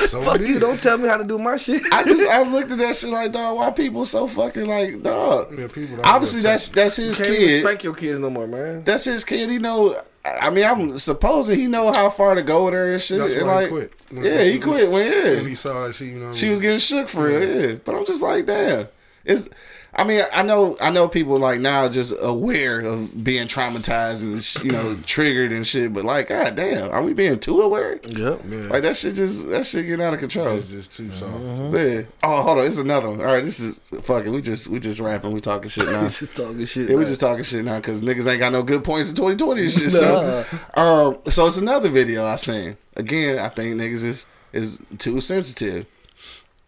So 0.09 0.23
fuck 0.23 0.41
you. 0.41 0.57
it. 0.57 0.61
Don't 0.61 0.81
tell 0.83 0.97
me 0.99 1.09
how 1.09 1.17
to 1.19 1.25
do 1.25 1.39
my 1.39 1.57
shit. 1.57 1.83
I 1.93 2.03
just 2.05 2.27
I 2.27 2.43
looked 2.43 2.71
at 2.73 2.79
that 2.79 2.97
shit 2.97 3.11
like, 3.11 3.33
dog. 3.33 3.57
Why 3.57 3.71
people 3.71 4.05
so 4.05 4.27
fucking 4.27 4.67
like, 4.67 5.03
dog? 5.03 5.53
Yeah, 5.59 5.67
people 5.69 5.99
Obviously, 6.05 6.41
that's 6.41 6.69
that's 6.69 6.97
his 6.97 7.17
Can't 7.17 7.29
even 7.31 7.41
kid. 7.41 7.63
spank 7.63 7.83
your 7.85 7.95
kids 8.15 8.21
no 8.21 8.31
more, 8.31 8.47
man. 8.47 8.85
That's 8.85 9.05
his 9.05 9.25
kid. 9.25 9.51
He 9.51 9.59
know. 9.59 10.01
I 10.25 10.49
mean, 10.51 10.65
I'm 10.65 10.99
supposing 10.99 11.59
he 11.59 11.67
know 11.67 11.93
how 11.93 12.09
far 12.09 12.35
to 12.35 12.43
go 12.43 12.65
with 12.65 12.75
her 12.75 12.93
and 12.95 13.03
shit. 13.03 13.19
That's 13.19 13.35
and 13.35 13.47
why 13.47 13.65
he 13.65 13.69
quit. 13.69 13.93
When- 14.11 14.25
yeah, 14.25 14.43
he 14.45 14.59
quit 14.59 14.91
when 14.91 15.13
yeah. 15.13 15.35
When 15.37 15.49
he 15.49 15.55
saw 15.55 15.87
that 15.87 15.95
she, 15.95 16.07
you 16.07 16.19
know, 16.19 16.33
She 16.33 16.49
was 16.49 16.61
getting 16.61 16.79
shook 16.79 17.09
for 17.09 17.27
real, 17.27 17.43
yeah. 17.43 17.77
But 17.85 17.95
I'm 17.95 18.07
just 18.07 18.23
like, 18.23 18.47
damn. 18.47 18.89
It's 19.25 19.49
I 19.97 20.03
mean, 20.05 20.23
I 20.33 20.43
know 20.43 20.77
I 20.81 20.91
know 20.91 21.07
people 21.09 21.39
like 21.39 21.61
now 21.61 21.89
just 21.89 22.13
aware 22.21 22.81
of 22.81 23.23
being 23.23 23.47
traumatized 23.47 24.23
and 24.23 24.65
you 24.65 24.73
know, 24.73 24.97
triggered 25.07 25.53
and 25.53 25.67
shit, 25.67 25.93
but 25.93 26.05
like, 26.05 26.29
god 26.29 26.57
damn, 26.57 26.91
are 26.91 27.03
we 27.03 27.13
being 27.15 27.39
too 27.39 27.61
aware? 27.63 28.01
Yep. 28.05 28.41
Yeah, 28.49 28.57
Like 28.69 28.83
that 28.83 28.97
shit 28.97 29.15
just 29.15 29.49
that 29.49 29.65
shit 29.67 29.87
getting 29.87 30.05
out 30.05 30.13
of 30.15 30.21
control. 30.21 30.59
it's 30.59 30.69
just 30.69 30.93
too 30.95 31.13
soft. 31.13 31.33
Yeah. 31.75 32.03
Oh, 32.23 32.43
hold 32.43 32.59
on, 32.59 32.67
it's 32.67 32.77
another 32.77 33.09
one. 33.11 33.21
All 33.21 33.27
right, 33.27 33.45
this 33.45 33.61
is 33.61 33.79
fuck 34.03 34.27
it. 34.27 34.31
We 34.31 34.43
just 34.43 34.67
we 34.67 34.81
just 34.81 34.99
rapping, 35.01 35.31
we 35.33 35.41
talking 35.41 35.69
shit 35.69 35.87
now. 35.91 36.09
just 36.09 36.35
talking 36.35 36.65
shit. 36.67 36.89
Yeah, 36.91 36.97
we 36.97 37.05
just 37.05 37.21
talking 37.21 37.45
shit 37.45 37.65
now 37.65 37.77
because 37.77 38.03
niggas 38.03 38.27
ain't 38.29 38.41
got 38.41 38.53
no 38.53 38.63
good 38.65 38.83
points 38.83 39.11
in 39.11 39.15
2020 39.15 39.63
and 39.63 39.73
shit. 39.73 39.93
So, 39.93 40.45
um, 40.75 41.19
so 41.31 41.47
it's 41.47 41.57
another 41.57 41.89
video 41.89 42.25
I 42.25 42.37
seen. 42.37 42.77
Again, 42.97 43.39
I 43.39 43.49
think 43.49 43.81
niggas 43.81 44.03
is 44.05 44.27
is 44.53 44.81
too 44.99 45.21
sensitive. 45.21 45.87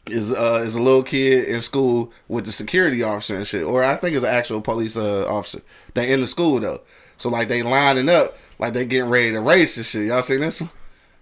Is 0.09 0.33
uh 0.33 0.63
is 0.65 0.77
a 0.77 0.83
little 0.83 1.03
kid 1.03 1.49
in 1.49 1.61
school 1.61 2.13
with 2.29 2.47
the 2.47 2.53
security 2.53 3.03
officer 3.03 3.35
and 3.35 3.47
shit, 3.47 3.65
or 3.65 3.83
I 3.83 3.97
think 3.97 4.15
it's 4.15 4.25
an 4.25 4.31
actual 4.31 4.61
police 4.61 4.97
uh, 4.97 5.27
officer. 5.29 5.63
They 5.95 6.13
in 6.13 6.21
the 6.21 6.29
school 6.29 6.61
though, 6.61 6.81
so 7.17 7.29
like 7.29 7.49
they 7.49 7.65
lining 7.65 8.09
up, 8.09 8.39
like 8.61 8.73
they 8.73 8.85
getting 8.85 9.11
ready 9.11 9.33
to 9.33 9.41
race 9.41 9.77
and 9.77 9.85
shit. 9.85 10.07
Y'all 10.07 10.23
seen 10.23 10.41
this 10.41 10.61
one? 10.61 10.71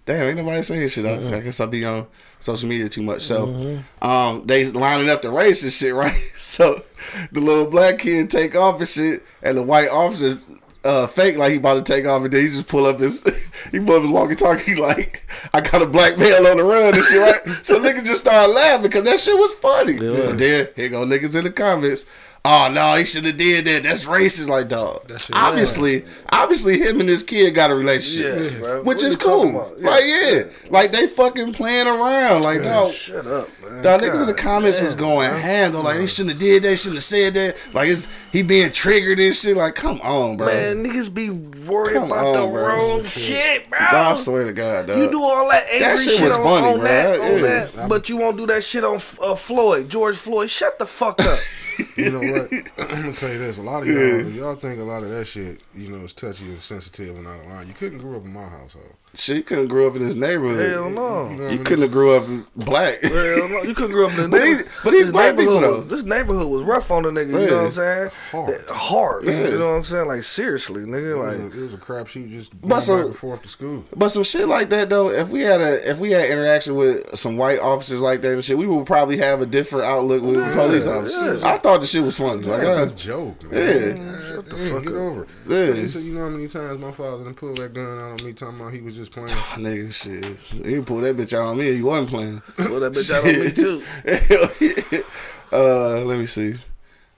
Damn, 0.05 0.27
ain't 0.27 0.37
nobody 0.37 0.61
saying 0.61 0.89
shit. 0.89 1.05
I, 1.05 1.37
I 1.37 1.39
guess 1.39 1.59
I 1.59 1.65
be 1.65 1.83
on 1.83 2.05
social 2.39 2.69
media 2.69 2.87
too 2.87 3.01
much. 3.01 3.23
So, 3.23 3.81
um, 4.03 4.45
they 4.45 4.65
lining 4.65 5.09
up 5.09 5.23
the 5.23 5.31
race 5.31 5.63
and 5.63 5.73
shit, 5.73 5.95
right? 5.95 6.21
So, 6.37 6.83
the 7.31 7.41
little 7.41 7.65
black 7.65 7.97
kid 7.97 8.29
take 8.29 8.55
off 8.55 8.79
and 8.79 8.87
shit, 8.87 9.23
and 9.41 9.57
the 9.57 9.63
white 9.63 9.89
officer 9.89 10.37
uh, 10.85 11.07
fake 11.07 11.37
like 11.37 11.51
he 11.51 11.57
about 11.57 11.85
to 11.85 11.93
take 11.93 12.05
off, 12.05 12.23
and 12.23 12.31
then 12.31 12.45
he 12.45 12.49
just 12.49 12.67
pull 12.67 12.85
up 12.85 12.99
his 12.99 13.23
he 13.71 13.79
pull 13.79 13.95
up 13.95 14.03
his 14.03 14.11
walkie 14.11 14.35
talkie 14.35 14.75
like 14.81 15.27
I 15.53 15.61
got 15.61 15.81
a 15.81 15.85
black 15.85 16.17
male 16.17 16.47
on 16.47 16.57
the 16.57 16.63
run 16.63 16.93
and 16.93 17.03
shit, 17.03 17.19
right? 17.19 17.65
so 17.65 17.79
niggas 17.79 18.05
just 18.05 18.21
started 18.21 18.53
laughing 18.53 18.83
because 18.83 19.03
that 19.03 19.19
shit 19.19 19.35
was 19.35 19.53
funny. 19.55 19.97
But 20.27 20.37
then 20.37 20.69
here 20.75 20.89
go 20.89 21.05
niggas 21.05 21.35
in 21.35 21.43
the 21.43 21.51
comments. 21.51 22.05
Oh 22.47 22.69
no, 22.71 22.93
he 22.93 23.05
should 23.05 23.25
have 23.25 23.37
did 23.37 23.65
that. 23.65 23.81
That's 23.81 24.05
racist, 24.05 24.47
like 24.47 24.67
dog. 24.67 25.07
That 25.07 25.19
shit- 25.19 25.35
obviously, 25.35 26.05
obviously, 26.31 26.79
him 26.79 26.99
and 26.99 27.09
his 27.09 27.23
kid 27.23 27.55
got 27.55 27.71
a 27.71 27.75
relationship, 27.75 28.39
Yes, 28.51 28.53
bro. 28.61 28.83
which 28.83 28.97
What 28.97 29.03
is 29.03 29.15
cool. 29.15 29.49
about? 29.49 29.81
Like 29.81 30.03
yeah, 30.05 30.43
like 30.69 30.91
they 30.91 31.07
fucking 31.07 31.53
playing 31.53 31.87
around, 31.87 32.43
like 32.43 32.61
dog. 32.61 32.93
Shut 32.93 33.25
up, 33.25 33.49
man. 33.63 33.81
Dog, 33.81 34.01
niggas 34.01 34.19
in 34.21 34.27
the 34.27 34.33
God 34.33 34.37
comments 34.37 34.79
was 34.79 34.93
going 34.95 35.31
man. 35.31 35.41
ham. 35.41 35.73
Like 35.73 35.97
they 35.97 36.05
shouldn't 36.05 36.31
have 36.33 36.39
did 36.39 36.61
that, 36.63 36.77
shouldn't 36.77 36.97
have 36.97 37.03
said 37.03 37.33
that. 37.33 37.55
Like 37.73 37.89
it's 37.89 38.07
he 38.31 38.43
being 38.43 38.71
triggered 38.71 39.19
and 39.19 39.35
shit. 39.35 39.57
Like 39.57 39.73
come 39.73 39.99
on, 40.01 40.37
bro. 40.37 40.45
Man, 40.45 40.85
niggas 40.85 41.11
be 41.11 41.31
worried 41.31 41.95
Come 41.95 42.11
about 42.11 42.27
on, 42.27 42.33
the 42.33 42.47
bro. 42.47 42.67
wrong 42.67 43.05
shit, 43.07 43.67
bro. 43.71 43.79
I 43.81 44.13
swear 44.13 44.43
to 44.43 44.53
God, 44.53 44.85
dog. 44.85 44.99
You 44.99 45.09
do 45.09 45.23
all 45.23 45.49
that 45.49 45.63
angry 45.63 45.79
That 45.79 45.97
shit 45.97 46.19
shit, 46.19 46.21
was 46.21 46.37
on, 46.37 46.43
funny, 46.43 46.67
on 46.67 46.75
bro. 46.75 46.83
that, 46.83 47.19
on 47.19 47.41
that, 47.41 47.89
but 47.89 48.07
you 48.07 48.17
won't 48.17 48.37
do 48.37 48.45
that 48.45 48.63
shit 48.63 48.83
on 48.83 49.01
uh, 49.19 49.33
Floyd, 49.33 49.89
George 49.89 50.15
Floyd. 50.17 50.51
Shut 50.51 50.77
the 50.77 50.85
fuck 50.85 51.19
up. 51.21 51.39
You 51.95 52.11
know 52.11 52.19
what? 52.19 52.51
I'm 52.77 53.01
gonna 53.01 53.13
say 53.13 53.37
this: 53.37 53.57
a 53.57 53.61
lot 53.61 53.83
of 53.83 53.87
y'all, 53.87 54.27
if 54.27 54.33
y'all 54.33 54.55
think 54.55 54.79
a 54.79 54.83
lot 54.83 55.03
of 55.03 55.09
that 55.09 55.25
shit, 55.25 55.61
you 55.73 55.89
know, 55.89 56.03
is 56.05 56.13
touchy 56.13 56.45
and 56.45 56.61
sensitive 56.61 57.15
and 57.15 57.27
out 57.27 57.39
of 57.39 57.47
line. 57.47 57.67
You 57.67 57.73
couldn't 57.73 57.99
grow 57.99 58.17
up 58.17 58.25
in 58.25 58.33
my 58.33 58.47
household. 58.47 58.93
Shit, 59.15 59.37
you 59.37 59.43
couldn't 59.43 59.67
grow 59.67 59.87
up 59.87 59.95
in 59.95 60.05
this 60.05 60.15
neighborhood. 60.15 60.69
Hell 60.69 60.89
no. 60.89 61.29
You 61.29 61.35
know 61.37 61.49
You 61.49 61.59
couldn't 61.59 61.83
have 61.83 61.91
grew 61.91 62.15
up 62.15 62.25
black. 62.55 63.01
Hell 63.01 63.47
no. 63.49 63.61
You 63.63 63.73
couldn't 63.73 63.91
grow 63.91 64.07
up 64.07 64.11
in 64.17 64.17
the 64.23 64.27
But 64.29 64.41
he- 64.43 64.49
neighborhood. 64.49 64.71
but 64.83 64.93
he's 64.93 65.03
This 65.03 65.11
black 65.11 65.37
people, 65.37 65.53
neighborhood 65.55 65.73
though. 65.75 65.79
was- 65.81 65.89
This 65.89 66.03
neighborhood 66.03 66.47
was 66.49 66.63
rough 66.63 66.91
on 66.91 67.03
the 67.03 67.09
nigga. 67.11 67.27
You 67.27 67.47
know 67.47 67.57
what 67.57 67.65
I'm 67.67 67.71
saying? 67.71 68.11
Hard. 68.31 68.65
Hard. 68.69 69.25
Yeah. 69.25 69.47
You 69.47 69.57
know 69.59 69.69
what 69.71 69.75
I'm 69.77 69.83
saying? 69.85 70.07
Like 70.07 70.23
seriously, 70.23 70.81
nigga. 70.83 71.11
It 71.11 71.15
Like 71.17 71.27
was 71.45 71.53
a- 71.55 71.57
it 71.59 71.63
was 71.63 71.73
a 71.73 71.77
crapshoot 71.77 72.29
just 72.29 72.51
going 72.51 72.61
But 72.69 72.79
back 72.87 72.89
and 73.05 73.15
forth 73.17 73.41
to 73.43 73.47
school. 73.47 73.85
But 73.95 74.09
some 74.09 74.23
shit 74.23 74.47
like 74.47 74.69
that 74.71 74.89
though, 74.89 75.09
if 75.09 75.29
we 75.29 75.41
had 75.41 75.61
a 75.61 75.89
if 75.89 75.99
we 75.99 76.11
had 76.11 76.29
interaction 76.29 76.75
with 76.75 77.17
some 77.17 77.37
white 77.37 77.59
officers 77.59 78.01
like 78.01 78.21
that 78.21 78.33
and 78.33 78.43
shit, 78.43 78.57
we 78.57 78.67
would 78.67 78.85
probably 78.85 79.17
have 79.17 79.41
a 79.41 79.45
different 79.45 79.85
outlook 79.85 80.23
with 80.23 80.53
police 80.53 80.87
officers. 80.87 81.41
yeah. 81.41 81.53
I 81.53 81.57
thought 81.57 81.81
the 81.81 81.87
shit 81.87 82.03
was 82.03 82.17
funny. 82.17 82.43
Like, 82.43 82.61
That 82.61 82.77
uh, 82.77 82.85
was 82.85 82.93
a 82.93 82.95
joke, 82.95 83.35
yeah. 83.43 83.49
man. 83.49 84.21
Shut 84.27 84.45
the 84.49 84.57
fuck 84.69 84.83
get 84.83 84.91
up. 84.93 84.99
over 84.99 85.23
it. 85.23 85.29
Yeah. 85.47 85.87
So 85.87 85.99
you 85.99 86.13
know 86.13 86.21
how 86.23 86.29
many 86.29 86.47
times 86.47 86.81
my 86.81 86.91
father 86.91 87.23
done 87.23 87.33
pulled 87.33 87.57
that 87.57 87.73
gun 87.73 87.85
out 87.99 88.19
on 88.21 88.25
me, 88.27 88.33
talking 88.33 88.59
about 88.59 88.73
he 88.73 88.81
was 88.81 88.95
just 88.95 89.04
playing. 89.11 89.27
nigga, 89.27 89.93
shit, 89.93 90.65
you 90.65 90.83
pull 90.83 91.01
that 91.01 91.17
bitch 91.17 91.33
out 91.33 91.45
on 91.45 91.57
me, 91.57 91.71
you 91.71 91.85
wasn't 91.85 92.09
playing. 92.09 92.41
Pull 92.57 92.79
that 92.79 92.93
bitch 92.93 93.11
out 93.11 93.25
on 93.25 93.39
me 93.39 93.51
too. 93.51 95.03
uh, 95.51 96.05
let 96.05 96.19
me 96.19 96.25
see. 96.25 96.55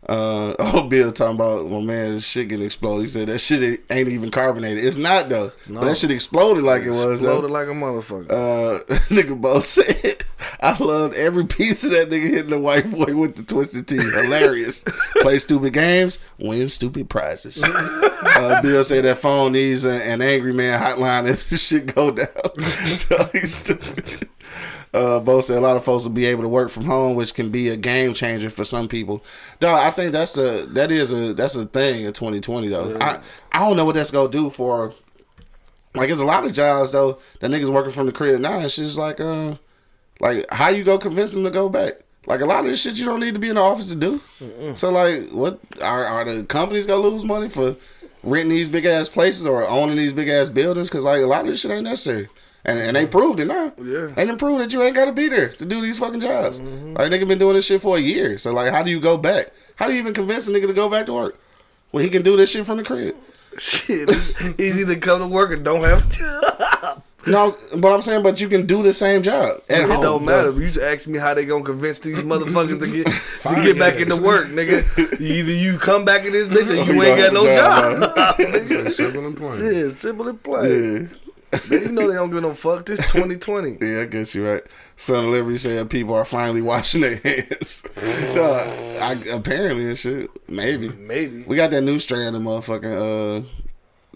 Uh, 0.08 0.54
oh, 0.60 0.84
Bill 0.84 1.12
talking 1.12 1.36
about 1.36 1.70
my 1.70 1.82
man's 1.82 2.26
shit 2.26 2.48
getting 2.48 2.66
exploded. 2.66 3.02
He 3.04 3.08
said 3.10 3.28
that 3.28 3.40
shit 3.40 3.84
ain't 3.90 4.08
even 4.08 4.32
carbonated. 4.32 4.86
It's 4.86 4.96
not 4.96 5.28
though. 5.28 5.52
But 5.68 5.82
that 5.84 5.98
shit 5.98 6.12
exploded 6.12 6.64
like 6.64 6.84
it 6.84 6.92
was. 6.92 7.22
though. 7.22 7.40
Exploded 7.40 7.52
like 7.52 7.68
a 7.68 7.72
motherfucker. 7.72 8.32
Uh, 8.32 8.84
nigga 9.10 9.40
Bo 9.40 9.60
said, 9.60 10.24
I 10.60 10.78
loved 10.82 11.14
every 11.16 11.46
piece 11.46 11.84
of 11.84 11.92
that 11.92 12.10
nigga 12.10 12.30
hitting 12.30 12.50
the 12.50 12.60
white 12.60 12.90
boy 12.90 13.16
with 13.16 13.36
the 13.36 13.44
Twisted 13.44 13.88
Tea. 13.88 13.98
Hilarious. 13.98 14.84
Play 15.22 15.40
stupid 15.40 15.74
games, 15.74 16.20
win 16.38 16.70
stupid 16.70 17.10
prizes. 17.10 17.64
uh, 17.64 18.62
Bill 18.62 18.84
said 18.84 19.06
that 19.06 19.20
phone 19.20 19.52
needs 19.52 19.86
a, 19.86 20.04
an 20.04 20.22
angry 20.22 20.54
man 20.54 20.82
hotline 20.82 21.28
if 21.28 21.50
the 21.50 21.58
shit 21.58 21.94
go 21.94 22.12
down. 22.12 23.30
he's 23.34 23.56
stupid. 23.56 24.30
Uh, 24.94 25.20
Bo 25.20 25.42
said 25.42 25.58
a 25.58 25.62
lot 25.62 25.76
of 25.76 25.84
folks 25.84 26.04
will 26.04 26.12
be 26.12 26.26
able 26.26 26.44
to 26.44 26.50
work 26.50 26.70
from 26.70 26.86
home, 26.86 27.16
which 27.16 27.34
can 27.34 27.52
be 27.52 27.70
a 27.70 27.76
game 27.76 28.14
changer 28.14 28.50
for 28.50 28.64
some 28.64 28.88
people. 28.88 29.24
Dog, 29.60 29.78
I 29.78 29.92
think 29.92 30.12
that's 30.12 30.34
the 30.34 30.68
that 30.72 30.92
is 30.92 31.12
a 31.12 31.34
that's 31.34 31.56
a 31.56 31.66
thing 31.66 32.06
in 32.06 32.14
2020 32.14 32.70
though. 32.70 32.98
I 33.00 33.20
I 33.52 33.60
don't 33.60 33.78
know 33.78 33.86
what 33.86 33.96
that's 33.96 34.12
gonna 34.12 34.30
do 34.30 34.50
for 34.50 34.94
like 35.94 36.08
there's 36.08 36.20
a 36.20 36.26
lot 36.26 36.46
of 36.46 36.54
jobs 36.54 36.94
though 36.94 37.20
that 37.40 37.52
niggas 37.52 37.70
working 37.70 37.92
from 37.92 38.06
the 38.06 38.12
crib 38.12 38.40
now. 38.40 38.60
And 38.60 38.72
shit's 38.72 38.98
like 38.98 39.20
uh 39.20 39.56
like 40.20 40.46
how 40.52 40.70
you 40.70 40.84
go 40.84 40.98
convince 40.98 41.32
them 41.32 41.44
to 41.44 41.50
go 41.50 41.70
back. 41.70 41.94
Like 42.26 42.42
a 42.42 42.46
lot 42.46 42.66
of 42.66 42.72
this 42.72 42.82
shit 42.82 42.96
you 42.96 43.06
don't 43.06 43.22
need 43.22 43.34
to 43.36 43.40
be 43.40 43.50
in 43.50 43.56
the 43.56 43.62
office 43.62 43.88
to 43.90 43.96
do. 43.96 44.22
So 44.76 44.92
like 44.92 45.30
what 45.30 45.60
are 45.82 46.06
are 46.06 46.26
the 46.26 46.44
companies 46.44 46.86
gonna 46.86 47.02
lose 47.02 47.24
money 47.24 47.50
for 47.50 47.78
renting 48.24 48.50
these 48.50 48.68
big 48.68 48.86
ass 48.86 49.08
places 49.08 49.46
or 49.46 49.66
owning 49.66 49.96
these 49.96 50.14
big 50.14 50.28
ass 50.28 50.50
buildings? 50.50 50.90
Cause 50.90 51.04
like 51.04 51.22
a 51.22 51.26
lot 51.26 51.42
of 51.42 51.48
this 51.48 51.62
shit 51.62 51.72
ain't 51.72 51.84
necessary. 51.84 52.28
And, 52.66 52.80
and 52.80 52.98
they 52.98 53.04
mm-hmm. 53.04 53.12
proved 53.12 53.40
it 53.40 53.46
now. 53.46 53.72
Yeah. 53.82 54.12
And 54.18 54.30
they 54.30 54.36
proved 54.36 54.62
that 54.62 54.74
you 54.74 54.82
ain't 54.82 54.96
gotta 54.96 55.14
be 55.14 55.30
there 55.30 55.50
to 55.50 55.66
do 55.66 55.80
these 55.80 56.00
fucking 56.00 56.20
jobs. 56.20 56.60
Mm-hmm. 56.60 56.96
Like 56.96 57.12
nigga 57.12 57.28
been 57.28 57.40
doing 57.40 57.56
this 57.56 57.66
shit 57.66 57.82
for 57.82 57.96
a 57.96 58.02
year. 58.02 58.38
So 58.38 58.52
like 58.52 58.74
how 58.74 58.84
do 58.84 58.92
you 58.92 59.00
go 59.00 59.18
back? 59.18 59.52
How 59.76 59.88
do 59.88 59.94
you 59.94 60.00
even 60.00 60.14
convince 60.14 60.48
a 60.48 60.52
nigga 60.52 60.68
to 60.68 60.74
go 60.74 60.90
back 60.90 61.06
to 61.06 61.14
work? 61.14 61.40
When 61.92 62.04
he 62.04 62.10
can 62.10 62.24
do 62.24 62.36
this 62.36 62.52
shit 62.52 62.66
from 62.66 62.78
the 62.78 62.84
crib. 62.84 63.16
Shit, 63.58 64.10
it's 64.10 64.60
easy 64.60 64.86
to 64.86 64.98
come 64.98 65.22
to 65.22 65.28
work 65.28 65.52
and 65.52 65.64
don't 65.64 65.84
have 65.84 66.06
a 66.06 66.14
job. 66.14 66.67
No, 67.28 67.58
but 67.78 67.94
I'm 67.94 68.02
saying, 68.02 68.24
but 68.24 68.40
you 68.42 68.48
can 68.50 68.66
do 68.66 68.82
the 68.84 68.94
same 68.94 69.24
job 69.24 69.62
at 69.70 69.82
it 69.82 69.90
home. 69.90 70.02
don't 70.02 70.26
matter. 70.26 70.52
You 70.52 70.68
just 70.68 70.80
ask 70.80 71.08
me 71.08 71.20
how 71.20 71.34
they 71.34 71.46
gonna 71.46 71.64
convince 71.64 72.00
these 72.00 72.18
motherfuckers 72.18 72.80
to 72.80 72.88
get 72.88 73.06
to 73.08 73.56
get 73.64 73.78
back 73.78 73.96
into 73.96 74.16
work, 74.18 74.48
nigga. 74.48 75.20
Either 75.20 75.52
you 75.52 75.78
come 75.78 76.06
back 76.06 76.26
in 76.26 76.32
this 76.34 76.48
bitch 76.48 76.70
or 76.70 76.74
you 76.92 76.94
You 76.94 77.04
ain't 77.04 77.20
got 77.20 77.34
no 77.34 77.46
have 77.46 78.02
a 78.02 78.06
job. 78.08 78.36
It's 78.40 78.98
simple 78.98 79.26
and 79.26 79.38
plain. 79.38 79.64
yeah, 79.64 79.96
simple 79.96 80.28
and 80.28 80.42
plain. 80.44 80.64
Yeah. 81.04 81.08
Man, 81.70 81.82
you 81.82 81.92
know 81.94 82.08
they 82.10 82.16
don't 82.16 82.30
give 82.30 82.42
no 82.42 82.54
fuck. 82.54 82.86
This 82.86 83.00
2020. 83.00 83.78
Yeah, 83.82 84.02
I 84.02 84.06
guess 84.06 84.36
you're 84.36 84.54
right. 84.54 84.64
Son 84.98 85.24
of 85.24 85.32
Liberty 85.32 85.58
said 85.58 85.90
people 85.90 86.14
are 86.14 86.26
finally 86.26 86.62
washing 86.62 87.00
their 87.02 87.16
hands. 87.18 87.84
Nah, 88.36 88.42
I, 89.06 89.14
apparently 89.32 89.86
and 89.88 89.98
shit. 89.98 90.30
Maybe. 90.50 90.90
Maybe. 90.90 91.44
We 91.44 91.56
got 91.56 91.72
that 91.72 91.82
new 91.84 92.00
strand 92.00 92.36
of 92.36 92.42
motherfucking 92.42 93.42
uh 93.44 93.48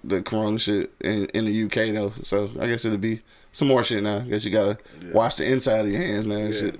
the 0.03 0.21
corona 0.21 0.57
shit 0.59 0.91
in, 1.01 1.25
in 1.33 1.45
the 1.45 1.63
UK 1.65 1.93
though. 1.93 2.13
So 2.23 2.49
I 2.59 2.67
guess 2.67 2.85
it'll 2.85 2.97
be 2.97 3.21
some 3.51 3.67
more 3.67 3.83
shit 3.83 4.03
now. 4.03 4.17
I 4.17 4.21
guess 4.21 4.45
you 4.45 4.51
gotta 4.51 4.77
wash 5.13 5.35
the 5.35 5.51
inside 5.51 5.85
of 5.85 5.91
your 5.91 6.01
hands 6.01 6.25
now 6.25 6.37
and 6.37 6.53
shit. 6.53 6.79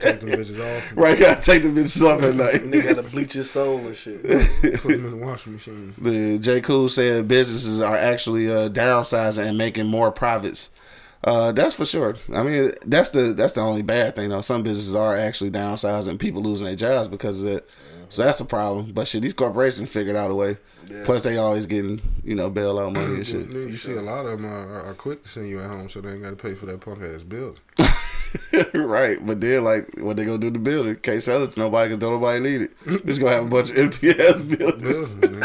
Take 0.00 0.20
them 0.20 0.30
bitches 0.30 0.58
off, 0.60 0.84
right, 0.96 1.18
gotta 1.18 1.40
take 1.40 1.62
the 1.62 1.68
bitches 1.68 2.02
off 2.02 2.22
at 2.22 2.34
night. 2.34 2.62
Nigga 2.62 2.94
gotta 2.96 3.10
bleach 3.10 3.34
your 3.34 3.44
soul 3.44 3.78
and 3.78 3.96
shit. 3.96 4.22
put 4.80 4.82
them 4.82 5.06
in 5.06 5.10
the 5.10 5.26
washing 5.26 5.54
machine. 5.54 5.94
The 5.98 6.38
J. 6.38 6.60
Cool 6.60 6.88
said 6.88 7.28
businesses 7.28 7.80
are 7.80 7.96
actually 7.96 8.50
uh, 8.50 8.68
downsizing 8.68 9.46
and 9.46 9.56
making 9.56 9.86
more 9.86 10.10
profits. 10.10 10.70
Uh, 11.24 11.50
that's 11.52 11.74
for 11.74 11.84
sure. 11.84 12.16
I 12.32 12.42
mean, 12.42 12.72
that's 12.86 13.10
the 13.10 13.32
that's 13.32 13.52
the 13.52 13.60
only 13.60 13.82
bad 13.82 14.14
thing 14.14 14.30
though. 14.30 14.40
Some 14.40 14.62
businesses 14.62 14.94
are 14.94 15.16
actually 15.16 15.50
downsizing, 15.50 16.18
people 16.18 16.42
losing 16.42 16.66
their 16.66 16.76
jobs 16.76 17.08
because 17.08 17.40
of 17.40 17.48
it. 17.48 17.68
So 18.08 18.22
that's 18.22 18.40
a 18.40 18.44
problem. 18.44 18.92
But 18.92 19.08
shit, 19.08 19.22
these 19.22 19.34
corporations 19.34 19.90
figured 19.90 20.16
out 20.16 20.30
a 20.30 20.34
way. 20.34 20.56
Plus, 21.04 21.22
they 21.22 21.36
always 21.36 21.66
getting 21.66 22.00
you 22.24 22.34
know 22.34 22.50
bailout 22.50 22.94
money 22.94 23.16
and 23.16 23.26
shit. 23.26 23.50
You 23.52 23.76
see 23.76 23.92
a 23.92 24.00
lot 24.00 24.24
of 24.24 24.40
them 24.40 24.46
are, 24.46 24.82
are 24.82 24.94
quick 24.94 25.22
to 25.24 25.28
send 25.28 25.48
you 25.48 25.60
at 25.60 25.70
home, 25.70 25.90
so 25.90 26.00
they 26.00 26.12
ain't 26.12 26.22
got 26.22 26.30
to 26.30 26.36
pay 26.36 26.54
for 26.54 26.66
that 26.66 26.80
punk 26.80 27.02
ass 27.02 27.22
building. 27.22 27.60
right, 28.74 29.24
but 29.24 29.40
then 29.40 29.64
like 29.64 29.88
what 29.98 30.16
they 30.16 30.24
gonna 30.24 30.38
do 30.38 30.48
to 30.48 30.54
the 30.54 30.58
building? 30.58 30.96
Can't 30.96 31.22
sell 31.22 31.42
it 31.42 31.52
to 31.52 31.60
nobody 31.60 31.88
because 31.88 32.00
don't 32.00 32.12
nobody 32.12 32.40
need 32.40 32.62
it. 32.62 33.06
Just 33.06 33.20
gonna 33.20 33.34
have 33.34 33.44
a 33.44 33.48
bunch 33.48 33.70
of 33.70 33.78
empty 33.78 34.10
ass 34.10 34.40
buildings. 34.42 35.12
Building. 35.12 35.44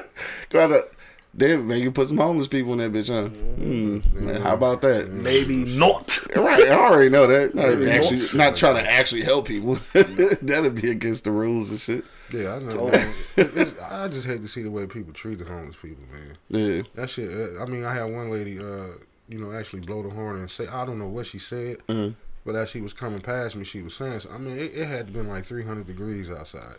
Gotta, 0.50 0.88
then 1.32 1.66
man, 1.68 1.80
you 1.80 1.90
put 1.92 2.08
some 2.08 2.16
homeless 2.18 2.48
people 2.48 2.72
in 2.72 2.78
that 2.78 2.92
bitch, 2.92 3.08
huh? 3.08 3.28
Hmm. 3.28 4.24
man, 4.26 4.40
how 4.42 4.54
about 4.54 4.82
that? 4.82 5.10
Maybe 5.10 5.64
not. 5.64 6.18
Right, 6.36 6.68
I 6.68 6.70
already 6.70 7.08
know 7.08 7.26
that. 7.26 7.54
Not 7.54 7.68
Maybe 7.70 7.90
actually, 7.90 8.18
not. 8.20 8.34
not 8.34 8.56
trying 8.56 8.76
to 8.76 8.90
actually 8.90 9.22
help 9.22 9.46
people. 9.48 9.74
That'd 9.94 10.74
be 10.80 10.90
against 10.90 11.24
the 11.24 11.30
rules 11.32 11.70
and 11.70 11.80
shit. 11.80 12.04
Yeah, 12.32 12.54
I 12.54 12.58
know. 12.60 12.88
Man. 12.90 13.14
It- 13.36 13.56
it's- 13.56 13.74
I 13.90 14.06
just 14.08 14.26
hate 14.26 14.42
to 14.42 14.48
see 14.48 14.62
the 14.62 14.70
way 14.70 14.86
people 14.86 15.12
treat 15.12 15.38
the 15.40 15.44
homeless 15.44 15.76
people, 15.80 16.04
man. 16.12 16.36
Yeah, 16.48 16.82
That 16.94 17.10
shit. 17.10 17.28
uh, 17.30 17.60
I 17.62 17.66
mean, 17.66 17.84
I 17.84 17.94
had 17.94 18.04
one 18.04 18.30
lady, 18.30 18.58
uh, 18.58 18.86
you 19.28 19.38
know, 19.38 19.52
actually 19.52 19.80
blow 19.80 20.02
the 20.02 20.10
horn 20.10 20.38
and 20.38 20.50
say, 20.50 20.66
I 20.68 20.84
don't 20.84 20.98
know 20.98 21.08
what 21.08 21.26
she 21.26 21.38
said, 21.38 21.78
Mhm. 21.88 22.14
but 22.44 22.54
as 22.54 22.68
she 22.70 22.80
was 22.80 22.92
coming 22.92 23.20
past 23.20 23.56
me, 23.56 23.64
she 23.64 23.82
was 23.82 23.94
saying, 23.94 24.20
so, 24.20 24.30
I 24.30 24.38
mean, 24.38 24.56
it, 24.58 24.72
it 24.74 24.86
had 24.86 25.08
to 25.08 25.12
been 25.12 25.28
like 25.28 25.44
300 25.46 25.86
degrees 25.86 26.30
outside. 26.30 26.76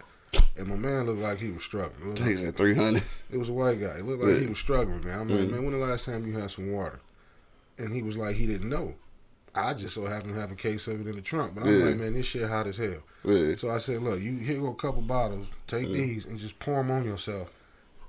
And 0.57 0.67
my 0.67 0.75
man 0.75 1.05
looked 1.05 1.19
like 1.19 1.39
he 1.39 1.51
was 1.51 1.63
struggling. 1.63 2.11
It 2.15 2.19
was, 2.19 2.27
he 2.29 2.37
said 2.37 2.55
three 2.55 2.75
hundred. 2.75 3.03
it 3.31 3.37
was 3.37 3.49
a 3.49 3.53
white 3.53 3.79
guy. 3.79 3.97
It 3.97 4.05
looked 4.05 4.23
like 4.23 4.37
he 4.41 4.47
was 4.47 4.59
struggling, 4.59 5.03
man. 5.03 5.19
I'm 5.19 5.29
like, 5.29 5.39
Mhm. 5.47 5.51
man, 5.51 5.65
when 5.65 5.79
the 5.79 5.85
last 5.85 6.05
time 6.05 6.25
you 6.27 6.37
had 6.37 6.51
some 6.51 6.71
water? 6.71 6.99
And 7.77 7.93
he 7.93 8.01
was 8.01 8.15
like, 8.17 8.35
he 8.35 8.45
didn't 8.47 8.69
know. 8.69 8.95
I 9.53 9.73
just 9.73 9.95
so 9.95 10.05
happened 10.05 10.33
to 10.35 10.39
have 10.39 10.51
a 10.51 10.55
case 10.55 10.87
of 10.87 11.01
it 11.01 11.07
in 11.09 11.15
the 11.15 11.21
trunk. 11.21 11.55
But 11.55 11.65
I'm 11.65 11.79
Yeah. 11.79 11.85
like, 11.87 11.97
man, 11.97 12.13
this 12.13 12.25
shit 12.25 12.47
hot 12.47 12.67
as 12.67 12.77
hell. 12.77 13.01
Yeah, 13.23 13.55
So 13.55 13.69
I 13.69 13.79
said, 13.79 14.01
look, 14.01 14.21
you 14.21 14.37
here 14.37 14.59
go 14.59 14.67
a 14.67 14.75
couple 14.75 15.01
bottles, 15.01 15.47
take 15.67 15.87
Mm. 15.87 15.93
these 15.93 16.25
and 16.25 16.39
just 16.39 16.57
pour 16.59 16.75
them 16.77 16.91
on 16.91 17.03
yourself. 17.03 17.49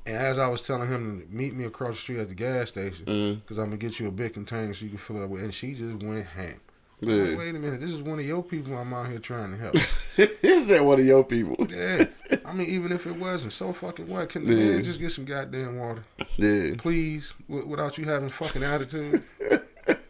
And 0.06 0.16
as 0.16 0.38
I 0.38 0.46
was 0.48 0.62
telling 0.62 0.88
him 0.88 1.20
to 1.22 1.34
meet 1.36 1.54
me 1.54 1.64
across 1.64 1.94
the 1.96 2.00
street 2.00 2.18
at 2.20 2.28
the 2.28 2.34
gas 2.34 2.68
station, 2.68 3.04
because 3.42 3.58
I'm 3.58 3.66
gonna 3.66 3.76
get 3.76 3.98
you 3.98 4.06
a 4.08 4.12
big 4.12 4.34
container 4.34 4.74
so 4.74 4.84
you 4.84 4.90
can 4.90 4.98
fill 4.98 5.16
it 5.20 5.24
up 5.24 5.30
with, 5.30 5.42
and 5.42 5.54
she 5.54 5.74
just 5.74 6.02
went 6.02 6.26
ham. 6.26 6.60
Yeah. 7.04 7.22
Like, 7.30 7.38
Wait 7.38 7.50
a 7.54 7.58
minute, 7.58 7.80
this 7.80 7.90
is 7.90 8.00
one 8.00 8.18
of 8.20 8.24
your 8.24 8.42
people 8.44 8.76
I'm 8.78 8.94
out 8.94 9.08
here 9.08 9.18
trying 9.18 9.50
to 9.52 9.58
help. 9.58 9.74
Is 10.42 10.68
that 10.68 10.84
one 10.84 11.00
of 11.00 11.04
your 11.06 11.24
people? 11.24 11.56
yeah, 11.68 12.04
I 12.44 12.52
mean, 12.52 12.68
even 12.68 12.92
if 12.92 13.06
it 13.06 13.16
wasn't, 13.16 13.52
so 13.52 13.72
fucking 13.72 14.06
what? 14.08 14.28
Can 14.28 14.46
the 14.46 14.54
Yeah. 14.54 14.70
man 14.74 14.84
just 14.84 15.00
get 15.00 15.10
some 15.10 15.24
goddamn 15.24 15.78
water, 15.78 16.04
Yeah, 16.36 16.74
please, 16.78 17.34
w- 17.48 17.66
without 17.66 17.98
you 17.98 18.04
having 18.04 18.28
fucking 18.30 18.62
attitude? 18.62 19.24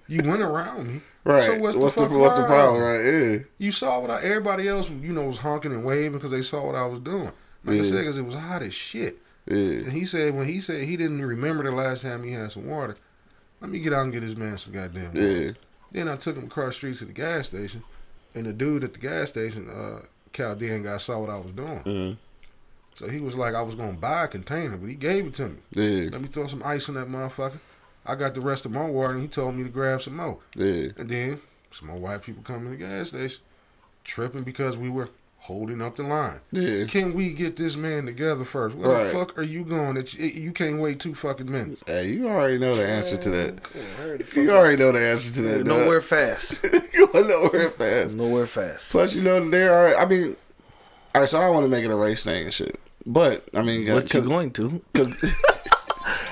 You 0.07 0.23
went 0.29 0.43
around 0.43 0.87
me. 0.89 1.01
right. 1.25 1.45
So 1.45 1.59
what's, 1.59 1.77
what's 1.77 1.95
the, 1.95 2.07
the, 2.07 2.15
what's 2.19 2.37
the 2.39 2.45
problem? 2.45 2.83
Right? 2.83 3.01
Yeah, 3.05 3.37
You 3.59 3.73
saw 3.73 4.01
what 4.01 4.11
I, 4.11 4.23
everybody 4.23 4.69
else, 4.69 4.91
you 4.91 5.13
know, 5.15 5.23
was 5.29 5.39
honking 5.39 5.73
and 5.73 5.85
waving 5.85 6.13
because 6.13 6.31
they 6.31 6.43
saw 6.43 6.67
what 6.67 6.75
I 6.75 6.85
was 6.85 7.01
doing. 7.01 7.33
Like 7.65 7.81
I 7.81 7.85
said, 7.85 7.99
because 8.01 8.19
it 8.19 8.23
was 8.27 8.35
hot 8.35 8.63
as 8.63 8.75
shit. 8.75 9.17
yeah. 9.47 9.57
And 9.57 9.93
he 9.93 10.05
said 10.05 10.35
when 10.35 10.47
he 10.49 10.61
said 10.61 10.85
he 10.85 10.97
didn't 10.99 11.25
remember 11.25 11.63
the 11.65 11.71
last 11.71 12.03
time 12.03 12.23
he 12.25 12.33
had 12.33 12.53
some 12.53 12.67
water, 12.69 12.97
let 13.61 13.71
me 13.71 13.79
get 13.79 13.93
out 13.95 14.03
and 14.03 14.13
get 14.13 14.21
this 14.21 14.37
man 14.37 14.59
some 14.59 14.73
goddamn 14.75 15.07
water. 15.15 15.21
Yeah, 15.45 15.53
Then 15.93 16.09
I 16.09 16.17
took 16.17 16.37
him 16.37 16.45
across 16.47 16.69
the 16.69 16.73
street 16.75 16.99
to 16.99 17.05
the 17.05 17.13
gas 17.13 17.47
station, 17.47 17.83
and 18.35 18.47
the 18.47 18.53
dude 18.53 18.83
at 18.85 18.95
the 18.95 18.99
gas 18.99 19.29
station, 19.29 19.69
uh, 19.71 20.01
guy, 20.33 20.97
saw 20.99 21.19
what 21.21 21.31
I 21.31 21.37
was 21.37 21.53
doing. 21.53 21.81
Mhm. 21.85 22.17
So 22.95 23.09
he 23.09 23.21
was 23.21 23.35
like, 23.35 23.55
I 23.55 23.63
was 23.63 23.75
gonna 23.75 23.93
buy 23.93 24.25
a 24.25 24.29
container, 24.29 24.77
but 24.77 24.89
he 24.89 24.95
gave 24.95 25.27
it 25.27 25.35
to 25.37 25.49
me. 25.49 25.57
yeah, 25.73 26.09
Let 26.11 26.21
me 26.23 26.29
throw 26.29 26.47
some 26.47 26.63
ice 26.65 26.89
in 26.89 26.95
that 26.95 27.09
motherfucker. 27.09 27.59
I 28.05 28.15
got 28.17 28.35
the 28.35 28.41
rest 28.41 28.65
of 28.67 28.73
my 28.73 28.85
water, 28.87 29.13
and 29.15 29.23
he 29.23 29.29
told 29.29 29.55
me 29.55 29.63
to 29.65 29.69
grab 29.69 30.03
some 30.03 30.17
more. 30.17 30.39
yeah. 30.57 30.89
And 30.97 31.09
then 31.09 31.41
some 31.73 31.89
more 31.89 31.99
white 31.99 32.23
people 32.23 32.43
come 32.43 32.67
in 32.67 32.71
the 32.73 32.77
gas 32.77 33.09
station, 33.09 33.41
tripping 34.05 34.43
because 34.43 34.77
we 34.77 34.89
were 34.91 35.09
holding 35.43 35.83
up 35.83 35.97
the 35.97 36.03
line. 36.05 36.39
Yeah. 36.53 36.85
Can 36.85 37.15
we 37.15 37.31
get 37.33 37.57
this 37.57 37.75
man 37.75 38.07
together 38.07 38.45
first? 38.45 38.77
Where 38.77 38.89
Right. 38.91 39.05
the 39.07 39.11
fuck 39.11 39.37
are 39.37 39.43
you 39.43 39.65
going? 39.65 39.95
That 39.95 40.15
you, 40.15 40.27
you 40.29 40.53
can't 40.53 40.79
wait 40.81 41.01
two 41.01 41.15
fucking 41.17 41.51
minutes. 41.51 41.83
Hey, 41.87 42.09
you 42.11 42.29
already 42.29 42.59
know 42.59 42.73
the 42.75 42.87
answer 42.87 43.17
to 43.17 43.31
that. 43.31 43.59
You 44.37 44.53
already 44.53 44.77
know 44.77 44.93
the 44.93 45.01
answer 45.01 45.33
to 45.35 45.43
that. 45.43 45.59
dog. 45.65 45.67
Nowhere 45.67 46.01
fast. 46.01 46.63
you 46.95 47.11
are 47.13 47.25
nowhere 47.25 47.71
fast. 47.71 48.15
Nowhere 48.15 48.47
fast. 48.47 48.91
Plus, 48.91 49.15
you 49.15 49.23
know, 49.23 49.49
there 49.51 49.73
are. 49.75 49.97
I 49.97 50.07
mean, 50.07 50.37
all 51.15 51.23
right. 51.23 51.29
So 51.31 51.39
I 51.41 51.45
don't 51.47 51.55
want 51.55 51.65
to 51.65 51.69
make 51.71 51.85
it 51.85 51.91
a 51.91 51.97
race 51.97 52.23
thing 52.25 52.45
and 52.45 52.55
shit. 52.55 52.79
But 53.05 53.49
I 53.55 53.63
mean, 53.63 53.93
What 53.93 54.13
you 54.15 54.21
cause, 54.21 54.29
going 54.29 54.53
to? 54.53 54.81
cause, 54.95 55.07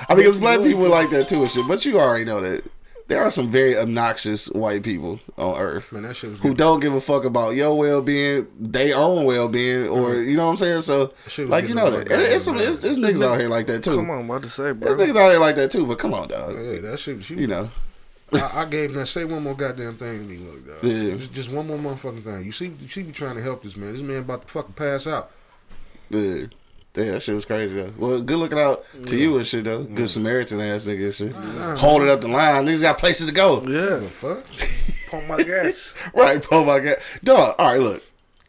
I 0.09 0.15
mean, 0.15 0.25
because 0.25 0.37
black 0.37 0.61
people 0.61 0.87
like 0.87 1.09
that 1.09 1.27
too 1.27 1.41
and 1.41 1.51
shit. 1.51 1.67
But 1.67 1.83
you 1.85 1.99
already 1.99 2.23
know 2.25 2.39
that 2.41 2.63
there 3.11 3.21
are 3.21 3.29
some 3.29 3.51
very 3.51 3.77
obnoxious 3.77 4.47
white 4.51 4.83
people 4.83 5.19
on 5.37 5.59
Earth 5.59 5.91
Man, 5.91 6.03
that 6.03 6.15
shit 6.15 6.29
was 6.29 6.39
who 6.39 6.43
getting, 6.43 6.57
don't 6.57 6.79
give 6.79 6.93
a 6.93 7.01
fuck 7.01 7.25
about 7.25 7.55
your 7.55 7.77
well 7.77 8.01
being, 8.01 8.47
they 8.57 8.93
own 8.93 9.25
well 9.25 9.49
being, 9.49 9.89
or 9.89 10.11
mm-hmm. 10.11 10.29
you 10.29 10.37
know 10.37 10.45
what 10.45 10.51
I'm 10.51 10.57
saying. 10.57 10.81
So, 10.81 11.13
like 11.39 11.67
you 11.67 11.75
know 11.75 11.89
that 11.89 12.09
my 12.09 12.15
it's 12.15 12.45
some 12.45 12.57
it's, 12.57 12.81
it's 12.83 12.97
niggas 12.97 13.21
out 13.21 13.37
here 13.37 13.49
like 13.49 13.67
that 13.67 13.83
too. 13.83 13.97
Come 13.97 14.09
on, 14.09 14.19
I'm 14.19 14.29
about 14.29 14.43
to 14.43 14.49
say, 14.49 14.71
There's 14.71 14.95
bro. 14.95 14.95
niggas 14.95 15.17
out 15.17 15.29
here 15.29 15.39
like 15.39 15.55
that 15.55 15.71
too. 15.71 15.85
But 15.85 15.99
come 15.99 16.13
on, 16.13 16.29
dog. 16.29 16.53
yeah, 16.53 16.79
that 16.79 16.99
shit. 16.99 17.21
She, 17.23 17.35
You 17.35 17.47
know. 17.47 17.69
I, 18.33 18.61
I 18.61 18.65
gave 18.65 18.91
him 18.91 18.95
that. 18.95 19.07
Say 19.07 19.25
one 19.25 19.43
more 19.43 19.55
goddamn 19.55 19.97
thing 19.97 20.19
to 20.19 20.23
me, 20.23 20.37
look, 20.37 20.65
dog. 20.65 20.89
Yeah. 20.89 21.17
Just, 21.17 21.33
just 21.33 21.51
one 21.51 21.67
more 21.67 21.77
motherfucking 21.77 22.23
thing. 22.23 22.45
You 22.45 22.53
see, 22.53 22.71
she 22.87 23.03
be 23.03 23.11
trying 23.11 23.35
to 23.35 23.43
help 23.43 23.61
this 23.61 23.75
man. 23.75 23.91
This 23.91 24.01
man 24.01 24.19
about 24.19 24.47
to 24.47 24.53
fucking 24.53 24.73
pass 24.73 25.05
out. 25.05 25.31
Yeah. 26.09 26.45
Yeah, 26.95 27.11
that 27.11 27.23
shit 27.23 27.35
was 27.35 27.45
crazy 27.45 27.73
though. 27.75 27.93
Well, 27.97 28.21
good 28.21 28.37
looking 28.37 28.59
out 28.59 28.83
to 29.07 29.15
you 29.17 29.37
and 29.37 29.47
shit 29.47 29.63
though. 29.63 29.83
Good 29.83 30.09
Samaritan 30.09 30.59
ass 30.59 30.85
nigga 30.85 31.05
and 31.05 31.13
shit. 31.13 31.79
Holding 31.79 32.09
up 32.09 32.19
the 32.21 32.27
line. 32.27 32.65
Niggas 32.65 32.81
got 32.81 32.97
places 32.97 33.27
to 33.27 33.33
go. 33.33 33.61
Yeah. 33.61 33.97
The 33.97 34.09
fuck? 34.09 34.45
Pump 35.09 35.27
my 35.27 35.43
gas. 35.43 35.93
Right, 36.13 36.45
oh 36.51 36.65
my 36.65 36.79
god. 36.79 36.97
Dog, 37.23 37.55
all 37.57 37.73
right, 37.73 37.79
look. 37.81 38.03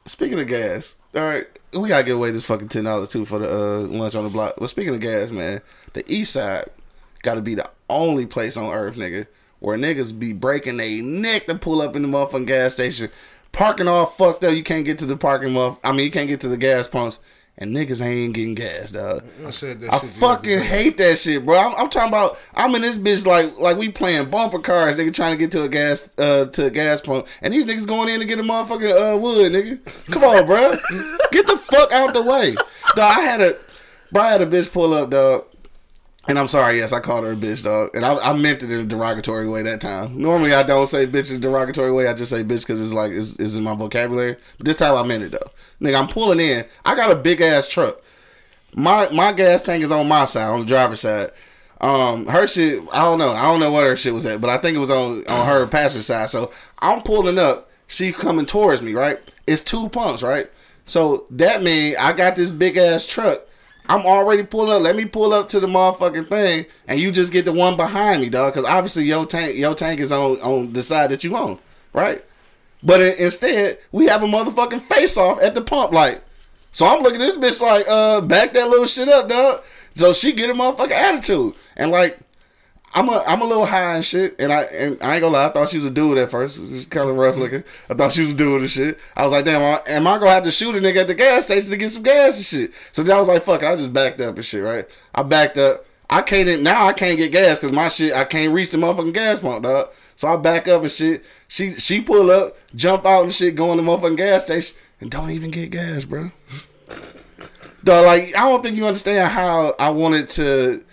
Speaking 0.06 0.40
of 0.40 0.48
gas, 0.48 0.96
all 1.14 1.22
right, 1.22 1.46
we 1.72 1.88
gotta 1.88 2.02
give 2.02 2.16
away 2.16 2.32
this 2.32 2.44
fucking 2.44 2.68
ten 2.68 2.84
dollars 2.84 3.10
too 3.10 3.24
for 3.24 3.38
the 3.38 3.48
uh, 3.48 3.78
lunch 3.86 4.16
on 4.16 4.24
the 4.24 4.30
block. 4.30 4.54
Well, 4.58 4.68
speaking 4.68 4.94
of 4.94 5.00
gas, 5.00 5.30
man, 5.30 5.60
the 5.92 6.04
east 6.12 6.32
side 6.32 6.66
gotta 7.22 7.40
be 7.40 7.54
the 7.54 7.70
only 7.88 8.26
place 8.26 8.56
on 8.56 8.72
earth, 8.72 8.96
nigga, 8.96 9.26
where 9.60 9.78
niggas 9.78 10.18
be 10.18 10.32
breaking 10.32 10.78
their 10.78 11.00
neck 11.02 11.46
to 11.46 11.54
pull 11.54 11.80
up 11.80 11.94
in 11.94 12.02
the 12.02 12.08
motherfucking 12.08 12.46
gas 12.48 12.72
station, 12.74 13.08
parking 13.52 13.86
all 13.86 14.06
fucked 14.06 14.42
up. 14.42 14.54
You 14.54 14.64
can't 14.64 14.84
get 14.84 14.98
to 14.98 15.06
the 15.06 15.16
parking 15.16 15.52
muff. 15.52 15.78
I 15.84 15.92
mean, 15.92 16.04
you 16.04 16.10
can't 16.10 16.28
get 16.28 16.40
to 16.40 16.48
the 16.48 16.56
gas 16.56 16.88
pumps, 16.88 17.20
and 17.58 17.76
niggas 17.76 18.02
ain't 18.04 18.34
getting 18.34 18.54
gas, 18.54 18.90
dog. 18.92 19.24
I 19.46 19.50
said 19.50 19.80
that. 19.80 19.92
I 19.92 19.98
fucking 19.98 20.60
hate 20.60 20.96
that 20.98 21.18
shit, 21.18 21.44
bro. 21.44 21.58
I'm, 21.58 21.74
I'm 21.76 21.90
talking 21.90 22.08
about. 22.08 22.38
I'm 22.54 22.74
in 22.74 22.82
this 22.82 22.98
bitch 22.98 23.26
like 23.26 23.58
like 23.58 23.76
we 23.76 23.90
playing 23.90 24.30
bumper 24.30 24.58
cars. 24.58 24.96
Nigga 24.96 25.12
trying 25.12 25.32
to 25.32 25.38
get 25.38 25.50
to 25.52 25.62
a 25.62 25.68
gas 25.68 26.08
uh 26.18 26.46
to 26.46 26.66
a 26.66 26.70
gas 26.70 27.00
pump, 27.00 27.26
and 27.42 27.52
these 27.52 27.66
niggas 27.66 27.86
going 27.86 28.08
in 28.08 28.20
to 28.20 28.26
get 28.26 28.38
a 28.38 28.42
motherfucking 28.42 29.14
uh 29.14 29.18
wood, 29.18 29.52
nigga. 29.52 29.78
Come 30.10 30.24
on, 30.24 30.46
bro. 30.46 30.76
Get 31.30 31.46
the 31.46 31.58
fuck 31.58 31.92
out 31.92 32.14
the 32.14 32.22
way. 32.22 32.54
Dog, 32.54 33.18
I 33.18 33.20
had 33.20 33.40
a 33.40 33.58
bro. 34.10 34.22
I 34.22 34.30
had 34.32 34.42
a 34.42 34.46
bitch 34.46 34.72
pull 34.72 34.94
up, 34.94 35.10
dog. 35.10 35.44
And 36.28 36.38
I'm 36.38 36.46
sorry, 36.46 36.78
yes, 36.78 36.92
I 36.92 37.00
called 37.00 37.24
her 37.24 37.32
a 37.32 37.36
bitch, 37.36 37.64
dog. 37.64 37.90
And 37.94 38.06
I, 38.06 38.14
I 38.16 38.32
meant 38.32 38.62
it 38.62 38.70
in 38.70 38.80
a 38.80 38.84
derogatory 38.84 39.48
way 39.48 39.62
that 39.62 39.80
time. 39.80 40.16
Normally, 40.16 40.54
I 40.54 40.62
don't 40.62 40.86
say 40.86 41.04
bitch 41.06 41.30
in 41.30 41.38
a 41.38 41.40
derogatory 41.40 41.92
way. 41.92 42.06
I 42.06 42.14
just 42.14 42.30
say 42.30 42.44
bitch 42.44 42.60
because 42.60 42.80
it's 42.80 42.92
like 42.92 43.10
it's, 43.10 43.36
it's 43.40 43.56
in 43.56 43.64
my 43.64 43.74
vocabulary. 43.74 44.36
But 44.56 44.66
this 44.66 44.76
time, 44.76 44.94
I 44.94 45.02
meant 45.02 45.24
it 45.24 45.32
though. 45.32 45.50
Nigga, 45.80 46.00
I'm 46.00 46.08
pulling 46.08 46.38
in. 46.38 46.64
I 46.84 46.94
got 46.94 47.10
a 47.10 47.16
big 47.16 47.40
ass 47.40 47.66
truck 47.66 48.02
my 48.74 49.08
my 49.10 49.32
gas 49.32 49.62
tank 49.62 49.82
is 49.84 49.90
on 49.90 50.08
my 50.08 50.24
side, 50.24 50.50
on 50.50 50.60
the 50.60 50.66
driver's 50.66 51.00
side. 51.00 51.30
Um, 51.80 52.26
her 52.26 52.46
shit, 52.46 52.80
I 52.92 53.02
don't 53.02 53.18
know, 53.18 53.30
I 53.30 53.42
don't 53.42 53.58
know 53.58 53.72
what 53.72 53.86
her 53.86 53.96
shit 53.96 54.14
was 54.14 54.24
at, 54.24 54.40
but 54.40 54.50
I 54.50 54.58
think 54.58 54.76
it 54.76 54.80
was 54.80 54.90
on 54.90 55.26
on 55.26 55.46
her 55.46 55.66
passenger 55.66 56.02
side. 56.02 56.30
So 56.30 56.50
I'm 56.78 57.02
pulling 57.02 57.38
up, 57.38 57.70
she 57.86 58.12
coming 58.12 58.46
towards 58.46 58.82
me, 58.82 58.94
right? 58.94 59.18
It's 59.46 59.62
two 59.62 59.88
pumps, 59.88 60.22
right? 60.22 60.50
So 60.86 61.26
that 61.30 61.62
means 61.62 61.96
I 61.96 62.12
got 62.12 62.36
this 62.36 62.52
big 62.52 62.76
ass 62.76 63.06
truck. 63.06 63.46
I'm 63.88 64.06
already 64.06 64.44
pulling 64.44 64.72
up. 64.72 64.82
Let 64.82 64.96
me 64.96 65.04
pull 65.04 65.34
up 65.34 65.48
to 65.50 65.60
the 65.60 65.66
motherfucking 65.66 66.28
thing, 66.28 66.66
and 66.86 67.00
you 67.00 67.10
just 67.10 67.32
get 67.32 67.44
the 67.44 67.52
one 67.52 67.76
behind 67.76 68.22
me, 68.22 68.28
dog. 68.28 68.54
Because 68.54 68.68
obviously 68.68 69.04
your 69.04 69.26
tank, 69.26 69.56
your 69.56 69.74
tank 69.74 70.00
is 70.00 70.12
on 70.12 70.40
on 70.40 70.72
the 70.72 70.82
side 70.82 71.10
that 71.10 71.24
you 71.24 71.36
on, 71.36 71.58
right? 71.92 72.24
But 72.82 73.00
in, 73.00 73.14
instead, 73.18 73.78
we 73.90 74.06
have 74.06 74.22
a 74.22 74.26
motherfucking 74.26 74.82
face 74.82 75.16
off 75.16 75.42
at 75.42 75.54
the 75.54 75.62
pump 75.62 75.92
light. 75.92 76.22
So 76.72 76.86
I'm 76.86 77.02
looking 77.02 77.20
at 77.20 77.26
this 77.26 77.36
bitch 77.36 77.60
like, 77.60 77.86
uh, 77.88 78.22
back 78.22 78.54
that 78.54 78.68
little 78.68 78.86
shit 78.86 79.08
up, 79.08 79.28
dog. 79.28 79.62
So 79.94 80.12
she 80.12 80.32
get 80.32 80.50
a 80.50 80.54
motherfucking 80.54 80.90
attitude. 80.90 81.54
And 81.76 81.90
like, 81.90 82.18
I'm 82.94 83.08
a 83.08 83.22
I'm 83.26 83.40
a 83.40 83.44
little 83.46 83.66
high 83.66 83.94
and 83.94 84.04
shit. 84.04 84.38
And 84.40 84.52
I 84.52 84.62
and 84.62 85.02
I 85.02 85.14
ain't 85.14 85.22
gonna 85.22 85.34
lie, 85.34 85.46
I 85.46 85.48
thought 85.50 85.68
she 85.70 85.78
was 85.78 85.86
a 85.86 85.90
dude 85.90 86.18
at 86.18 86.30
first. 86.30 86.56
She 86.56 86.62
was 86.62 86.86
kind 86.86 87.08
of 87.08 87.16
rough 87.16 87.36
looking. 87.36 87.64
I 87.88 87.94
thought 87.94 88.12
she 88.12 88.20
was 88.20 88.32
a 88.32 88.34
dude 88.34 88.60
and 88.60 88.70
shit. 88.70 88.98
I 89.16 89.24
was 89.24 89.32
like, 89.32 89.44
damn, 89.44 89.62
I- 89.62 89.80
am 89.86 90.06
I 90.06 90.18
gonna 90.18 90.30
have 90.30 90.42
to 90.44 90.50
shoot 90.50 90.74
a 90.76 90.78
nigga 90.78 90.98
at 90.98 91.06
the 91.06 91.14
gas 91.14 91.46
station 91.46 91.70
to 91.70 91.76
get 91.76 91.90
some 91.90 92.02
gas 92.02 92.36
and 92.36 92.44
shit? 92.44 92.72
So 92.92 93.02
then 93.02 93.16
I 93.16 93.18
was 93.18 93.28
like, 93.28 93.42
fuck 93.42 93.62
it, 93.62 93.66
I 93.66 93.76
just 93.76 93.92
backed 93.92 94.20
up 94.20 94.36
and 94.36 94.44
shit, 94.44 94.62
right? 94.62 94.86
I 95.14 95.22
backed 95.22 95.58
up. 95.58 95.86
I 96.10 96.20
can't 96.20 96.60
now 96.62 96.86
I 96.86 96.92
can't 96.92 97.16
get 97.16 97.32
gas 97.32 97.58
because 97.58 97.72
my 97.72 97.88
shit 97.88 98.12
I 98.12 98.24
can't 98.24 98.52
reach 98.52 98.68
the 98.70 98.76
motherfucking 98.76 99.14
gas 99.14 99.40
pump, 99.40 99.64
dog. 99.64 99.90
So 100.14 100.28
I 100.28 100.36
back 100.36 100.68
up 100.68 100.82
and 100.82 100.90
shit. 100.92 101.24
She 101.48 101.74
she 101.76 102.02
pull 102.02 102.30
up, 102.30 102.56
jump 102.74 103.06
out 103.06 103.22
and 103.22 103.32
shit, 103.32 103.54
go 103.54 103.72
in 103.72 103.78
the 103.78 103.82
motherfucking 103.82 104.18
gas 104.18 104.44
station, 104.44 104.76
and 105.00 105.10
don't 105.10 105.30
even 105.30 105.50
get 105.50 105.70
gas, 105.70 106.04
bro. 106.04 106.30
Dog, 107.82 108.04
like 108.06 108.36
I 108.36 108.48
don't 108.48 108.62
think 108.62 108.76
you 108.76 108.86
understand 108.86 109.32
how 109.32 109.74
I 109.78 109.88
wanted 109.88 110.28
to 110.30 110.84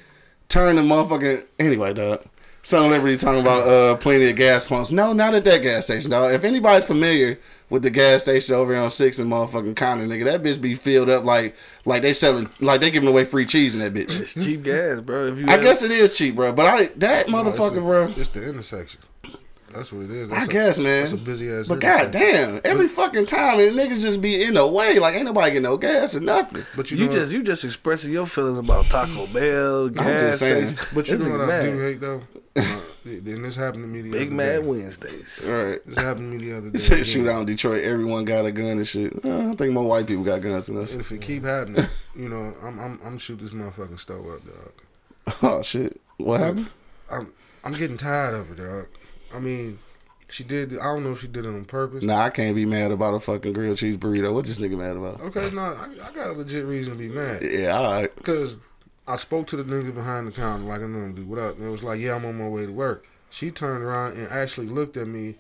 turn 0.50 0.76
the 0.76 0.82
motherfucking 0.82 1.48
anyway, 1.60 1.94
dog. 1.94 2.24
Son 2.62 2.86
of 2.86 2.92
Liberty 2.92 3.16
talking 3.16 3.40
about 3.40 3.68
uh, 3.68 3.96
plenty 3.96 4.30
of 4.30 4.36
gas 4.36 4.66
pumps. 4.66 4.92
No, 4.92 5.14
not 5.14 5.34
at 5.34 5.46
that 5.46 5.62
gas 5.62 5.86
station, 5.86 6.12
dog. 6.12 6.34
If 6.34 6.44
anybody's 6.44 6.84
familiar 6.86 7.40
with 7.70 7.84
the 7.84 7.90
gas 7.90 8.24
station 8.24 8.54
over 8.54 8.74
here 8.74 8.82
on 8.84 8.90
Six 8.90 9.18
and 9.18 9.32
motherfucking 9.32 9.78
Conner, 9.78 10.06
nigga, 10.06 10.26
that 10.26 10.44
bitch 10.44 10.60
be 10.60 10.76
filled 10.76 11.10
up 11.10 11.24
like 11.24 11.56
like 11.86 12.02
they 12.02 12.12
selling 12.12 12.50
like 12.60 12.82
they 12.82 12.92
giving 12.92 13.08
away 13.08 13.24
free 13.24 13.46
cheese 13.46 13.76
in 13.76 13.80
that 13.80 13.94
bitch. 13.94 14.20
It's 14.20 14.34
cheap 14.34 14.64
gas, 14.64 15.00
bro. 15.00 15.28
If 15.28 15.38
you 15.38 15.46
I 15.48 15.56
guess 15.58 15.82
it 15.82 15.92
is 15.92 16.16
cheap, 16.18 16.36
bro. 16.36 16.52
But 16.52 16.66
I 16.66 16.86
that 16.98 17.30
No, 17.30 17.38
motherfucker, 17.44 17.76
the- 17.76 17.82
bro. 17.82 18.14
It's 18.18 18.30
the 18.30 18.44
intersection. 18.44 19.00
That's 19.74 19.92
what 19.92 20.06
it 20.06 20.12
is. 20.12 20.32
I 20.32 20.36
That's 20.36 20.48
a- 20.48 20.52
guess, 20.52 20.80
man. 20.80 21.02
That's 21.04 21.14
a 21.14 21.18
busy 21.18 21.50
ass. 21.52 21.68
But 21.68 21.76
intersection. 21.84 22.12
goddamn, 22.12 22.62
every 22.66 22.88
fucking 22.88 23.26
time, 23.28 23.60
and 23.60 23.78
niggas 23.78 24.02
just 24.02 24.22
be 24.22 24.44
in 24.44 24.56
the 24.56 24.66
way. 24.68 25.00
Like 25.00 25.16
ain't 25.16 25.26
nobody 25.26 25.52
getting 25.52 25.64
no 25.64 25.78
gas 25.78 26.16
or 26.16 26.20
nothing. 26.22 26.66
But 26.76 26.92
you, 26.92 26.98
you 26.98 27.06
know, 27.06 27.12
just 27.12 27.32
you 27.32 27.44
just 27.44 27.64
expressing 27.64 28.12
your 28.12 28.26
feelings 28.26 28.58
about 28.58 28.86
Taco 28.90 29.28
Bell, 29.28 29.90
gas 29.90 30.06
I'm 30.06 30.20
just 30.20 30.40
saying. 30.40 30.76
station. 30.76 30.90
But 30.94 31.08
you 31.08 31.18
This 31.18 31.28
know 31.28 31.38
what 31.38 31.48
nigga 31.50 31.60
I 31.60 31.66
do 31.66 31.80
hate 31.82 32.00
though. 32.02 32.22
Uh, 32.60 32.82
then 33.06 33.42
this 33.44 33.56
happened 33.56 33.84
to 33.84 33.88
me 33.88 34.02
the 34.02 34.10
Big 34.12 34.28
other 34.28 34.36
Mad 34.36 34.62
day. 34.62 34.68
Wednesdays. 34.68 35.46
All 35.48 35.54
right. 35.64 35.80
This 35.86 35.98
happened 35.98 36.32
to 36.32 36.38
me 36.46 36.52
the 36.52 36.58
other 36.58 36.68
day. 36.70 36.72
He 36.74 36.78
said 36.80 36.94
again. 36.94 37.04
shoot 37.06 37.28
out 37.30 37.40
in 37.40 37.46
Detroit, 37.46 37.84
everyone 37.84 38.26
got 38.26 38.46
a 38.46 38.52
gun 38.52 38.66
and 38.78 38.88
shit. 38.88 39.14
Uh, 39.24 39.52
I 39.52 39.56
think 39.56 39.72
more 39.74 39.86
white 39.86 40.06
people 40.06 40.24
got 40.26 40.42
guns 40.42 40.68
than 40.68 40.78
us. 40.78 40.94
If 40.94 41.10
it 41.12 41.22
keep 41.22 41.46
happening, 41.46 41.86
you 42.16 42.28
know, 42.28 42.54
I'm 42.62 42.78
I'm 42.78 43.00
I'm 43.06 43.18
shoot 43.18 43.40
this 43.40 43.52
motherfucking 43.52 44.00
stove 44.02 44.26
up, 44.28 44.42
dog. 44.46 45.36
Oh 45.42 45.64
shit. 45.64 46.02
What 46.18 46.42
happened? 46.42 46.70
I'm 47.10 47.32
I'm 47.64 47.72
getting 47.72 47.98
tired 47.98 48.36
of 48.36 48.52
it, 48.52 48.58
dog. 48.62 48.88
I 49.34 49.40
mean, 49.40 49.80
she 50.30 50.44
did. 50.44 50.78
I 50.78 50.84
don't 50.84 51.04
know 51.04 51.14
if 51.14 51.22
she 51.22 51.28
did 51.28 51.46
it 51.46 51.50
on 51.50 51.66
purpose. 51.66 52.04
Nah, 52.04 52.24
I 52.24 52.30
can't 52.30 52.56
be 52.56 52.66
mad 52.66 52.92
about 52.92 53.14
a 53.14 53.20
fucking 53.20 53.54
grilled 53.54 53.78
cheese 53.78 53.98
burrito. 53.98 54.34
What 54.34 54.46
this 54.46 54.60
nigga 54.60 54.78
mad 54.78 54.98
about? 54.98 55.22
Okay, 55.22 55.50
no, 55.56 55.62
I, 55.62 56.08
I 56.08 56.12
got 56.14 56.28
a 56.28 56.34
legit 56.34 56.66
reason 56.66 56.94
to 56.94 57.00
be 57.00 57.10
mad. 57.10 57.44
Yeah, 57.44 57.78
alright. 57.78 58.16
Because 58.16 58.56
I 59.08 59.18
spoke 59.18 59.48
to 59.48 59.58
the 59.58 59.64
nigga 59.64 59.94
behind 59.94 60.28
the 60.28 60.32
counter 60.32 60.66
like 60.66 60.82
I 60.82 60.86
know 60.86 61.00
him, 61.00 61.16
dude. 61.16 61.28
What 61.28 61.40
up? 61.40 61.58
And 61.58 61.68
it 61.68 61.72
was 61.72 61.84
like, 61.84 62.00
yeah, 62.00 62.16
I'm 62.16 62.26
on 62.26 62.38
my 62.38 62.48
way 62.48 62.66
to 62.66 62.72
work. 62.72 63.06
She 63.32 63.52
turned 63.52 63.84
around 63.84 64.18
and 64.18 64.28
actually 64.30 64.68
looked 64.68 64.98
at 64.98 65.08
me. 65.08 65.36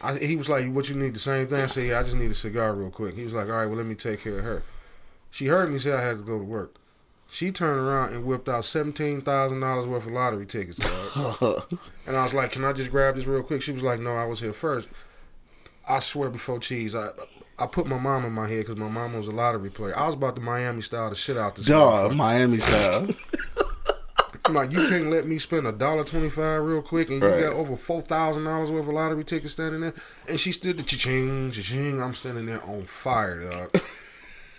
I, 0.00 0.16
he 0.16 0.36
was 0.36 0.48
like, 0.48 0.68
what 0.72 0.88
you 0.88 0.94
need? 0.96 1.14
The 1.14 1.20
same 1.20 1.46
thing? 1.46 1.60
I 1.60 1.66
said, 1.66 1.86
yeah, 1.86 2.00
I 2.00 2.02
just 2.02 2.16
need 2.16 2.30
a 2.30 2.34
cigar 2.34 2.72
real 2.74 2.90
quick. 2.90 3.14
He 3.14 3.24
was 3.24 3.34
like, 3.34 3.46
all 3.46 3.52
right, 3.52 3.66
well, 3.66 3.76
let 3.76 3.86
me 3.86 3.94
take 3.94 4.22
care 4.22 4.38
of 4.38 4.44
her. 4.44 4.62
She 5.30 5.46
heard 5.46 5.70
me 5.70 5.78
say 5.78 5.92
I 5.92 6.02
had 6.02 6.18
to 6.18 6.22
go 6.24 6.38
to 6.38 6.44
work. 6.44 6.76
She 7.32 7.50
turned 7.50 7.80
around 7.80 8.12
and 8.12 8.26
whipped 8.26 8.46
out 8.48 8.64
seventeen 8.66 9.22
thousand 9.22 9.60
dollars 9.60 9.86
worth 9.86 10.04
of 10.04 10.12
lottery 10.12 10.44
tickets. 10.44 10.76
Dog. 10.78 11.64
and 12.06 12.14
I 12.14 12.24
was 12.24 12.34
like, 12.34 12.52
"Can 12.52 12.62
I 12.62 12.74
just 12.74 12.90
grab 12.90 13.16
this 13.16 13.24
real 13.24 13.42
quick?" 13.42 13.62
She 13.62 13.72
was 13.72 13.82
like, 13.82 14.00
"No, 14.00 14.14
I 14.14 14.26
was 14.26 14.40
here 14.40 14.52
first. 14.52 14.86
I 15.88 16.00
swear 16.00 16.28
before 16.28 16.58
cheese, 16.58 16.94
I 16.94 17.08
I 17.58 17.66
put 17.66 17.86
my 17.86 17.96
mom 17.98 18.26
in 18.26 18.32
my 18.32 18.48
head 18.48 18.58
because 18.66 18.76
my 18.76 18.88
mom 18.88 19.14
was 19.14 19.28
a 19.28 19.30
lottery 19.30 19.70
player. 19.70 19.96
I 19.98 20.04
was 20.06 20.14
about 20.14 20.34
to 20.36 20.42
Miami 20.42 20.82
style 20.82 21.08
the 21.08 21.16
shit 21.16 21.38
out 21.38 21.56
this. 21.56 21.64
Dog. 21.66 22.12
Miami 22.14 22.58
style. 22.58 23.08
I'm 24.44 24.54
like, 24.54 24.72
you 24.72 24.88
can't 24.88 25.08
let 25.08 25.26
me 25.26 25.38
spend 25.38 25.66
a 25.66 25.72
dollar 25.72 26.04
twenty 26.04 26.28
five 26.28 26.62
real 26.62 26.82
quick, 26.82 27.08
and 27.08 27.22
you 27.22 27.26
Right. 27.28 27.40
got 27.44 27.52
over 27.54 27.76
four 27.78 28.02
thousand 28.02 28.44
dollars 28.44 28.70
worth 28.70 28.86
of 28.86 28.92
lottery 28.92 29.24
tickets 29.24 29.54
standing 29.54 29.80
there. 29.80 29.94
And 30.28 30.38
she 30.38 30.52
stood 30.52 30.76
the 30.76 30.82
cha-ching, 30.82 31.52
cha-ching. 31.52 32.02
I'm 32.02 32.12
standing 32.14 32.44
there 32.46 32.62
on 32.64 32.84
fire, 32.86 33.50
dog. 33.50 33.80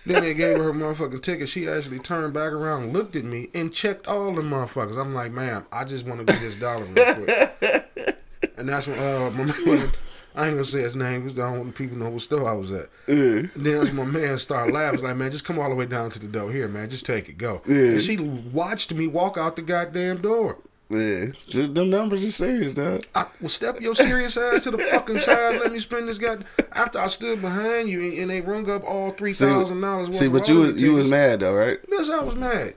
Then 0.06 0.22
they 0.24 0.34
gave 0.34 0.58
her 0.58 0.64
her 0.64 0.74
motherfucking 0.74 1.24
ticket. 1.24 1.50
She 1.50 1.68
actually 1.68 2.00
turned 2.00 2.34
back 2.34 2.52
around, 2.52 2.94
looked 2.94 3.16
at 3.16 3.24
me, 3.24 3.50
and 3.54 3.74
checked 3.74 4.08
all 4.08 4.34
the 4.34 4.42
motherfuckers. 4.42 5.00
I'm 5.00 5.14
like, 5.14 5.32
ma'am, 5.32 5.66
I 5.72 5.86
just 5.86 6.06
want 6.06 6.26
to 6.26 6.32
get 6.32 6.42
this 6.42 6.60
dollar 6.60 6.86
real 6.86 7.16
quick. 7.16 8.20
and 8.58 8.68
that's 8.68 8.88
when 8.88 9.00
uh, 9.00 9.32
my 9.32 9.46
man, 9.46 9.92
I 10.36 10.48
ain't 10.48 10.56
gonna 10.56 10.66
say 10.66 10.82
his 10.82 10.96
name 10.96 11.24
because 11.24 11.40
I 11.40 11.50
don't 11.50 11.60
want 11.60 11.76
people 11.76 11.98
to 11.98 12.04
know 12.04 12.10
what 12.10 12.22
store 12.22 12.50
I 12.50 12.54
was 12.54 12.72
at. 12.72 12.90
Yeah. 13.08 13.44
Then 13.56 13.76
as 13.76 13.94
my 13.94 14.04
man 14.04 14.38
started 14.38 14.74
laughing, 14.74 15.04
like, 15.04 15.16
man, 15.16 15.32
just 15.32 15.46
come 15.46 15.60
all 15.60 15.70
the 15.70 15.76
way 15.76 15.86
down 15.86 16.12
to 16.12 16.20
the 16.20 16.28
door 16.28 16.52
here, 16.52 16.68
man. 16.68 16.90
Just 16.90 17.06
take 17.06 17.30
it, 17.30 17.38
go. 17.38 17.62
And 17.66 18.02
she 18.02 18.18
watched 18.18 18.94
me 18.94 19.08
walk 19.08 19.38
out 19.38 19.56
the 19.56 19.62
goddamn 19.62 20.22
door. 20.22 20.58
Yeah. 20.90 21.26
Just, 21.48 21.74
them 21.74 21.90
numbers 21.90 22.24
are 22.26 22.32
serious, 22.32 22.74
dog. 22.74 23.06
I 23.16 23.26
well, 23.40 23.50
step 23.50 23.82
your 23.82 23.96
serious 23.96 24.38
ass 24.38 24.64
to 24.64 24.72
the 24.72 24.78
fucking 24.78 25.20
side. 25.20 25.60
Let 25.62 25.72
me 25.72 25.80
spend 25.80 26.08
this 26.08 26.18
guy. 26.18 26.38
After 26.72 27.00
I 27.00 27.08
stood 27.08 27.42
behind 27.42 27.90
you 27.90 28.02
and, 28.02 28.14
and 28.20 28.30
they 28.30 28.42
rung 28.42 28.70
up 28.70 28.84
all 28.84 29.12
three 29.12 29.32
See, 29.32 29.46
dollars 29.46 30.18
see, 30.18 30.28
but 30.28 30.48
you 30.48 30.56
was 30.60 30.82
you 30.82 30.94
was 30.94 31.08
mad 31.08 31.40
though, 31.40 31.56
right? 31.56 31.80
Yes, 31.90 32.10
I 32.10 32.20
was 32.20 32.36
mad. 32.36 32.76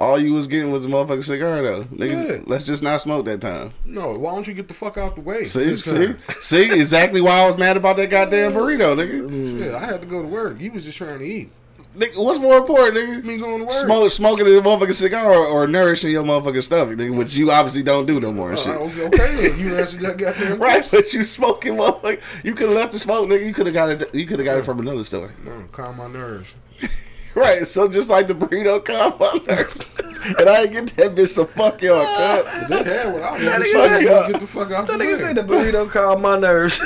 All 0.00 0.16
you 0.16 0.32
was 0.32 0.46
getting 0.46 0.70
was 0.70 0.84
a 0.84 0.88
motherfucking 0.88 1.24
cigar 1.24 1.60
though. 1.60 1.84
Nigga, 1.84 2.28
Yeah. 2.30 2.42
let's 2.46 2.64
just 2.66 2.84
not 2.84 3.00
smoke 3.00 3.24
that 3.26 3.40
time. 3.40 3.72
No, 3.84 4.12
why 4.12 4.32
don't 4.32 4.46
you 4.46 4.54
get 4.54 4.68
the 4.68 4.74
fuck 4.74 4.96
out 4.96 5.16
the 5.16 5.20
way? 5.20 5.44
See, 5.44 5.76
see, 5.76 6.14
see, 6.40 6.70
exactly 6.72 7.20
why 7.20 7.40
I 7.40 7.46
was 7.46 7.56
mad 7.56 7.76
about 7.76 7.96
that 7.96 8.08
goddamn 8.08 8.52
burrito, 8.52 8.96
nigga. 8.96 9.66
Yeah, 9.66 9.76
I 9.76 9.84
had 9.86 10.00
to 10.00 10.06
go 10.06 10.22
to 10.22 10.28
work. 10.28 10.60
You 10.60 10.70
was 10.70 10.84
just 10.84 10.98
trying 10.98 11.18
to 11.18 11.24
eat. 11.24 11.50
Nigga 11.98 12.24
what's 12.24 12.38
more 12.38 12.58
important, 12.58 12.96
nigga? 12.96 13.24
Me 13.24 13.36
going 13.36 13.58
to 13.58 13.64
work. 13.64 13.72
Smoke, 13.72 14.10
smoking 14.10 14.44
the 14.46 14.52
motherfucking 14.60 14.94
cigar 14.94 15.32
or, 15.32 15.46
or 15.46 15.66
nourishing 15.66 16.10
your 16.10 16.24
motherfucking 16.24 16.62
stomach, 16.62 16.98
nigga, 16.98 17.16
which 17.16 17.34
you 17.34 17.50
obviously 17.50 17.82
don't 17.82 18.06
do 18.06 18.20
no 18.20 18.32
more 18.32 18.50
and 18.50 18.58
Uh, 18.58 18.62
shit. 18.62 18.76
okay, 18.76 19.02
okay, 19.06 19.48
then 19.48 19.58
you 19.60 19.76
answered 19.76 20.00
that 20.00 20.16
goddamn 20.16 20.58
Right, 20.60 20.86
but 20.90 21.12
you 21.12 21.24
smoking 21.24 21.74
motherfucker. 21.74 22.20
You 22.44 22.54
could 22.54 22.68
have 22.68 22.76
left 22.76 22.92
the 22.92 22.98
smoke, 22.98 23.28
nigga. 23.28 23.44
You 23.46 23.52
could 23.52 23.66
have 23.66 23.74
got 23.74 23.90
it. 23.90 24.14
You 24.14 24.26
could 24.26 24.38
have 24.38 24.46
got 24.46 24.58
it 24.58 24.64
from 24.64 24.78
another 24.80 25.04
store. 25.04 25.34
No, 25.44 25.64
calm 25.72 25.96
my 25.98 26.06
nerves. 26.08 26.48
Right. 27.34 27.68
So 27.68 27.86
just 27.86 28.10
like 28.10 28.26
the 28.26 28.34
burrito 28.34 28.84
calm 28.84 29.14
my 29.20 29.38
nerves, 29.46 29.92
and 30.40 30.48
I 30.48 30.62
ain't 30.62 30.72
get 30.72 30.86
that 30.96 31.14
bitch. 31.14 31.28
So 31.28 31.44
fuck 31.44 31.80
y'all, 31.82 32.04
cut. 32.04 32.68
They 32.68 32.82
had 32.82 33.12
what 33.12 33.22
I 33.22 33.30
wanted. 33.30 33.46
That 33.46 33.58
to 33.58 33.64
nigga 33.64 33.72
say. 33.88 34.06
said- 34.06 34.32
Get 34.32 34.40
the 34.40 34.46
fuck 34.48 34.70
out 34.72 34.86
That 34.88 34.98
the 34.98 35.04
nigga 35.04 35.18
way. 35.18 35.22
say 35.24 35.32
the 35.34 35.42
burrito 35.42 35.88
calm 35.88 36.22
my 36.22 36.36
nerves. 36.38 36.80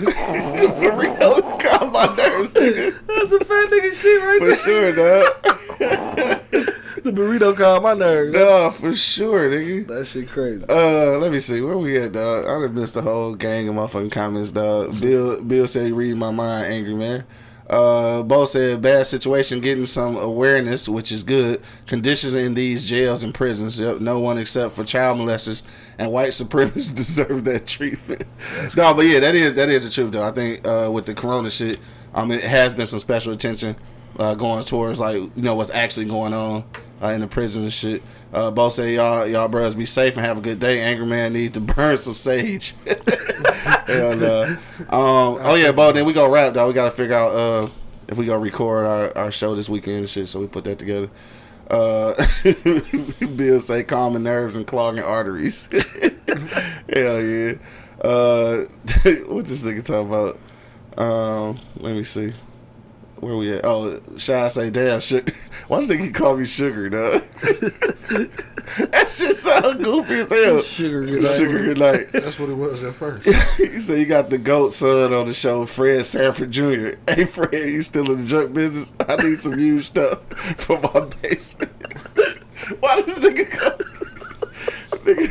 Burrito 0.00 1.60
calm 1.60 1.92
my 1.92 2.06
nerves, 2.16 2.54
nigga. 2.54 2.98
That's 3.06 3.32
a 3.32 3.40
fat 3.40 3.70
nigga 3.70 3.94
shit 3.94 4.22
right 4.22 4.38
For 4.38 4.46
there. 4.46 4.56
For 4.56 4.62
sure, 4.62 4.92
dog. 6.62 6.78
The 7.02 7.10
burrito 7.10 7.56
calm 7.56 7.82
my 7.82 7.94
nerves. 7.94 8.32
No, 8.32 8.70
for 8.70 8.94
sure, 8.94 9.50
nigga. 9.50 9.88
That 9.88 10.06
shit 10.06 10.28
crazy. 10.28 10.64
Uh, 10.68 11.18
let 11.18 11.32
me 11.32 11.40
see 11.40 11.60
where 11.60 11.76
we 11.76 11.96
at, 11.98 12.12
dog. 12.12 12.44
I 12.44 12.64
done 12.64 12.74
missed 12.76 12.94
the 12.94 13.02
whole 13.02 13.34
gang 13.34 13.68
of 13.68 13.74
motherfucking 13.74 14.12
comments, 14.12 14.52
dog. 14.52 15.00
Bill, 15.00 15.42
Bill 15.42 15.66
said 15.66 15.86
he 15.86 15.92
read 15.92 16.16
my 16.16 16.30
mind, 16.30 16.72
angry 16.72 16.94
man. 16.94 17.24
Uh, 17.68 18.22
Bo 18.22 18.44
said 18.44 18.82
bad 18.82 19.06
situation, 19.06 19.60
getting 19.60 19.86
some 19.86 20.16
awareness, 20.16 20.88
which 20.88 21.12
is 21.12 21.22
good. 21.22 21.62
Conditions 21.86 22.34
in 22.34 22.54
these 22.54 22.88
jails 22.88 23.22
and 23.22 23.32
prisons, 23.32 23.78
yep, 23.78 24.00
no 24.00 24.18
one 24.18 24.36
except 24.38 24.74
for 24.74 24.84
child 24.84 25.18
molesters 25.18 25.62
and 25.98 26.12
white 26.12 26.30
supremacists 26.30 26.94
deserve 26.94 27.44
that 27.44 27.66
treatment. 27.66 28.24
no, 28.76 28.92
but 28.94 29.06
yeah, 29.06 29.20
that 29.20 29.34
is 29.34 29.54
that 29.54 29.68
is 29.68 29.84
the 29.84 29.90
truth, 29.90 30.12
though. 30.12 30.26
I 30.26 30.32
think 30.32 30.66
uh, 30.66 30.90
with 30.92 31.06
the 31.06 31.14
Corona 31.14 31.50
shit, 31.50 31.80
um, 32.14 32.30
it 32.30 32.44
has 32.44 32.74
been 32.74 32.86
some 32.86 32.98
special 32.98 33.32
attention 33.32 33.76
uh, 34.18 34.34
going 34.34 34.62
towards 34.64 35.00
like 35.00 35.16
you 35.16 35.32
know 35.36 35.54
what's 35.54 35.70
actually 35.70 36.06
going 36.06 36.34
on 36.34 36.64
uh, 37.02 37.08
in 37.08 37.20
the 37.20 37.26
prison 37.26 37.64
and 37.64 37.72
shit. 37.72 38.02
Uh, 38.32 38.50
both 38.50 38.74
say 38.74 38.94
y'all 38.94 39.26
y'all 39.26 39.48
bros 39.48 39.74
be 39.74 39.86
safe 39.86 40.16
and 40.16 40.24
have 40.24 40.38
a 40.38 40.40
good 40.40 40.60
day. 40.60 40.80
Angry 40.80 41.06
man 41.06 41.32
need 41.32 41.54
to 41.54 41.60
burn 41.60 41.96
some 41.96 42.14
sage. 42.14 42.74
Hell 43.86 44.16
no. 44.16 44.44
Um, 44.80 45.38
oh 45.42 45.54
yeah, 45.56 45.72
Bo. 45.72 45.92
Then 45.92 46.04
we 46.04 46.12
go 46.12 46.30
rap 46.30 46.54
dog. 46.54 46.68
We 46.68 46.74
gotta 46.74 46.90
figure 46.90 47.16
out 47.16 47.34
uh, 47.34 47.70
if 48.08 48.16
we 48.16 48.26
gonna 48.26 48.38
record 48.38 48.86
our, 48.86 49.16
our 49.18 49.32
show 49.32 49.54
this 49.54 49.68
weekend 49.68 49.98
and 49.98 50.10
shit. 50.10 50.28
So 50.28 50.40
we 50.40 50.46
put 50.46 50.64
that 50.64 50.78
together. 50.78 51.10
Uh, 51.70 52.14
Bill 53.36 53.60
say 53.60 53.82
calming 53.82 54.24
nerves 54.24 54.54
and 54.54 54.66
clogging 54.66 55.02
arteries. 55.02 55.68
Hell 55.72 57.22
yeah. 57.22 57.54
Uh, 58.02 58.66
what 59.26 59.46
this 59.46 59.62
nigga 59.62 59.84
talking 59.84 60.08
about? 60.08 60.38
Um, 60.98 61.60
let 61.76 61.94
me 61.94 62.02
see. 62.02 62.34
Where 63.22 63.36
we 63.36 63.52
at? 63.52 63.60
Oh, 63.62 64.00
Shy 64.16 64.48
say, 64.48 64.70
damn, 64.70 64.98
sugar. 64.98 65.32
Why 65.68 65.78
does 65.78 65.88
he 65.88 66.10
call 66.10 66.36
me 66.36 66.44
sugar, 66.44 66.90
dog? 66.90 67.22
that 68.90 69.08
shit 69.08 69.36
sound 69.36 69.78
goofy 69.78 70.14
as 70.14 70.28
hell. 70.28 70.60
Sugar 70.60 71.06
good 71.06 71.22
night. 71.22 71.36
Sugar, 71.36 71.58
good 71.60 71.78
night. 71.78 72.10
That's 72.10 72.40
what 72.40 72.50
it 72.50 72.54
was 72.54 72.82
at 72.82 72.96
first. 72.96 73.24
you 73.60 73.78
say 73.78 74.00
you 74.00 74.06
got 74.06 74.28
the 74.28 74.38
GOAT 74.38 74.70
son 74.72 75.14
on 75.14 75.28
the 75.28 75.34
show, 75.34 75.66
Fred 75.66 76.04
Sanford 76.04 76.50
Jr. 76.50 76.96
Hey, 77.08 77.24
Fred, 77.24 77.52
you 77.52 77.80
still 77.82 78.10
in 78.10 78.22
the 78.22 78.26
junk 78.26 78.54
business? 78.54 78.92
I 79.08 79.14
need 79.22 79.38
some 79.38 79.56
used 79.56 79.84
stuff 79.84 80.24
for 80.56 80.80
my 80.80 81.08
basement. 81.22 81.70
Why 82.80 83.02
does 83.02 83.18
nigga 83.18 83.48
call 83.48 83.78
nigga, 85.04 85.30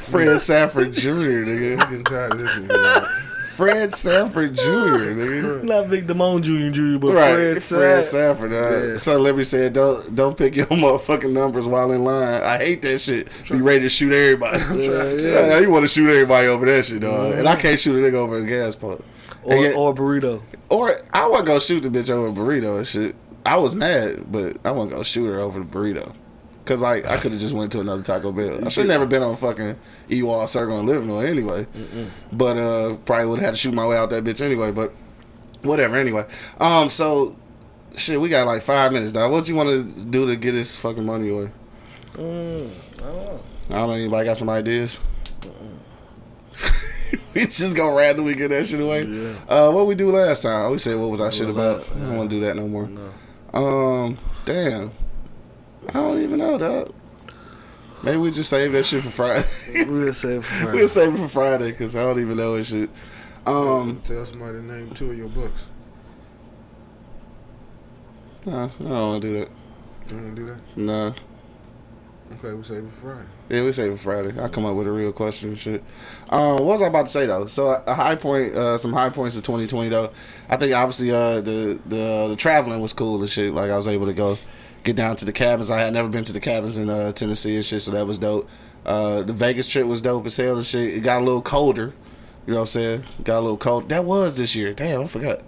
Fred 0.00 0.40
Sanford 0.40 0.94
Jr., 0.94 1.10
nigga? 1.10 1.82
I'm 1.82 1.90
getting 1.90 2.04
tired 2.04 2.32
of 2.32 2.38
this 2.38 2.56
one. 2.56 3.27
Fred 3.58 3.92
Sanford 3.92 4.54
Jr., 4.54 4.62
nigga. 5.18 5.64
Not 5.64 5.90
Big 5.90 6.06
Damone 6.06 6.42
Jr. 6.42 6.72
Jr. 6.72 6.98
But 6.98 7.12
Right, 7.14 7.34
Fred, 7.34 7.62
Fred, 7.64 8.04
Sanford. 8.04 8.52
Uh, 8.52 8.96
Yeah. 9.10 9.16
Liberty 9.16 9.42
said, 9.44 9.72
"Don't 9.72 10.14
don't 10.14 10.36
pick 10.36 10.54
your 10.54 10.66
motherfucking 10.66 11.32
numbers 11.32 11.66
while 11.66 11.90
in 11.90 12.04
line." 12.04 12.40
I 12.44 12.56
hate 12.58 12.82
that 12.82 13.00
shit. 13.00 13.28
Be 13.50 13.56
ready 13.60 13.80
to 13.80 13.88
shoot 13.88 14.12
everybody. 14.12 14.58
Yeah, 14.80 15.12
Yeah, 15.48 15.58
you 15.58 15.70
want 15.70 15.82
to 15.82 15.88
shoot 15.88 16.08
everybody 16.08 16.46
over 16.46 16.66
that 16.66 16.84
shit, 16.86 17.00
dog. 17.00 17.34
And 17.34 17.48
I 17.48 17.56
can't 17.56 17.80
shoot 17.80 17.96
a 18.02 18.08
nigga 18.08 18.14
over 18.14 18.36
a 18.36 18.46
gas 18.46 18.76
pump. 18.76 19.04
Or, 19.42 19.56
yet- 19.56 19.74
or 19.76 19.92
burrito. 19.92 20.40
Or 20.68 21.00
I 21.12 21.26
wasn't 21.26 21.48
gonna 21.48 21.60
shoot 21.60 21.82
the 21.82 21.88
bitch 21.88 22.10
over 22.10 22.28
a 22.28 22.30
burrito 22.32 22.78
and 22.78 22.86
shit. 22.86 23.16
I 23.44 23.56
was 23.56 23.74
mad, 23.74 24.30
but 24.30 24.58
I 24.64 24.70
wasn't 24.70 24.92
gonna 24.92 25.04
shoot 25.04 25.26
her 25.26 25.40
over 25.40 25.58
the 25.58 25.64
burrito. 25.66 26.14
Cause 26.68 26.80
like 26.80 27.06
I 27.06 27.16
could 27.16 27.32
have 27.32 27.40
just 27.40 27.54
went 27.54 27.72
to 27.72 27.80
another 27.80 28.02
Taco 28.02 28.30
Bell. 28.30 28.62
I 28.62 28.68
should 28.68 28.86
never 28.86 29.06
been 29.06 29.22
on 29.22 29.38
fucking 29.38 29.74
Ewall 30.08 30.46
Circle 30.46 30.78
and 30.78 30.86
Livernois 30.86 31.26
anyway. 31.26 31.66
But 32.30 32.58
uh 32.58 32.96
probably 33.06 33.24
would 33.24 33.38
have 33.38 33.46
had 33.46 33.50
to 33.52 33.56
shoot 33.56 33.72
my 33.72 33.86
way 33.86 33.96
out 33.96 34.10
that 34.10 34.22
bitch 34.22 34.42
anyway. 34.42 34.70
But 34.70 34.92
whatever. 35.62 35.96
Anyway, 35.96 36.26
um, 36.60 36.90
so 36.90 37.34
shit, 37.96 38.20
we 38.20 38.28
got 38.28 38.46
like 38.46 38.60
five 38.60 38.92
minutes, 38.92 39.14
dog. 39.14 39.32
What 39.32 39.48
you 39.48 39.54
want 39.54 39.70
to 39.70 40.04
do 40.04 40.26
to 40.26 40.36
get 40.36 40.52
this 40.52 40.76
fucking 40.76 41.06
money 41.06 41.30
away? 41.30 41.52
Mm, 42.12 42.70
I 42.98 43.00
don't 43.00 43.16
know. 43.16 43.40
I 43.70 43.72
don't 43.72 43.88
know. 43.88 43.94
Anybody 43.94 44.24
got 44.26 44.36
some 44.36 44.50
ideas? 44.50 45.00
we 47.32 47.46
just 47.46 47.74
gonna 47.74 47.94
randomly 47.94 48.34
get 48.34 48.48
that 48.48 48.66
shit 48.66 48.80
away. 48.80 49.04
Yeah. 49.04 49.36
Uh, 49.48 49.70
what 49.70 49.86
we 49.86 49.94
do 49.94 50.12
last 50.12 50.42
time? 50.42 50.70
We 50.70 50.76
said 50.76 50.98
what 50.98 51.08
was 51.08 51.22
our 51.22 51.32
shit 51.32 51.46
was 51.46 51.56
about? 51.56 51.88
I 51.96 52.00
don't 52.00 52.16
want 52.18 52.28
to 52.28 52.36
do 52.36 52.42
that 52.44 52.56
no 52.56 52.68
more. 52.68 52.88
No. 52.88 53.10
Um, 53.54 54.18
damn. 54.44 54.92
I 55.88 55.92
don't 55.92 56.20
even 56.22 56.38
know, 56.38 56.58
dog. 56.58 56.92
Maybe 58.02 58.16
we 58.18 58.30
just 58.30 58.50
save 58.50 58.72
that 58.72 58.86
shit 58.86 59.02
for 59.02 59.10
Friday. 59.10 59.46
We'll 59.86 60.12
save 60.14 60.38
it 60.40 60.44
for 60.44 60.52
Friday. 60.62 60.72
we'll 60.78 60.88
save 60.88 61.14
it 61.14 61.18
for 61.18 61.28
Friday 61.28 61.70
because 61.72 61.96
I 61.96 62.02
don't 62.04 62.20
even 62.20 62.36
know 62.36 62.54
and 62.54 62.66
shit. 62.66 62.90
Um, 63.46 64.02
Tell 64.04 64.24
somebody 64.26 64.58
to 64.58 64.62
name 64.64 64.90
two 64.94 65.10
of 65.10 65.16
your 65.18 65.28
books. 65.28 65.62
nah, 68.46 68.66
I 68.66 68.68
don't 68.78 68.90
want 68.90 69.22
to 69.22 69.28
do 69.28 69.38
that. 69.40 69.48
You 70.10 70.16
want 70.16 70.36
to 70.36 70.42
do 70.42 70.46
that? 70.46 70.76
Nah. 70.76 71.12
Okay, 72.30 72.52
we'll 72.52 72.62
save 72.62 72.84
it 72.84 72.90
for 73.00 73.14
Friday. 73.14 73.28
Yeah, 73.48 73.64
we 73.64 73.72
save 73.72 73.92
it 73.92 73.96
for 73.96 74.02
Friday. 74.02 74.38
I'll 74.38 74.50
come 74.50 74.66
up 74.66 74.76
with 74.76 74.86
a 74.86 74.92
real 74.92 75.12
question 75.12 75.48
and 75.50 75.58
shit. 75.58 75.82
Um, 76.28 76.56
what 76.56 76.64
was 76.64 76.82
I 76.82 76.86
about 76.88 77.06
to 77.06 77.12
say 77.12 77.24
though? 77.26 77.46
So 77.46 77.82
a 77.86 77.94
high 77.94 78.16
point, 78.16 78.54
uh, 78.54 78.76
some 78.76 78.92
high 78.92 79.08
points 79.08 79.36
of 79.38 79.42
2020 79.44 79.88
though. 79.88 80.12
I 80.48 80.56
think 80.58 80.74
obviously 80.74 81.10
uh, 81.10 81.40
the 81.40 81.78
the 81.86 82.26
the 82.28 82.36
traveling 82.36 82.80
was 82.80 82.92
cool 82.92 83.20
and 83.22 83.30
shit. 83.30 83.54
Like 83.54 83.70
I 83.70 83.76
was 83.78 83.88
able 83.88 84.04
to 84.06 84.12
go 84.12 84.36
get 84.84 84.96
down 84.96 85.16
to 85.16 85.24
the 85.24 85.32
cabins. 85.32 85.70
I 85.70 85.80
had 85.80 85.92
never 85.92 86.08
been 86.08 86.24
to 86.24 86.32
the 86.32 86.40
cabins 86.40 86.78
in 86.78 86.88
uh, 86.90 87.12
Tennessee 87.12 87.56
and 87.56 87.64
shit, 87.64 87.82
so 87.82 87.90
that 87.92 88.06
was 88.06 88.18
dope. 88.18 88.48
Uh, 88.86 89.22
the 89.22 89.32
Vegas 89.32 89.68
trip 89.68 89.86
was 89.86 90.00
dope 90.00 90.26
as 90.26 90.36
hell 90.36 90.56
and 90.56 90.66
shit. 90.66 90.94
It 90.94 91.00
got 91.00 91.20
a 91.20 91.24
little 91.24 91.42
colder. 91.42 91.92
You 92.46 92.54
know 92.54 92.60
what 92.60 92.62
I'm 92.62 92.66
saying? 92.68 93.04
Got 93.24 93.40
a 93.40 93.40
little 93.40 93.56
cold. 93.58 93.88
That 93.90 94.04
was 94.04 94.38
this 94.38 94.54
year. 94.54 94.72
Damn, 94.72 95.02
I 95.02 95.06
forgot. 95.06 95.42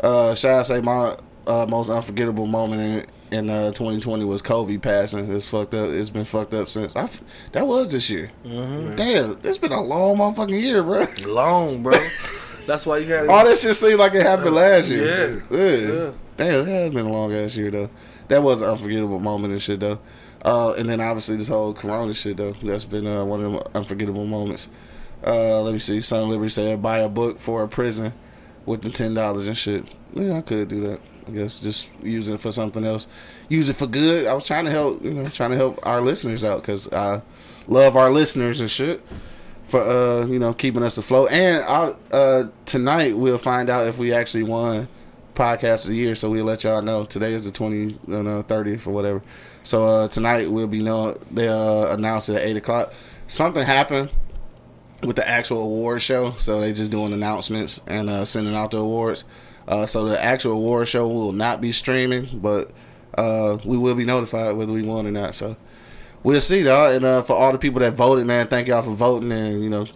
Uh, 0.00 0.34
should 0.34 0.50
I 0.50 0.62
say 0.62 0.80
my 0.80 1.16
uh, 1.46 1.66
most 1.68 1.90
unforgettable 1.90 2.46
moment 2.46 2.82
in 2.82 3.06
in 3.32 3.48
uh, 3.48 3.72
2020 3.72 4.24
was 4.24 4.42
Kobe 4.42 4.76
passing. 4.76 5.32
It's 5.32 5.48
fucked 5.48 5.74
up. 5.74 5.88
It's 5.88 6.10
been 6.10 6.24
fucked 6.24 6.52
up 6.52 6.68
since. 6.68 6.94
I 6.94 7.04
f- 7.04 7.22
that 7.52 7.66
was 7.66 7.90
this 7.90 8.10
year. 8.10 8.30
Damn, 8.44 9.38
it's 9.42 9.58
been 9.58 9.72
a 9.72 9.80
long 9.80 10.18
motherfucking 10.18 10.60
year, 10.60 10.82
bro. 10.82 11.06
Long, 11.26 11.82
bro. 11.82 11.98
That's 12.66 12.86
why 12.86 12.98
you 12.98 13.08
got 13.08 13.26
All 13.28 13.44
that 13.44 13.58
shit 13.58 13.74
seemed 13.74 13.98
like 13.98 14.14
it 14.14 14.22
happened 14.22 14.54
last 14.54 14.88
year. 14.88 15.42
Yeah. 15.50 15.58
yeah. 15.58 15.76
Yeah. 15.94 16.10
Damn, 16.36 16.60
it 16.60 16.66
has 16.68 16.94
been 16.94 17.06
a 17.06 17.10
long 17.12 17.32
ass 17.32 17.56
year 17.56 17.70
though. 17.70 17.90
That 18.28 18.42
was 18.42 18.62
an 18.62 18.70
unforgettable 18.70 19.18
moment 19.18 19.52
and 19.52 19.62
shit 19.62 19.80
though. 19.80 20.00
Uh, 20.44 20.72
and 20.72 20.88
then 20.88 21.00
obviously 21.00 21.36
this 21.36 21.48
whole 21.48 21.72
Corona 21.72 22.14
shit 22.14 22.36
though. 22.36 22.52
That's 22.62 22.84
been 22.84 23.06
uh, 23.06 23.24
one 23.24 23.44
of 23.44 23.52
the 23.52 23.78
unforgettable 23.78 24.26
moments. 24.26 24.68
Uh, 25.24 25.60
let 25.62 25.72
me 25.72 25.78
see. 25.78 26.00
Son 26.00 26.24
of 26.24 26.28
Liberty 26.28 26.50
said 26.50 26.82
buy 26.82 26.98
a 26.98 27.08
book 27.08 27.38
for 27.38 27.62
a 27.62 27.68
prison 27.68 28.12
with 28.66 28.82
the 28.82 28.90
ten 28.90 29.14
dollars 29.14 29.46
and 29.46 29.56
shit. 29.56 29.84
Yeah, 30.14 30.38
I 30.38 30.40
could 30.42 30.68
do 30.68 30.80
that. 30.88 31.00
I 31.26 31.30
guess 31.30 31.60
just 31.60 31.90
use 32.02 32.28
it 32.28 32.40
for 32.40 32.50
something 32.50 32.84
else. 32.84 33.06
Use 33.48 33.68
it 33.68 33.76
for 33.76 33.86
good. 33.86 34.26
I 34.26 34.34
was 34.34 34.44
trying 34.44 34.64
to 34.64 34.70
help, 34.70 35.04
you 35.04 35.12
know, 35.12 35.28
trying 35.28 35.50
to 35.50 35.56
help 35.56 35.78
our 35.84 36.00
listeners 36.00 36.42
out 36.42 36.62
because 36.62 36.92
I 36.92 37.22
love 37.68 37.96
our 37.96 38.10
listeners 38.10 38.60
and 38.60 38.70
shit 38.70 39.00
for 39.66 39.80
uh 39.80 40.26
you 40.26 40.38
know 40.38 40.52
keeping 40.52 40.82
us 40.82 40.98
afloat. 40.98 41.30
And 41.30 41.62
I 41.64 41.94
uh 42.14 42.48
tonight 42.66 43.16
we'll 43.16 43.38
find 43.38 43.70
out 43.70 43.86
if 43.86 43.98
we 43.98 44.12
actually 44.12 44.42
won 44.42 44.88
podcast 45.42 45.84
of 45.84 45.90
the 45.90 45.96
year. 45.96 46.14
So 46.14 46.30
we'll 46.30 46.44
let 46.44 46.62
y'all 46.62 46.82
know. 46.82 47.04
Today 47.04 47.32
is 47.32 47.44
the 47.44 47.50
twenty 47.50 47.98
no 48.06 48.42
thirtieth 48.42 48.86
or 48.86 48.92
whatever. 48.92 49.22
So 49.64 49.84
uh 49.84 50.08
tonight 50.08 50.50
we'll 50.50 50.68
be 50.68 50.82
know 50.82 51.16
they 51.30 51.48
uh 51.48 51.92
announce 51.92 52.28
it 52.28 52.36
at 52.36 52.42
eight 52.42 52.56
o'clock. 52.56 52.92
Something 53.26 53.64
happened 53.64 54.10
with 55.02 55.16
the 55.16 55.28
actual 55.28 55.62
award 55.62 56.00
show, 56.00 56.32
so 56.32 56.60
they 56.60 56.72
just 56.72 56.92
doing 56.92 57.12
announcements 57.12 57.80
and 57.88 58.08
uh, 58.08 58.24
sending 58.24 58.54
out 58.54 58.70
the 58.70 58.76
awards. 58.76 59.24
Uh, 59.66 59.84
so 59.84 60.04
the 60.04 60.22
actual 60.22 60.52
award 60.52 60.86
show 60.86 61.08
will 61.08 61.32
not 61.32 61.60
be 61.60 61.72
streaming, 61.72 62.38
but 62.40 62.70
uh, 63.18 63.58
we 63.64 63.76
will 63.76 63.96
be 63.96 64.04
notified 64.04 64.56
whether 64.56 64.72
we 64.72 64.82
won 64.82 65.06
or 65.06 65.10
not. 65.10 65.34
So 65.34 65.56
we'll 66.22 66.40
see, 66.40 66.62
dog. 66.62 66.94
And 66.94 67.04
uh, 67.04 67.22
for 67.22 67.34
all 67.34 67.50
the 67.50 67.58
people 67.58 67.80
that 67.80 67.94
voted, 67.94 68.26
man, 68.26 68.46
thank 68.46 68.68
y'all 68.68 68.82
for 68.82 68.90
voting 68.90 69.32
and 69.32 69.62
you 69.62 69.70
know, 69.70 69.86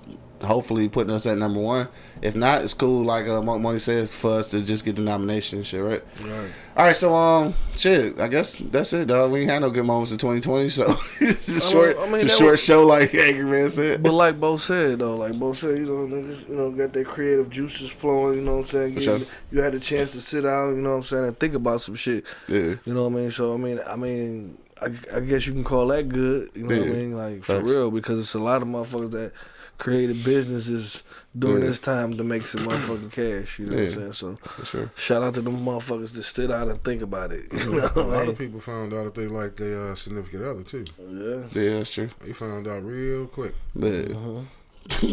hopefully 0.43 0.89
putting 0.89 1.15
us 1.15 1.27
at 1.27 1.39
number 1.39 1.61
one. 1.61 1.89
If 2.23 2.35
not, 2.35 2.63
it's 2.63 2.73
cool. 2.75 3.05
Like 3.05 3.29
uh, 3.29 3.43
Money 3.43 3.79
said, 3.79 4.09
for 4.09 4.39
us 4.39 4.51
to 4.53 4.63
just 4.63 4.85
get 4.85 4.97
the 4.97 5.03
nomination, 5.03 5.59
and 5.59 5.67
shit, 5.67 5.83
right? 5.83 6.03
Right. 6.23 6.51
All 6.77 6.85
right, 6.87 6.97
so 6.97 7.15
um, 7.15 7.55
shit. 7.77 8.19
I 8.21 8.29
guess 8.29 8.59
that's 8.59 8.93
it, 8.95 9.09
dog. 9.09 9.33
We 9.33 9.41
ain't 9.43 9.51
had 9.51 9.61
no 9.63 9.71
good 9.71 9.85
moments 9.85 10.13
in 10.13 10.19
2020, 10.19 10.69
so 10.71 10.95
it's 11.21 11.49
a 11.49 11.61
short, 11.61 11.97
I 11.99 12.07
mean, 12.07 12.15
it's 12.23 12.25
a 12.35 12.37
short 12.39 12.51
was- 12.53 12.65
show, 12.65 12.87
like 12.87 13.15
Angry 13.15 13.45
Man 13.45 13.69
said. 13.69 14.03
But 14.03 14.13
like 14.13 14.41
Bo 14.41 14.57
said 14.57 14.99
though, 14.99 15.17
like 15.17 15.39
Bo 15.39 15.53
said, 15.53 15.79
you 15.79 15.85
know, 15.85 16.07
niggas, 16.17 16.49
you 16.49 16.55
know, 16.55 16.71
got 16.71 16.93
their 16.93 17.05
creative 17.05 17.51
juices 17.51 17.91
flowing. 17.91 18.39
You 18.39 18.43
know 18.45 18.57
what 18.57 18.63
I'm 18.63 18.67
saying? 18.69 18.95
For 18.95 19.01
You, 19.01 19.05
sure. 19.05 19.21
you 19.53 19.61
had 19.61 19.75
a 19.75 19.81
chance 19.81 20.13
to 20.13 20.21
sit 20.21 20.43
down. 20.43 20.75
You 20.77 20.83
know 20.83 20.91
what 20.91 20.97
I'm 20.97 21.03
saying? 21.03 21.25
And 21.25 21.39
think 21.39 21.55
about 21.55 21.83
some 21.83 21.95
shit. 21.97 22.25
yeah, 22.49 22.75
You 22.85 22.95
know 22.95 23.05
what 23.09 23.13
I 23.19 23.21
mean? 23.23 23.31
So 23.31 23.53
I 23.55 23.57
mean, 23.59 23.81
I 23.87 23.97
mean, 23.97 24.59
I, 24.81 24.87
I 25.15 25.21
guess 25.21 25.47
you 25.47 25.53
can 25.53 25.65
call 25.65 25.87
that 25.89 26.09
good. 26.09 26.51
You 26.55 26.63
know 26.65 26.79
what 26.79 26.87
I 26.89 26.91
mean? 26.93 27.13
Like 27.15 27.45
for 27.45 27.61
Facts. 27.61 27.71
real, 27.73 27.91
because 27.91 28.19
it's 28.19 28.35
a 28.35 28.39
lot 28.39 28.63
of 28.63 28.69
motherfuckers 28.69 29.11
that 29.13 29.33
created 29.79 30.25
businesses 30.25 31.03
during 31.39 31.63
Yeah. 31.63 31.69
this 31.69 31.81
time 31.81 32.17
to 32.17 32.25
make 32.25 32.47
some 32.47 32.63
motherfucking 32.67 33.13
cash. 33.13 33.59
You 33.59 33.67
know 33.67 33.77
what 33.77 33.85
I'm 33.85 33.93
saying? 33.95 34.13
So 34.15 34.37
for 34.43 34.65
sure. 34.65 34.91
shout 34.95 35.23
out 35.23 35.35
to 35.35 35.43
them 35.43 35.59
motherfuckers 35.65 36.15
that 36.15 36.23
sit 36.23 36.51
out 36.51 36.69
and 36.69 36.83
think 36.83 37.03
about 37.03 37.33
it. 37.33 37.47
You 37.53 37.73
know 37.73 37.91
A 37.95 38.01
lot 38.01 38.29
of 38.29 38.39
people 38.39 38.61
found 38.61 38.95
out 38.95 39.07
if 39.07 39.15
they 39.15 39.27
liked 39.27 39.59
their 39.59 39.93
uh, 39.93 39.95
significant 39.95 40.45
other 40.45 40.63
too. 40.63 40.85
Yeah. 40.99 41.61
Yeah, 41.63 41.77
that's 41.79 41.91
true. 41.93 42.09
They 42.25 42.33
found 42.33 42.67
out 42.67 42.85
real 42.85 43.27
quick. 43.27 43.55
Yeah. 43.75 44.15
Uh-huh. 44.17 44.41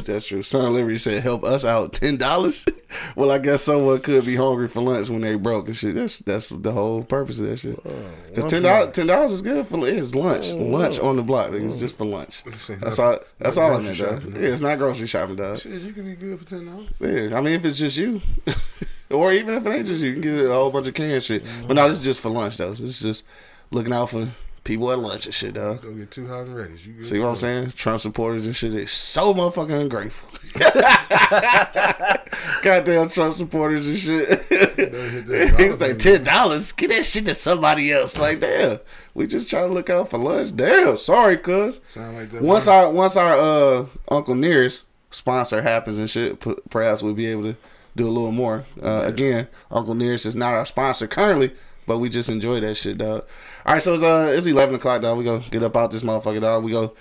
That's 0.05 0.27
true. 0.27 0.43
Son 0.43 0.65
of 0.65 0.73
Liberty 0.73 0.97
said, 0.97 1.23
"Help 1.23 1.43
us 1.43 1.65
out, 1.65 1.93
ten 1.93 2.17
dollars." 2.17 2.65
well, 3.15 3.31
I 3.31 3.37
guess 3.37 3.63
someone 3.63 4.01
could 4.01 4.25
be 4.25 4.35
hungry 4.35 4.67
for 4.67 4.81
lunch 4.81 5.09
when 5.09 5.21
they 5.21 5.35
broke 5.35 5.67
and 5.67 5.75
shit. 5.77 5.95
That's 5.95 6.19
that's 6.19 6.49
the 6.49 6.71
whole 6.71 7.03
purpose 7.03 7.39
of 7.39 7.47
that 7.47 7.57
shit. 7.57 7.79
Oh, 7.85 7.91
Because 8.27 8.51
ten 8.51 8.63
dollars, 8.63 8.93
ten 8.93 9.07
dollars 9.07 9.31
is 9.31 9.41
good 9.41 9.67
for 9.67 9.87
it's 9.87 10.15
lunch, 10.15 10.51
oh. 10.51 10.57
lunch 10.57 10.99
on 10.99 11.15
the 11.15 11.23
block. 11.23 11.51
It's 11.53 11.75
oh. 11.75 11.79
just 11.79 11.97
for 11.97 12.05
lunch. 12.05 12.43
That's 12.67 12.99
all. 12.99 13.19
That's 13.39 13.57
all 13.57 13.73
I 13.75 13.79
meant, 13.79 13.97
shopping, 13.97 14.35
Yeah, 14.35 14.49
it's 14.49 14.61
not 14.61 14.77
grocery 14.77 15.07
shopping, 15.07 15.35
dog. 15.35 15.59
Shit, 15.59 15.81
you 15.81 15.93
can 15.93 16.05
be 16.05 16.15
good 16.15 16.39
for 16.39 16.45
ten 16.45 16.65
dollars. 16.65 16.89
Yeah, 16.99 17.37
I 17.37 17.41
mean, 17.41 17.53
if 17.53 17.65
it's 17.65 17.77
just 17.77 17.97
you, 17.97 18.21
or 19.09 19.31
even 19.31 19.55
if 19.55 19.65
it 19.65 19.69
ain't 19.69 19.87
just 19.87 20.01
you, 20.01 20.09
you 20.09 20.13
can 20.13 20.21
get 20.21 20.45
a 20.45 20.53
whole 20.53 20.71
bunch 20.71 20.87
of 20.87 20.93
canned 20.93 21.23
shit. 21.23 21.45
But 21.67 21.75
no, 21.75 21.89
this 21.89 21.99
is 21.99 22.03
just 22.03 22.19
for 22.19 22.29
lunch 22.29 22.57
though. 22.57 22.71
This 22.71 22.81
is 22.81 22.99
just 22.99 23.23
looking 23.71 23.93
out 23.93 24.09
for 24.09 24.29
people 24.63 24.91
at 24.91 24.99
lunch 24.99 25.25
and 25.25 25.33
shit, 25.33 25.55
dog. 25.55 25.81
Go 25.81 25.91
get 25.91 26.11
two 26.11 26.27
hot 26.27 26.41
and 26.41 26.55
ready. 26.55 26.73
You 26.85 26.93
good 26.93 27.07
See 27.07 27.19
what 27.19 27.29
I'm 27.29 27.35
saying? 27.35 27.71
Trump 27.71 28.01
supporters 28.01 28.45
and 28.45 28.55
shit 28.55 28.73
is 28.73 28.91
so 28.91 29.33
motherfucking 29.33 29.81
ungrateful. 29.81 30.29
Goddamn 32.61 33.09
Trump 33.09 33.33
supporters 33.35 33.85
and 33.85 33.97
shit. 33.97 34.43
He's 35.59 35.81
like 35.81 35.99
ten 35.99 36.23
dollars. 36.23 36.71
Get 36.71 36.89
that 36.89 37.05
shit 37.05 37.25
to 37.25 37.33
somebody 37.33 37.91
else. 37.91 38.17
Like 38.17 38.39
damn, 38.39 38.79
we 39.13 39.27
just 39.27 39.49
trying 39.49 39.67
to 39.67 39.73
look 39.73 39.89
out 39.89 40.09
for 40.09 40.17
lunch. 40.17 40.55
Damn, 40.55 40.97
sorry, 40.97 41.37
cuz. 41.37 41.81
Like. 41.95 42.33
Once 42.41 42.67
our 42.67 42.89
once 42.91 43.17
our 43.17 43.33
uh 43.33 43.85
Uncle 44.09 44.35
Nearest 44.35 44.85
sponsor 45.11 45.61
happens 45.61 45.97
and 45.97 46.09
shit, 46.09 46.39
p- 46.39 46.55
perhaps 46.69 47.03
we'll 47.03 47.13
be 47.13 47.27
able 47.27 47.43
to 47.43 47.55
do 47.95 48.07
a 48.07 48.11
little 48.11 48.31
more. 48.31 48.65
Uh, 48.81 49.03
Again, 49.05 49.47
Uncle 49.69 49.93
Nearest 49.93 50.25
is 50.25 50.35
not 50.35 50.53
our 50.55 50.65
sponsor 50.65 51.05
currently, 51.07 51.51
but 51.85 51.97
we 51.99 52.09
just 52.09 52.29
enjoy 52.29 52.59
that 52.59 52.75
shit, 52.75 52.97
dog. 52.97 53.25
All 53.65 53.73
right, 53.73 53.83
so 53.83 53.93
it's 53.93 54.03
uh 54.03 54.31
it's 54.35 54.45
eleven 54.45 54.75
o'clock, 54.75 55.01
dog. 55.01 55.17
We 55.17 55.23
go 55.23 55.39
get 55.51 55.63
up 55.63 55.75
out 55.75 55.91
this 55.91 56.03
motherfucker, 56.03 56.41
dog. 56.41 56.63
We 56.63 56.71
go 56.71 56.93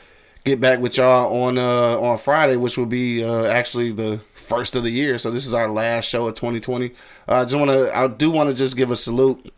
get 0.45 0.61
back 0.61 0.81
with 0.81 0.97
y'all 0.97 1.45
on 1.45 1.59
uh 1.59 1.99
on 2.01 2.19
Friday, 2.19 2.57
which 2.57 2.77
will 2.77 2.87
be 2.87 3.25
uh 3.25 3.45
actually 3.47 3.93
the 3.93 4.21
first 4.35 4.77
of 4.77 4.83
the 4.83 4.91
year. 4.91 5.19
So 5.19 5.31
this 5.31 5.47
is 5.47 5.55
our 5.55 5.69
last 5.69 6.05
show 6.07 6.27
of 6.27 6.35
2020. 6.35 6.93
Uh, 7.29 7.35
I 7.35 7.45
just 7.45 7.57
want 7.57 7.71
to 7.71 7.97
I 7.97 8.07
do 8.09 8.31
want 8.31 8.49
to 8.51 8.55
just 8.55 8.77
give 8.77 8.91
a 8.91 8.97
salute 8.97 9.53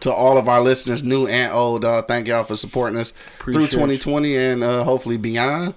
to 0.00 0.12
all 0.12 0.38
of 0.38 0.48
our 0.48 0.60
listeners, 0.60 1.02
new 1.02 1.26
and 1.26 1.52
old. 1.52 1.84
Uh, 1.84 2.02
thank 2.02 2.26
y'all 2.26 2.42
for 2.44 2.56
supporting 2.56 2.98
us 2.98 3.12
through 3.38 3.52
Appreciate 3.52 3.72
you. 3.72 3.98
2020 3.98 4.36
and 4.36 4.64
uh, 4.64 4.84
hopefully 4.84 5.16
beyond. 5.16 5.74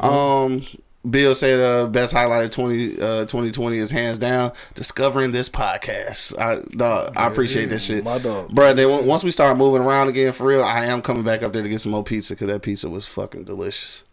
Um, 0.00 0.66
Bill 1.08 1.34
said 1.34 1.60
uh, 1.60 1.86
best 1.88 2.12
highlight 2.14 2.44
of 2.46 2.50
20, 2.50 2.94
uh, 3.00 3.20
2020 3.26 3.76
is 3.78 3.90
hands 3.90 4.16
down 4.18 4.52
discovering 4.74 5.32
this 5.32 5.48
podcast. 5.50 6.38
I 6.40 6.62
dog, 6.76 7.12
I 7.16 7.26
appreciate 7.26 7.66
that 7.70 7.80
shit, 7.80 8.02
My 8.04 8.18
dog. 8.18 8.50
Bruh, 8.50 8.74
Then 8.74 8.90
on- 8.90 9.04
once 9.06 9.22
we 9.22 9.30
start 9.30 9.56
moving 9.58 9.82
around 9.82 10.08
again 10.08 10.32
for 10.32 10.46
real, 10.46 10.62
I 10.64 10.86
am 10.86 11.02
coming 11.02 11.22
back 11.22 11.42
up 11.42 11.52
there 11.52 11.62
to 11.62 11.68
get 11.68 11.80
some 11.82 11.92
more 11.92 12.04
pizza 12.04 12.34
because 12.34 12.48
that 12.48 12.62
pizza 12.62 12.88
was 12.88 13.06
fucking 13.06 13.44
delicious. 13.44 14.04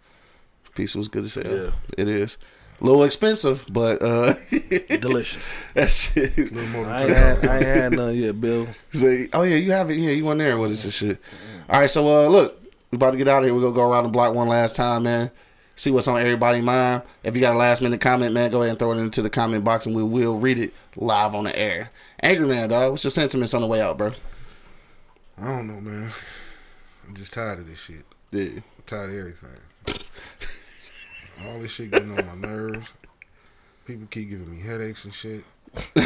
Pizza 0.76 0.98
was 0.98 1.08
good 1.08 1.26
as 1.26 1.36
hell. 1.36 1.46
Yeah. 1.66 1.70
It 1.98 2.08
is. 2.10 2.38
A 2.80 2.84
little 2.84 3.04
expensive, 3.04 3.66
but 3.70 4.02
uh, 4.02 4.34
Delicious. 4.90 5.44
that 5.76 5.92
shit. 5.92 6.36
little 6.38 6.68
more 6.70 6.86
than 6.86 6.94
I 6.94 7.02
ain't 7.04 7.12
had. 7.12 7.46
I 7.46 7.56
ain't 7.58 7.66
had 7.66 7.92
none 7.94 8.16
yet, 8.18 8.42
Bill. 8.42 8.68
Say, 8.92 9.30
oh 9.34 9.44
yeah, 9.44 9.58
you 9.58 9.72
have 9.72 9.90
it. 9.92 9.98
Yeah, 9.98 10.12
you 10.12 10.26
went 10.26 10.40
there 10.40 10.58
What 10.58 10.72
is 10.72 10.84
this 10.84 10.96
shit. 10.96 11.20
All 11.70 11.80
right, 11.80 11.90
so 11.92 12.06
uh, 12.08 12.28
look, 12.28 12.60
we 12.90 12.96
about 12.96 13.12
to 13.12 13.18
get 13.18 13.28
out 13.28 13.40
of 13.40 13.46
here. 13.46 13.54
We're 13.54 13.62
gonna 13.62 13.76
go 13.76 13.90
around 13.90 14.06
the 14.06 14.10
block 14.10 14.34
one 14.34 14.48
last 14.48 14.76
time, 14.76 15.04
man. 15.04 15.30
See 15.82 15.90
what's 15.90 16.08
on 16.08 16.22
everybody's 16.22 16.62
mind. 16.62 17.02
If 17.24 17.34
you 17.34 17.42
got 17.42 17.56
a 17.56 17.58
last 17.58 17.82
minute 17.82 18.00
comment, 18.00 18.36
man, 18.36 18.52
go 18.52 18.62
ahead 18.62 18.70
and 18.70 18.78
throw 18.78 18.92
it 18.92 19.00
into 19.00 19.24
the 19.24 19.32
comment 19.32 19.64
box, 19.64 19.88
and 19.88 19.96
we 19.96 20.04
will 20.04 20.38
read 20.38 20.60
it 20.60 20.76
live 20.96 21.34
on 21.34 21.46
the 21.46 21.58
air. 21.58 21.90
Angry 22.22 22.46
man, 22.46 22.70
dog, 22.70 22.92
what's 22.92 23.04
your 23.04 23.10
sentiments 23.10 23.56
on 23.56 23.62
the 23.62 23.68
way 23.68 23.82
out, 23.82 23.98
bro? 23.98 24.12
I 25.40 25.48
don't 25.48 25.66
know, 25.66 25.82
man. 25.82 26.12
I'm 27.08 27.16
just 27.16 27.34
tired 27.34 27.58
of 27.58 27.68
this 27.68 27.80
shit. 27.80 28.06
Yeah, 28.30 28.60
I'm 28.60 28.84
tired 28.86 29.10
of 29.10 29.16
everything. 29.16 30.06
All 31.48 31.60
this 31.60 31.72
shit 31.72 31.90
getting 31.90 32.16
on 32.16 32.28
my 32.28 32.48
nerves. 32.48 32.88
People 33.88 34.06
keep 34.12 34.30
giving 34.30 34.52
me 34.52 34.62
headaches 34.62 35.04
and 35.04 35.16
shit. 35.16 35.44
you 35.96 36.04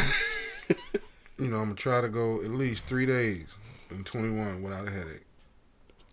know, 1.38 1.58
I'm 1.58 1.66
gonna 1.66 1.76
try 1.76 2.00
to 2.00 2.08
go 2.08 2.42
at 2.42 2.50
least 2.50 2.86
three 2.86 3.06
days 3.06 3.48
in 3.92 4.06
21 4.06 4.64
without 4.64 4.88
a 4.88 4.92
headache. 4.92 5.25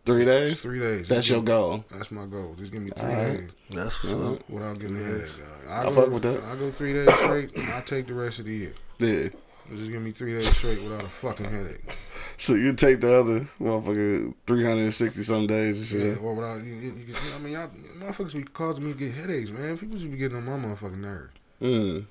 Three 0.04 0.24
days. 0.24 0.60
Three 0.60 0.80
days. 0.80 1.06
That's 1.08 1.20
Just 1.20 1.30
your 1.30 1.38
give- 1.40 1.46
goal. 1.46 1.84
That's 1.90 2.10
my 2.10 2.26
goal. 2.26 2.54
Just 2.58 2.72
give 2.72 2.82
me 2.82 2.90
three 2.90 3.04
Alright. 3.08 3.38
days 3.38 3.50
That's 3.70 4.02
what's 4.04 4.14
up. 4.40 4.50
without 4.50 4.78
getting 4.80 5.00
a 5.00 5.04
headache. 5.04 5.28
I, 5.68 5.80
I 5.80 5.84
go, 5.84 5.90
fuck 5.92 6.10
with 6.10 6.22
that. 6.24 6.42
I 6.42 6.56
go 6.56 6.70
three 6.72 6.92
days 6.92 7.14
straight. 7.14 7.50
I'll 7.56 7.82
take 7.82 8.08
the 8.08 8.14
rest 8.14 8.40
of 8.40 8.46
the 8.46 8.54
year. 8.54 8.74
Yeah. 8.98 9.28
Just 9.76 9.90
give 9.92 10.02
me 10.02 10.10
three 10.10 10.34
days 10.36 10.48
straight 10.56 10.82
without 10.82 11.04
a 11.04 11.08
fucking 11.08 11.46
headache. 11.46 11.84
So 12.36 12.54
you 12.54 12.72
take 12.74 13.00
the 13.00 13.14
other 13.14 13.48
motherfucker 13.60 14.34
three 14.46 14.64
hundred 14.64 14.82
and 14.82 14.94
sixty 14.94 15.22
some 15.22 15.46
days 15.46 15.78
and 15.78 15.86
shit. 15.86 16.16
Yeah, 16.16 16.22
or 16.22 16.34
without 16.34 16.64
you, 16.64 16.74
you, 16.74 16.92
you, 17.06 17.14
I 17.34 17.38
mean, 17.38 17.52
y'all 17.52 17.70
motherfuckers 17.98 18.34
be 18.34 18.42
causing 18.42 18.84
me 18.84 18.92
to 18.92 18.98
get 18.98 19.14
headaches, 19.14 19.50
man. 19.50 19.78
People 19.78 19.98
should 20.00 20.10
be 20.10 20.16
getting 20.18 20.36
on 20.36 20.44
my 20.44 20.68
motherfucking 20.68 20.98
nerves. 20.98 21.32
Mm, 21.62 21.94
This 21.94 22.04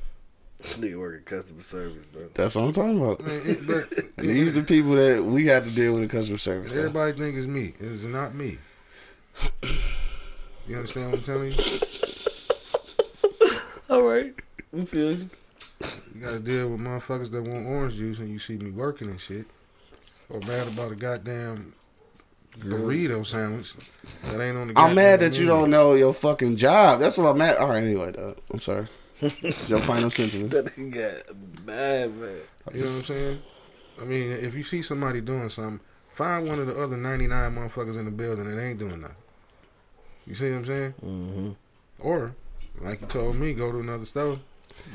nigga 0.64 1.00
working 1.00 1.24
customer 1.26 1.64
service, 1.64 2.06
bro. 2.12 2.30
that's 2.34 2.56
what 2.56 2.64
I'm 2.64 2.74
talking 2.74 3.02
about. 3.02 3.22
Man, 3.22 3.42
it, 3.46 3.68
but 3.68 3.92
And 4.18 4.30
these 4.30 4.54
the 4.54 4.64
people 4.64 4.96
that 4.96 5.24
we 5.24 5.48
have 5.48 5.66
to 5.66 5.72
deal 5.72 5.94
with 5.94 6.04
in 6.04 6.10
customer 6.10 6.38
service. 6.38 6.74
though. 6.74 6.80
everybody 6.80 7.14
think 7.18 7.38
it's 7.38 7.48
me. 7.48 7.74
It's 7.80 8.04
not 8.04 8.36
me. 8.36 8.58
You 10.68 10.76
understand 10.76 11.12
what 11.12 11.20
I'm 11.20 11.24
telling 11.24 11.52
you? 11.54 11.64
All 13.90 14.04
right. 14.04 14.34
We 14.72 14.86
feel 14.86 15.18
you. 15.18 15.30
You 16.14 16.22
gotta 16.22 16.40
deal 16.40 16.70
with 16.70 16.80
motherfuckers 16.80 17.32
that 17.32 17.42
want 17.42 17.66
orange 17.66 17.96
juice 17.96 18.20
and 18.20 18.30
you 18.30 18.40
see 18.40 18.58
me 18.58 18.72
working 18.72 19.10
and 19.10 19.20
shit. 19.20 19.48
Or 20.30 20.40
mad 20.42 20.68
about 20.68 20.92
a 20.92 20.96
goddamn 20.96 21.74
burrito 22.60 23.26
sandwich 23.26 23.74
that 24.24 24.40
ain't 24.42 24.58
on 24.58 24.68
the 24.68 24.74
I'm 24.80 24.94
mad 24.96 25.20
goddamn 25.20 25.30
that 25.32 25.40
you 25.40 25.46
don't 25.48 25.70
know 25.70 25.94
your 25.96 26.14
fucking 26.14 26.58
job. 26.58 27.00
That's 27.00 27.18
what 27.18 27.28
I'm 27.28 27.38
mad. 27.38 27.58
All 27.58 27.70
right, 27.70 27.84
anyway, 27.84 28.12
though. 28.12 28.36
I'm 28.54 28.60
sorry. 28.60 28.88
It's 29.22 29.70
your 29.70 29.80
final 29.82 30.10
sentence. 30.10 30.52
That 30.52 30.66
nigga 30.76 31.26
got 31.26 31.66
bad, 31.66 32.16
man. 32.16 32.36
You 32.74 32.80
know 32.80 32.86
what 32.86 32.96
I'm 32.96 33.06
saying? 33.06 33.42
I 34.02 34.04
mean, 34.06 34.32
if 34.32 34.54
you 34.56 34.64
see 34.64 34.82
somebody 34.82 35.22
doing 35.22 35.50
something, 35.50 35.80
find 36.16 36.48
one 36.48 36.60
of 36.60 36.68
the 36.68 36.82
other 36.82 36.98
99 36.98 37.56
motherfuckers 37.56 37.98
in 38.00 38.06
the 38.06 38.12
building 38.12 38.54
that 38.54 38.62
ain't 38.62 38.80
doing 38.80 39.02
nothing. 39.02 39.16
You 40.26 40.36
see 40.36 40.52
what 40.52 40.58
I'm 40.58 40.66
saying? 40.66 40.94
Mm-hmm. 41.04 41.52
Or, 42.00 42.36
like 42.80 43.02
you 43.02 43.08
told 43.08 43.36
me, 43.36 43.54
go 43.54 43.72
to 43.72 43.80
another 43.80 44.06
store. 44.06 44.40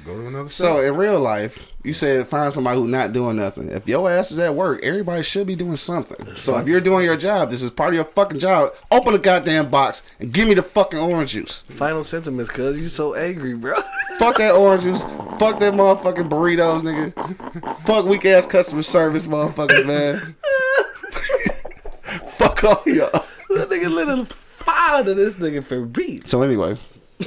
Go 0.05 0.15
to 0.15 0.27
another 0.27 0.51
So 0.51 0.79
in 0.81 0.95
real 0.97 1.19
life, 1.19 1.69
you 1.83 1.93
said 1.93 2.27
find 2.29 2.53
somebody 2.53 2.79
who's 2.79 2.91
not 2.91 3.13
doing 3.13 3.37
nothing. 3.37 3.69
If 3.71 3.89
your 3.89 4.11
ass 4.11 4.31
is 4.31 4.39
at 4.39 4.55
work, 4.55 4.83
everybody 4.83 5.23
should 5.23 5.47
be 5.47 5.57
doing 5.57 5.77
something. 5.77 6.35
So 6.37 6.57
if 6.59 6.69
you're 6.69 6.81
doing 6.81 7.05
your 7.05 7.17
job, 7.17 7.51
this 7.51 7.63
is 7.63 7.71
part 7.71 7.91
of 7.91 7.95
your 7.97 8.05
fucking 8.05 8.39
job. 8.39 8.73
Open 8.91 9.13
the 9.13 9.19
goddamn 9.19 9.71
box 9.71 10.03
and 10.21 10.33
give 10.33 10.47
me 10.49 10.55
the 10.55 10.63
fucking 10.63 10.99
orange 10.99 11.33
juice. 11.33 11.65
Final 11.71 12.05
sentiments, 12.05 12.51
cuz 12.51 12.79
you 12.79 12.89
so 12.89 13.15
angry, 13.15 13.55
bro. 13.55 13.75
Fuck 14.19 14.37
that 14.39 14.55
orange 14.55 14.85
juice. 14.85 15.03
Fuck 15.39 15.59
that 15.61 15.75
motherfucking 15.75 16.29
burritos, 16.29 16.83
nigga. 16.83 17.83
Fuck 17.85 18.07
weak 18.07 18.25
ass 18.25 18.47
customer 18.47 18.83
service, 18.83 19.27
motherfuckers, 19.27 19.87
man. 19.87 20.37
Fuck 22.31 22.65
all 22.65 22.83
y'all. 22.87 23.11
that 23.51 23.69
nigga 23.71 23.91
lit 23.91 24.09
a 24.09 24.25
fire 24.25 25.05
to 25.05 25.15
this 25.15 25.35
nigga 25.35 25.65
for 25.65 25.85
beat. 25.85 26.27
So 26.27 26.43
anyway, 26.43 26.79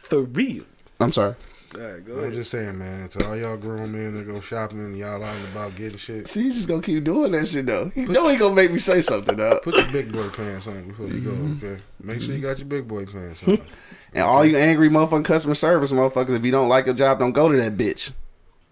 For 0.00 0.22
beat. 0.22 0.64
I'm 1.04 1.12
sorry. 1.12 1.34
All 1.74 1.80
right, 1.80 2.06
go 2.06 2.24
I'm 2.24 2.32
just 2.32 2.52
saying, 2.52 2.78
man. 2.78 3.08
To 3.10 3.26
all 3.28 3.36
y'all 3.36 3.56
grown 3.56 3.90
men 3.90 4.14
that 4.14 4.32
go 4.32 4.40
shopping 4.40 4.78
and 4.78 4.96
y'all 4.96 5.22
out 5.24 5.34
and 5.34 5.48
about 5.48 5.74
getting 5.74 5.98
shit, 5.98 6.28
See, 6.28 6.44
you 6.44 6.52
just 6.52 6.68
gonna 6.68 6.80
keep 6.80 7.02
doing 7.02 7.32
that 7.32 7.48
shit 7.48 7.66
though. 7.66 7.90
You 7.96 8.06
know 8.06 8.28
he 8.28 8.36
gonna 8.36 8.54
make 8.54 8.70
me 8.70 8.78
say 8.78 9.02
something 9.02 9.36
though. 9.36 9.58
put 9.58 9.74
your 9.74 9.90
big 9.90 10.12
boy 10.12 10.28
pants 10.28 10.68
on 10.68 10.86
before 10.88 11.08
you 11.08 11.20
go, 11.20 11.66
okay? 11.66 11.82
Make 12.00 12.20
sure 12.20 12.34
you 12.34 12.40
got 12.40 12.58
your 12.58 12.68
big 12.68 12.86
boy 12.86 13.06
pants 13.06 13.42
on. 13.46 13.58
And 14.14 14.22
all 14.22 14.44
you 14.44 14.56
angry 14.56 14.88
motherfucking 14.88 15.24
customer 15.24 15.56
service 15.56 15.90
motherfuckers, 15.90 16.36
if 16.36 16.44
you 16.44 16.52
don't 16.52 16.68
like 16.68 16.86
your 16.86 16.94
job, 16.94 17.18
don't 17.18 17.32
go 17.32 17.50
to 17.50 17.56
that 17.60 17.76
bitch. 17.76 18.12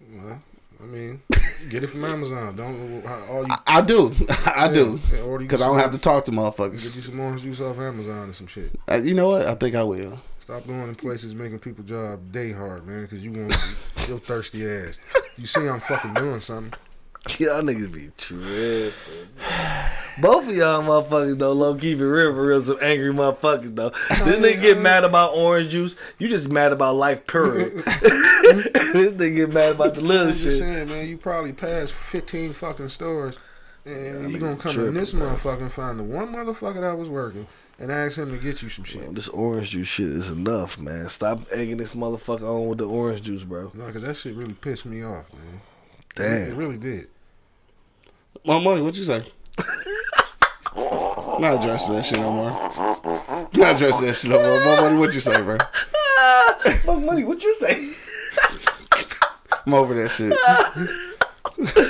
well, 0.09 0.41
I 0.81 0.85
mean, 0.85 1.21
get 1.69 1.83
it 1.83 1.87
from 1.87 2.05
Amazon. 2.05 2.55
Don't 2.55 3.05
all 3.05 3.45
you. 3.45 3.51
I, 3.51 3.59
I 3.67 3.81
do. 3.81 4.15
I 4.29 4.71
do. 4.71 5.01
Yeah, 5.11 5.19
order 5.19 5.43
you 5.43 5.49
Because 5.49 5.61
I 5.61 5.65
don't 5.67 5.79
have 5.79 5.91
to 5.91 5.97
talk 5.97 6.23
to 6.25 6.31
motherfuckers. 6.31 6.85
Get 6.85 6.95
you 6.95 7.01
some 7.01 7.19
orange 7.19 7.41
juice 7.41 7.59
off 7.59 7.77
Amazon 7.77 8.29
or 8.29 8.33
some 8.33 8.47
shit. 8.47 8.71
Uh, 8.89 9.01
you 9.03 9.13
know 9.13 9.27
what? 9.27 9.45
I 9.45 9.55
think 9.55 9.75
I 9.75 9.83
will. 9.83 10.21
Stop 10.43 10.67
going 10.67 10.89
in 10.89 10.95
places 10.95 11.33
making 11.33 11.59
people 11.59 11.85
job 11.85 12.33
day 12.33 12.51
hard, 12.51 12.85
man, 12.85 13.03
because 13.03 13.23
you 13.23 13.31
want 13.31 13.55
your 14.09 14.19
thirsty 14.19 14.69
ass. 14.69 14.95
You 15.37 15.47
see 15.47 15.61
I'm 15.61 15.79
fucking 15.79 16.15
doing 16.15 16.41
something. 16.41 16.77
Y'all 17.39 17.61
niggas 17.61 17.93
be 17.93 18.11
tripping. 18.17 18.91
Both 20.21 20.49
of 20.49 20.53
y'all 20.53 20.83
motherfuckers 20.83 21.39
though, 21.39 21.53
low 21.53 21.75
keep 21.75 21.99
it 21.99 22.05
real 22.05 22.35
for 22.35 22.45
real, 22.45 22.59
some 22.59 22.77
angry 22.81 23.13
motherfuckers 23.13 23.73
though. 23.73 23.93
Oh, 24.11 24.25
this 24.25 24.35
nigga 24.35 24.61
get 24.61 24.77
mad 24.77 25.05
about 25.05 25.33
orange 25.33 25.69
juice. 25.69 25.95
You 26.19 26.27
just 26.27 26.49
mad 26.49 26.73
about 26.73 26.97
life 26.97 27.25
period. 27.25 27.85
this 27.85 29.13
nigga 29.13 29.35
get 29.35 29.53
mad 29.53 29.75
about 29.75 29.95
the 29.95 30.01
little 30.01 30.27
I'm 30.27 30.33
just 30.33 30.59
saying, 30.59 30.89
man, 30.89 31.07
you 31.07 31.17
probably 31.17 31.53
passed 31.53 31.93
15 32.11 32.53
fucking 32.53 32.89
stores, 32.89 33.37
and 33.85 34.29
you 34.29 34.37
gonna 34.39 34.57
come 34.57 34.73
tripping, 34.73 34.89
in 34.89 34.93
this 34.95 35.13
bro. 35.13 35.29
motherfucker 35.29 35.61
and 35.61 35.71
find 35.71 35.97
the 35.97 36.03
one 36.03 36.33
motherfucker 36.33 36.81
that 36.81 36.97
was 36.97 37.07
working 37.07 37.47
and 37.79 37.91
ask 37.91 38.17
him 38.17 38.31
to 38.31 38.37
get 38.37 38.61
you 38.61 38.69
some 38.69 38.85
shit. 38.85 39.13
This 39.15 39.27
orange 39.27 39.71
juice 39.71 39.87
shit 39.87 40.07
is 40.07 40.29
enough, 40.29 40.77
man. 40.79 41.09
Stop 41.09 41.41
egging 41.51 41.77
this 41.77 41.93
motherfucker 41.93 42.43
on 42.43 42.67
with 42.67 42.77
the 42.77 42.87
orange 42.87 43.23
juice, 43.23 43.43
bro. 43.43 43.71
No, 43.73 43.87
because 43.87 44.03
that 44.03 44.17
shit 44.17 44.35
really 44.35 44.53
pissed 44.53 44.85
me 44.85 45.03
off, 45.03 45.25
man. 45.33 45.61
Damn, 46.15 46.51
it 46.51 46.55
really 46.55 46.77
did. 46.77 47.07
My 48.45 48.59
money, 48.59 48.81
what 48.81 48.95
you 48.95 49.03
say? 49.03 49.25
Not 51.39 51.59
addressing 51.59 51.95
that 51.95 52.05
shit 52.05 52.19
no 52.19 52.31
more. 52.31 52.51
Not 53.53 53.75
addressing 53.75 54.05
that 54.07 54.13
shit 54.15 54.31
no 54.31 54.37
more. 54.37 54.75
My 54.75 54.81
money, 54.81 54.99
what 54.99 55.13
you 55.13 55.19
say, 55.19 55.41
bro? 55.41 55.57
Fuck 56.83 57.01
money, 57.01 57.23
what 57.23 57.41
you 57.43 57.55
say? 57.59 57.93
I'm 59.65 59.73
over 59.73 59.93
that 59.95 60.09
shit. 60.09 60.37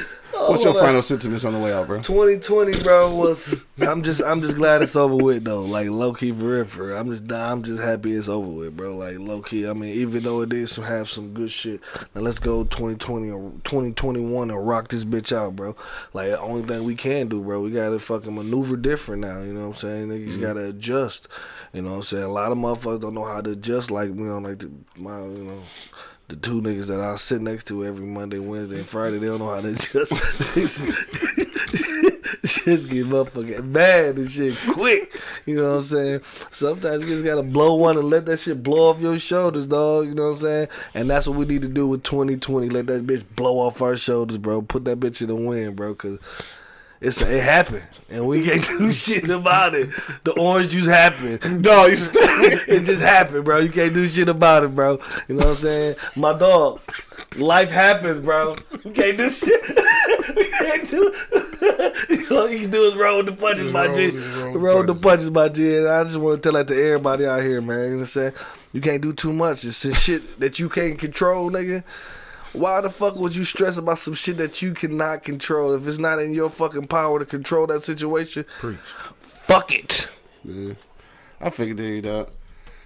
What's 0.50 0.66
oh, 0.66 0.74
your 0.74 0.82
final 0.82 1.02
sentiments 1.02 1.46
on 1.46 1.54
the 1.54 1.60
way 1.60 1.74
out, 1.74 1.88
bro? 1.88 2.02
2020, 2.02 2.84
bro, 2.84 3.16
was 3.16 3.64
I'm 3.80 4.04
just 4.04 4.22
I'm 4.22 4.42
just 4.42 4.56
glad 4.56 4.82
it's 4.82 4.96
over 4.96 5.16
with 5.16 5.44
though. 5.44 5.62
Like 5.62 5.88
low 5.90 6.14
key 6.14 6.32
for 6.32 6.44
real, 6.44 6.66
for 6.66 6.88
real. 6.88 6.98
I'm 6.98 7.10
just 7.10 7.32
I'm 7.32 7.64
just 7.64 7.82
happy 7.82 8.14
it's 8.14 8.28
over 8.28 8.48
with, 8.48 8.76
bro. 8.78 8.96
Like 8.96 9.18
low 9.20 9.42
key. 9.42 9.68
I 9.68 9.74
mean, 9.74 9.96
even 9.96 10.24
though 10.24 10.42
it 10.42 10.50
did 10.50 10.70
some 10.70 10.84
have 10.84 11.10
some 11.10 11.34
good 11.34 11.52
shit. 11.52 11.82
Now 12.14 12.22
let's 12.22 12.40
go 12.40 12.64
2020 12.66 13.30
or 13.32 13.52
2021 13.64 14.52
and 14.52 14.68
rock 14.68 14.90
this 14.90 15.06
bitch 15.06 15.36
out, 15.36 15.56
bro. 15.56 15.76
Like 16.14 16.30
the 16.30 16.40
only 16.40 16.68
thing 16.68 16.84
we 16.84 16.96
can 16.96 17.30
do, 17.30 17.42
bro, 17.42 17.62
we 17.62 17.72
gotta 17.72 18.00
fucking 18.00 18.36
maneuver 18.36 18.76
different 18.76 19.22
now. 19.22 19.42
You 19.42 19.54
know 19.54 19.68
what 19.70 19.84
I'm 19.84 20.08
saying? 20.08 20.10
Niggas 20.10 20.32
mm-hmm. 20.34 20.42
gotta 20.42 20.66
adjust. 20.68 21.28
You 21.74 21.82
know 21.82 21.92
what 21.92 21.98
I'm 21.98 22.04
saying? 22.04 22.24
A 22.24 22.30
lot 22.30 22.52
of 22.52 22.58
motherfuckers 22.58 23.02
don't 23.02 23.16
know 23.16 23.26
how 23.26 23.42
to 23.42 23.52
adjust. 23.52 23.92
Like 23.92 24.10
you 24.10 24.16
know, 24.16 24.40
like 24.40 24.60
the, 24.60 24.72
my 24.98 25.20
you 25.22 25.44
know 25.44 25.62
the 26.28 26.36
two 26.36 26.62
niggas 26.62 26.88
that 26.88 27.00
I 27.00 27.16
sit 27.18 27.42
next 27.42 27.68
to 27.68 27.86
every 27.86 28.06
Monday, 28.06 28.40
Wednesday, 28.40 28.78
and 28.78 28.88
Friday, 28.88 29.20
they 29.20 29.28
don't 29.28 29.40
know 29.40 29.50
how 29.50 29.62
to 29.62 29.70
adjust. 29.70 30.12
just 32.44 32.90
get 32.90 33.08
motherfucking 33.08 33.66
mad 33.66 34.18
and 34.18 34.30
shit 34.30 34.56
quick. 34.70 35.20
You 35.46 35.56
know 35.56 35.64
what 35.64 35.78
I'm 35.78 35.82
saying? 35.84 36.22
Sometimes 36.52 37.06
you 37.06 37.14
just 37.14 37.26
gotta 37.26 37.44
blow 37.44 37.76
one 37.76 37.98
and 37.98 38.10
let 38.10 38.26
that 38.26 38.40
shit 38.40 38.64
blow 38.64 38.90
off 38.90 39.00
your 39.00 39.20
shoulders, 39.20 39.66
dog. 39.66 40.08
You 40.08 40.16
know 40.16 40.30
what 40.30 40.36
I'm 40.36 40.42
saying? 40.42 40.68
And 40.94 41.10
that's 41.10 41.28
what 41.28 41.38
we 41.38 41.46
need 41.46 41.62
to 41.62 41.68
do 41.68 41.88
with 41.88 42.04
2020. 42.04 42.70
Let 42.70 42.88
that 42.88 43.06
bitch 43.06 43.24
blow 43.36 43.60
off 43.60 43.82
our 43.82 43.96
shoulders, 43.96 44.38
bro. 44.38 44.62
Put 44.62 44.86
that 44.86 45.00
bitch 45.00 45.22
in 45.22 45.28
the 45.28 45.36
wind, 45.36 45.76
bro, 45.76 45.96
cause 45.96 46.20
it's 47.04 47.22
it 47.22 47.44
happened 47.44 47.84
and 48.10 48.26
we 48.26 48.44
can't 48.46 48.66
do 48.66 48.92
shit 49.06 49.30
about 49.30 49.76
it. 49.76 49.90
The 50.24 50.32
orange 50.40 50.70
juice 50.72 50.88
happened. 50.88 51.64
Dog, 51.64 51.92
you 51.92 51.98
stupid. 52.10 52.62
It 52.68 52.84
just 52.86 53.02
happened, 53.02 53.46
bro. 53.46 53.60
You 53.60 53.70
can't 53.72 53.94
do 53.94 54.08
shit 54.08 54.30
about 54.30 54.64
it, 54.64 54.74
bro. 54.76 55.00
You 55.28 55.36
know 55.36 55.46
what 55.48 55.58
I'm 55.58 55.62
saying? 55.62 55.96
My 56.16 56.38
dog, 56.38 56.80
life 57.36 57.70
happens, 57.70 58.20
bro. 58.22 58.56
You 58.86 58.92
can't 58.92 59.18
do 59.18 59.30
shit. 59.30 59.68
you 60.38 60.50
can't 60.58 60.90
do. 60.90 61.14
All 62.32 62.50
you 62.50 62.62
can 62.62 62.72
do 62.72 62.84
is 62.86 62.96
roll 62.96 63.18
with 63.18 63.28
the 63.28 63.34
punches, 63.34 63.64
Just 63.64 63.74
my 63.74 63.86
roll- 63.86 63.96
G. 63.96 64.10
roll 64.10 64.54
the 64.54 64.60
Roll 64.60 64.78
with 64.80 64.88
the 64.88 64.94
punches. 64.96 65.30
punches, 65.30 65.32
my 65.32 65.50
G. 65.50 65.76
And 65.78 65.88
I 65.88 66.04
just 66.04 66.16
want 66.18 66.42
to 66.42 66.50
tell 66.50 66.58
that 66.58 66.68
to 66.68 66.76
everybody 66.84 67.26
out 67.26 67.42
here, 67.44 67.62
man. 67.62 67.78
You 67.80 67.86
know 67.90 67.96
what 67.98 68.00
I'm 68.02 68.06
saying? 68.08 68.34
You 68.72 68.82
can't 68.82 69.02
do 69.02 69.14
too 69.14 69.32
much. 69.34 69.64
It's 69.66 69.78
some 69.78 69.94
shit 69.94 70.40
that 70.40 70.58
you 70.58 70.68
can't 70.70 70.98
control, 70.98 71.52
nigga. 71.52 71.84
Why 72.54 72.82
the 72.82 72.90
fuck 72.90 73.16
would 73.16 73.36
you 73.36 73.46
stress 73.46 73.78
about 73.78 73.98
some 74.00 74.14
shit 74.14 74.38
that 74.38 74.62
you 74.62 74.74
cannot 74.74 75.24
control? 75.24 75.74
If 75.74 75.88
it's 75.88 75.98
not 75.98 76.20
in 76.20 76.34
your 76.34 76.50
fucking 76.50 76.88
power 76.88 77.20
to 77.20 77.26
control 77.26 77.66
that 77.68 77.82
situation, 77.84 78.46
Preach. 78.60 78.78
fuck 79.22 79.72
it. 79.72 80.10
Yeah. 80.44 80.74
I 81.42 81.50
figured 81.50 81.80
it, 81.80 82.02
dog. 82.02 82.30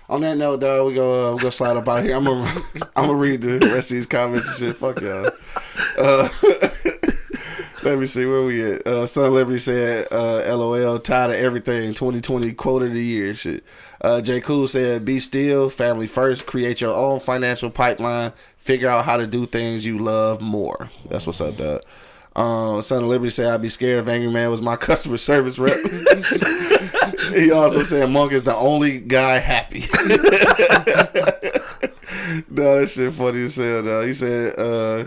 On 0.09 0.21
that 0.21 0.37
note, 0.37 0.61
dog, 0.61 0.87
we 0.87 0.93
go 0.93 1.31
uh, 1.31 1.35
we 1.35 1.41
go 1.41 1.49
slide 1.49 1.75
up 1.75 1.87
out 1.87 2.03
here. 2.03 2.15
I'm 2.15 2.23
gonna 2.23 2.49
I'm 2.95 3.07
gonna 3.07 3.15
read 3.15 3.41
the 3.41 3.59
rest 3.59 3.91
of 3.91 3.95
these 3.97 4.05
comments 4.07 4.47
and 4.47 4.57
shit. 4.57 4.77
Fuck 4.77 5.01
y'all. 5.01 5.29
Uh, 5.97 6.29
let 7.83 7.99
me 7.99 8.05
see 8.05 8.25
where 8.25 8.43
we 8.43 8.63
at. 8.73 8.87
Uh, 8.87 9.05
Son 9.05 9.33
Liberty 9.33 9.59
said, 9.59 10.07
uh, 10.11 10.43
"LOL, 10.57 10.97
tired 10.99 11.31
of 11.31 11.35
everything." 11.35 11.93
2020 11.93 12.53
quote 12.53 12.83
of 12.83 12.93
the 12.93 13.03
year, 13.03 13.33
shit. 13.35 13.63
Uh, 14.01 14.21
J 14.21 14.39
Cool 14.39 14.67
said, 14.69 15.03
"Be 15.03 15.19
still, 15.19 15.69
family 15.69 16.07
first. 16.07 16.45
Create 16.45 16.79
your 16.79 16.93
own 16.95 17.19
financial 17.19 17.69
pipeline. 17.69 18.31
Figure 18.67 18.89
out 18.89 19.05
how 19.05 19.15
to 19.15 19.25
do 19.25 19.45
things 19.45 19.85
you 19.85 19.97
love 19.97 20.41
more." 20.41 20.91
That's 21.07 21.25
what's 21.25 21.39
up, 21.39 21.55
dog. 21.55 21.83
Um, 22.35 22.81
Son 22.81 23.01
of 23.01 23.09
Liberty 23.09 23.29
said, 23.31 23.47
"I'd 23.47 23.61
be 23.61 23.69
scared 23.69 24.03
if 24.03 24.09
Angry 24.09 24.29
Man 24.29 24.51
was 24.51 24.61
my 24.61 24.75
customer 24.89 25.15
service 25.15 25.57
rep." 25.57 25.77
he 27.33 27.49
also 27.49 27.83
said, 27.83 28.09
"Monk 28.09 28.33
is 28.33 28.43
the 28.43 28.55
only 28.55 28.99
guy 28.99 29.37
happy." 29.37 29.79
no, 32.49 32.81
that 32.81 32.89
shit 32.89 33.13
funny 33.13 33.43
as 33.45 33.55
hell. 33.55 33.83
Though. 33.83 34.05
He 34.05 34.13
said, 34.13 34.59
uh, 34.59 35.05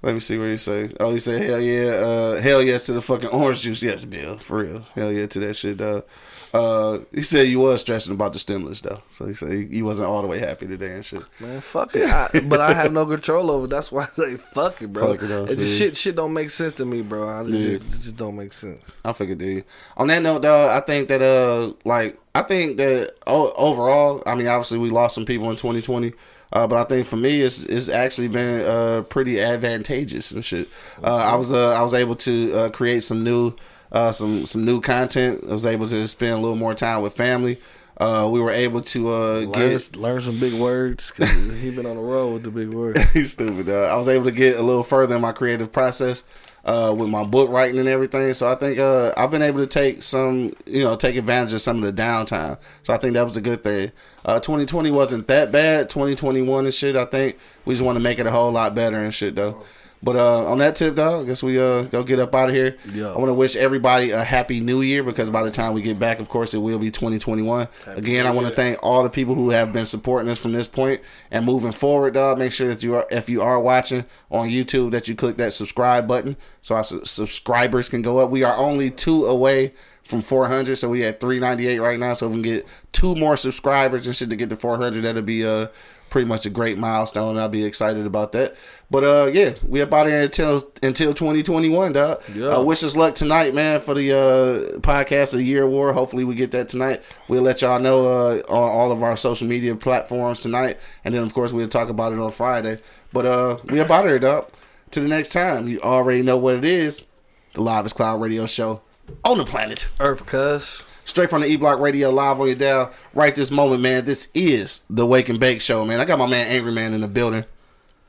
Let 0.00 0.14
me 0.14 0.20
see 0.20 0.38
what 0.38 0.46
he 0.46 0.56
say. 0.56 0.90
Oh, 0.98 1.12
he 1.12 1.18
said, 1.18 1.42
"Hell 1.42 1.60
yeah, 1.60 1.92
uh, 1.92 2.40
hell 2.40 2.62
yes 2.62 2.86
to 2.86 2.94
the 2.94 3.02
fucking 3.02 3.28
orange 3.28 3.60
juice." 3.60 3.82
Yes, 3.82 4.06
Bill, 4.06 4.38
for 4.38 4.58
real. 4.58 4.86
Hell 4.94 5.12
yeah 5.12 5.26
to 5.26 5.38
that 5.40 5.54
shit, 5.54 5.76
dog. 5.76 6.04
Uh, 6.52 6.98
he 7.14 7.22
said 7.22 7.46
you 7.46 7.60
was 7.60 7.80
stressing 7.80 8.12
about 8.12 8.32
the 8.32 8.38
stimulus 8.40 8.80
though, 8.80 9.00
so 9.08 9.26
he 9.26 9.34
said 9.34 9.68
he, 9.70 9.82
wasn't 9.82 10.06
all 10.08 10.20
the 10.20 10.26
way 10.26 10.38
happy 10.38 10.66
today 10.66 10.94
and 10.94 11.04
shit. 11.04 11.22
Man, 11.38 11.60
fuck 11.60 11.94
it. 11.94 12.08
I, 12.10 12.40
but 12.40 12.60
I 12.60 12.72
have 12.74 12.92
no 12.92 13.06
control 13.06 13.50
over. 13.52 13.66
it. 13.66 13.68
That's 13.68 13.92
why 13.92 14.04
I 14.04 14.08
say 14.08 14.36
fuck 14.36 14.82
it, 14.82 14.92
bro. 14.92 15.12
Fuck 15.12 15.22
it, 15.22 15.26
though, 15.28 15.44
It 15.44 15.58
just 15.58 15.78
shit, 15.78 15.96
shit 15.96 16.16
don't 16.16 16.32
make 16.32 16.50
sense 16.50 16.74
to 16.74 16.84
me, 16.84 17.02
bro. 17.02 17.28
I 17.28 17.44
just, 17.44 17.58
Yeah. 17.68 17.78
just 17.90 18.16
don't 18.16 18.34
make 18.36 18.52
sense. 18.52 18.82
I 19.04 19.12
figured, 19.12 19.38
dude. 19.38 19.64
On 19.96 20.08
that 20.08 20.22
note, 20.22 20.42
though, 20.42 20.68
I 20.70 20.80
think 20.80 21.08
that 21.08 21.22
uh, 21.22 21.72
like 21.84 22.18
I 22.34 22.42
think 22.42 22.78
that 22.78 23.12
o- 23.28 23.52
overall, 23.56 24.20
I 24.26 24.34
mean, 24.34 24.48
obviously 24.48 24.78
we 24.78 24.90
lost 24.90 25.14
some 25.14 25.24
people 25.24 25.48
in 25.50 25.56
2020. 25.56 26.12
Uh, 26.52 26.66
but 26.66 26.80
I 26.80 26.84
think 26.84 27.06
for 27.06 27.16
me, 27.16 27.42
it's 27.42 27.64
it's 27.66 27.88
actually 27.88 28.26
been 28.26 28.62
uh 28.68 29.02
pretty 29.02 29.40
advantageous 29.40 30.32
and 30.32 30.44
shit. 30.44 30.68
Uh, 31.00 31.14
I 31.14 31.36
was 31.36 31.52
uh 31.52 31.74
I 31.78 31.82
was 31.82 31.94
able 31.94 32.16
to 32.16 32.52
uh, 32.54 32.68
create 32.70 33.04
some 33.04 33.22
new 33.22 33.54
uh 33.92 34.12
some 34.12 34.46
some 34.46 34.64
new 34.64 34.80
content. 34.80 35.44
I 35.48 35.52
was 35.52 35.66
able 35.66 35.88
to 35.88 36.06
spend 36.08 36.32
a 36.32 36.38
little 36.38 36.56
more 36.56 36.74
time 36.74 37.02
with 37.02 37.14
family. 37.14 37.60
Uh, 37.96 38.26
we 38.32 38.40
were 38.40 38.50
able 38.50 38.80
to 38.80 39.08
uh 39.08 39.12
Learn, 39.40 39.50
get 39.50 39.96
learn 39.96 40.20
some 40.22 40.38
big 40.40 40.54
words. 40.54 41.10
Cause 41.10 41.30
he 41.30 41.70
been 41.70 41.84
on 41.84 41.96
the 41.96 42.02
road 42.02 42.32
with 42.32 42.42
the 42.44 42.50
big 42.50 42.70
words. 42.70 43.00
He's 43.12 43.32
stupid. 43.32 43.68
Uh, 43.68 43.82
I 43.92 43.96
was 43.96 44.08
able 44.08 44.24
to 44.24 44.30
get 44.32 44.56
a 44.58 44.62
little 44.62 44.84
further 44.84 45.16
in 45.16 45.20
my 45.20 45.32
creative 45.32 45.70
process 45.70 46.24
uh, 46.64 46.94
with 46.96 47.08
my 47.08 47.24
book 47.24 47.50
writing 47.50 47.78
and 47.78 47.88
everything. 47.88 48.32
So 48.34 48.50
I 48.50 48.54
think 48.54 48.78
uh, 48.78 49.12
I've 49.16 49.30
been 49.30 49.42
able 49.42 49.60
to 49.60 49.66
take 49.66 50.02
some, 50.02 50.54
you 50.66 50.82
know, 50.82 50.96
take 50.96 51.16
advantage 51.16 51.52
of 51.52 51.60
some 51.60 51.82
of 51.82 51.94
the 51.94 52.02
downtime. 52.02 52.58
So 52.82 52.94
I 52.94 52.96
think 52.96 53.14
that 53.14 53.24
was 53.24 53.36
a 53.36 53.40
good 53.40 53.62
thing. 53.62 53.92
Uh, 54.24 54.40
2020 54.40 54.90
wasn't 54.90 55.28
that 55.28 55.52
bad. 55.52 55.90
2021 55.90 56.64
and 56.64 56.74
shit. 56.74 56.96
I 56.96 57.04
think 57.04 57.38
we 57.64 57.74
just 57.74 57.84
want 57.84 57.96
to 57.96 58.00
make 58.00 58.18
it 58.18 58.26
a 58.26 58.30
whole 58.30 58.52
lot 58.52 58.74
better 58.74 58.96
and 58.96 59.12
shit 59.12 59.34
though. 59.34 59.62
But 60.02 60.16
uh, 60.16 60.50
on 60.50 60.58
that 60.58 60.76
tip, 60.76 60.96
though, 60.96 61.20
I 61.20 61.24
guess 61.24 61.42
we 61.42 61.60
uh 61.60 61.82
go 61.82 62.02
get 62.02 62.18
up 62.18 62.34
out 62.34 62.48
of 62.48 62.54
here. 62.54 62.76
Yeah. 62.92 63.12
I 63.12 63.18
want 63.18 63.28
to 63.28 63.34
wish 63.34 63.54
everybody 63.54 64.12
a 64.12 64.24
happy 64.24 64.60
New 64.60 64.80
Year 64.80 65.02
because 65.02 65.28
by 65.28 65.42
the 65.42 65.50
time 65.50 65.74
we 65.74 65.82
get 65.82 65.98
back, 65.98 66.20
of 66.20 66.28
course, 66.30 66.54
it 66.54 66.58
will 66.58 66.78
be 66.78 66.90
2021. 66.90 67.68
Again, 67.86 68.26
I 68.26 68.30
want 68.30 68.48
to 68.48 68.54
thank 68.54 68.78
all 68.82 69.02
the 69.02 69.10
people 69.10 69.34
who 69.34 69.50
have 69.50 69.72
been 69.74 69.84
supporting 69.84 70.30
us 70.30 70.38
from 70.38 70.52
this 70.52 70.66
point 70.66 71.02
and 71.30 71.44
moving 71.44 71.72
forward, 71.72 72.14
dog. 72.14 72.38
Make 72.38 72.52
sure 72.52 72.68
that 72.68 72.82
you 72.82 72.94
are, 72.94 73.06
if 73.10 73.28
you 73.28 73.42
are 73.42 73.60
watching 73.60 74.06
on 74.30 74.48
YouTube, 74.48 74.90
that 74.92 75.06
you 75.06 75.14
click 75.14 75.36
that 75.36 75.52
subscribe 75.52 76.08
button 76.08 76.36
so 76.62 76.76
our 76.76 76.84
su- 76.84 77.04
subscribers 77.04 77.88
can 77.90 78.00
go 78.00 78.18
up. 78.20 78.30
We 78.30 78.42
are 78.42 78.56
only 78.56 78.90
two 78.90 79.26
away 79.26 79.74
from 80.02 80.22
400, 80.22 80.76
so 80.76 80.88
we 80.88 81.04
at 81.04 81.20
398 81.20 81.78
right 81.78 81.98
now. 81.98 82.14
So 82.14 82.26
if 82.26 82.34
we 82.34 82.42
can 82.42 82.52
get 82.54 82.66
two 82.92 83.14
more 83.14 83.36
subscribers 83.36 84.06
and 84.06 84.16
shit 84.16 84.30
to 84.30 84.36
get 84.36 84.48
to 84.50 84.56
400, 84.56 85.02
that'll 85.04 85.22
be 85.22 85.46
uh 85.46 85.68
pretty 86.10 86.26
much 86.26 86.44
a 86.44 86.50
great 86.50 86.76
milestone. 86.76 87.38
I'll 87.38 87.48
be 87.48 87.64
excited 87.64 88.04
about 88.04 88.32
that. 88.32 88.54
But 88.90 89.04
uh, 89.04 89.30
yeah, 89.32 89.54
we 89.66 89.80
about 89.80 90.06
here 90.06 90.20
until 90.20 90.70
until 90.82 91.14
2021, 91.14 91.92
dog. 91.92 92.22
Yeah. 92.34 92.48
Uh, 92.48 92.62
wish 92.62 92.82
us 92.82 92.96
luck 92.96 93.14
tonight, 93.14 93.54
man, 93.54 93.80
for 93.80 93.94
the 93.94 94.12
uh 94.12 94.78
podcast 94.80 95.32
of 95.32 95.38
the 95.38 95.44
year 95.44 95.62
award. 95.62 95.94
Hopefully 95.94 96.24
we 96.24 96.34
get 96.34 96.50
that 96.50 96.68
tonight. 96.68 97.02
We'll 97.28 97.42
let 97.42 97.62
y'all 97.62 97.80
know 97.80 98.06
uh 98.06 98.42
on 98.48 98.70
all 98.70 98.92
of 98.92 99.02
our 99.02 99.16
social 99.16 99.46
media 99.48 99.74
platforms 99.76 100.40
tonight, 100.40 100.78
and 101.04 101.14
then 101.14 101.22
of 101.22 101.32
course 101.32 101.52
we'll 101.52 101.68
talk 101.68 101.88
about 101.88 102.12
it 102.12 102.18
on 102.18 102.32
Friday. 102.32 102.80
But 103.12 103.26
uh, 103.26 103.58
we 103.64 103.78
about 103.78 104.04
here, 104.04 104.18
dog. 104.18 104.50
To 104.92 105.00
the 105.00 105.08
next 105.08 105.30
time, 105.30 105.68
you 105.68 105.80
already 105.80 106.22
know 106.22 106.36
what 106.36 106.56
it 106.56 106.64
is. 106.64 107.06
The 107.54 107.62
Live 107.62 107.86
is 107.86 107.92
Cloud 107.92 108.20
Radio 108.20 108.46
Show 108.46 108.82
on 109.24 109.38
the 109.38 109.44
planet. 109.44 109.88
Earth, 110.00 110.26
cuz. 110.26 110.82
Straight 111.10 111.28
from 111.28 111.42
the 111.42 111.48
E 111.48 111.56
Block 111.56 111.80
Radio 111.80 112.08
live 112.10 112.40
on 112.40 112.46
your 112.46 112.54
dial 112.54 112.92
right 113.14 113.34
this 113.34 113.50
moment, 113.50 113.82
man. 113.82 114.04
This 114.04 114.28
is 114.32 114.82
the 114.88 115.04
Wake 115.04 115.28
and 115.28 115.40
Bake 115.40 115.60
Show, 115.60 115.84
man. 115.84 115.98
I 115.98 116.04
got 116.04 116.20
my 116.20 116.26
man 116.28 116.46
Angry 116.46 116.70
Man 116.70 116.94
in 116.94 117.00
the 117.00 117.08
building. 117.08 117.44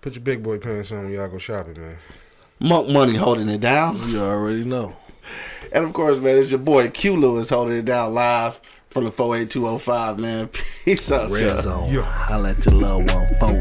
Put 0.02 0.14
your 0.14 0.22
big 0.22 0.44
boy 0.44 0.60
pants 0.60 0.92
on 0.92 1.06
when 1.06 1.14
y'all 1.14 1.28
go 1.28 1.40
shopping, 1.40 1.82
man. 1.82 1.98
Monk 2.60 2.90
Money 2.90 3.16
holding 3.16 3.50
it 3.50 3.60
down. 3.60 4.08
You 4.12 4.22
already 4.22 4.64
know. 4.66 4.96
And 5.72 5.84
of 5.84 5.94
course, 5.94 6.20
man, 6.20 6.38
it's 6.38 6.52
your 6.52 6.60
boy 6.60 6.92
Q 6.92 7.18
Lewis 7.18 7.50
holding 7.50 7.76
it 7.78 7.86
down 7.86 8.14
live 8.14 8.60
from 8.90 9.06
the 9.06 9.12
48205, 9.12 10.20
man. 10.20 10.52
Peace 10.86 11.12
out, 11.12 11.32
Red 11.32 11.50
y'all. 11.50 11.62
zone. 11.64 11.88
Yeah. 11.92 12.02
Holla 12.04 12.50
at 12.52 12.64
your 12.68 12.76
loved 12.82 13.12
one, 13.12 13.28
folk. 13.40 13.58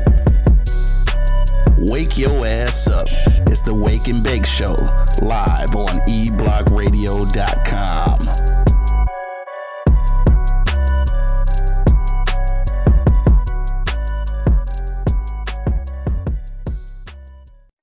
Wake 1.91 2.19
your 2.19 2.45
ass 2.45 2.89
up. 2.89 3.09
It's 3.49 3.63
the 3.63 3.73
Wake 3.75 4.07
and 4.07 4.23
Bake 4.23 4.45
Show, 4.45 4.75
live 5.23 5.75
on 5.75 5.99
eblockradio.com. 6.07 8.60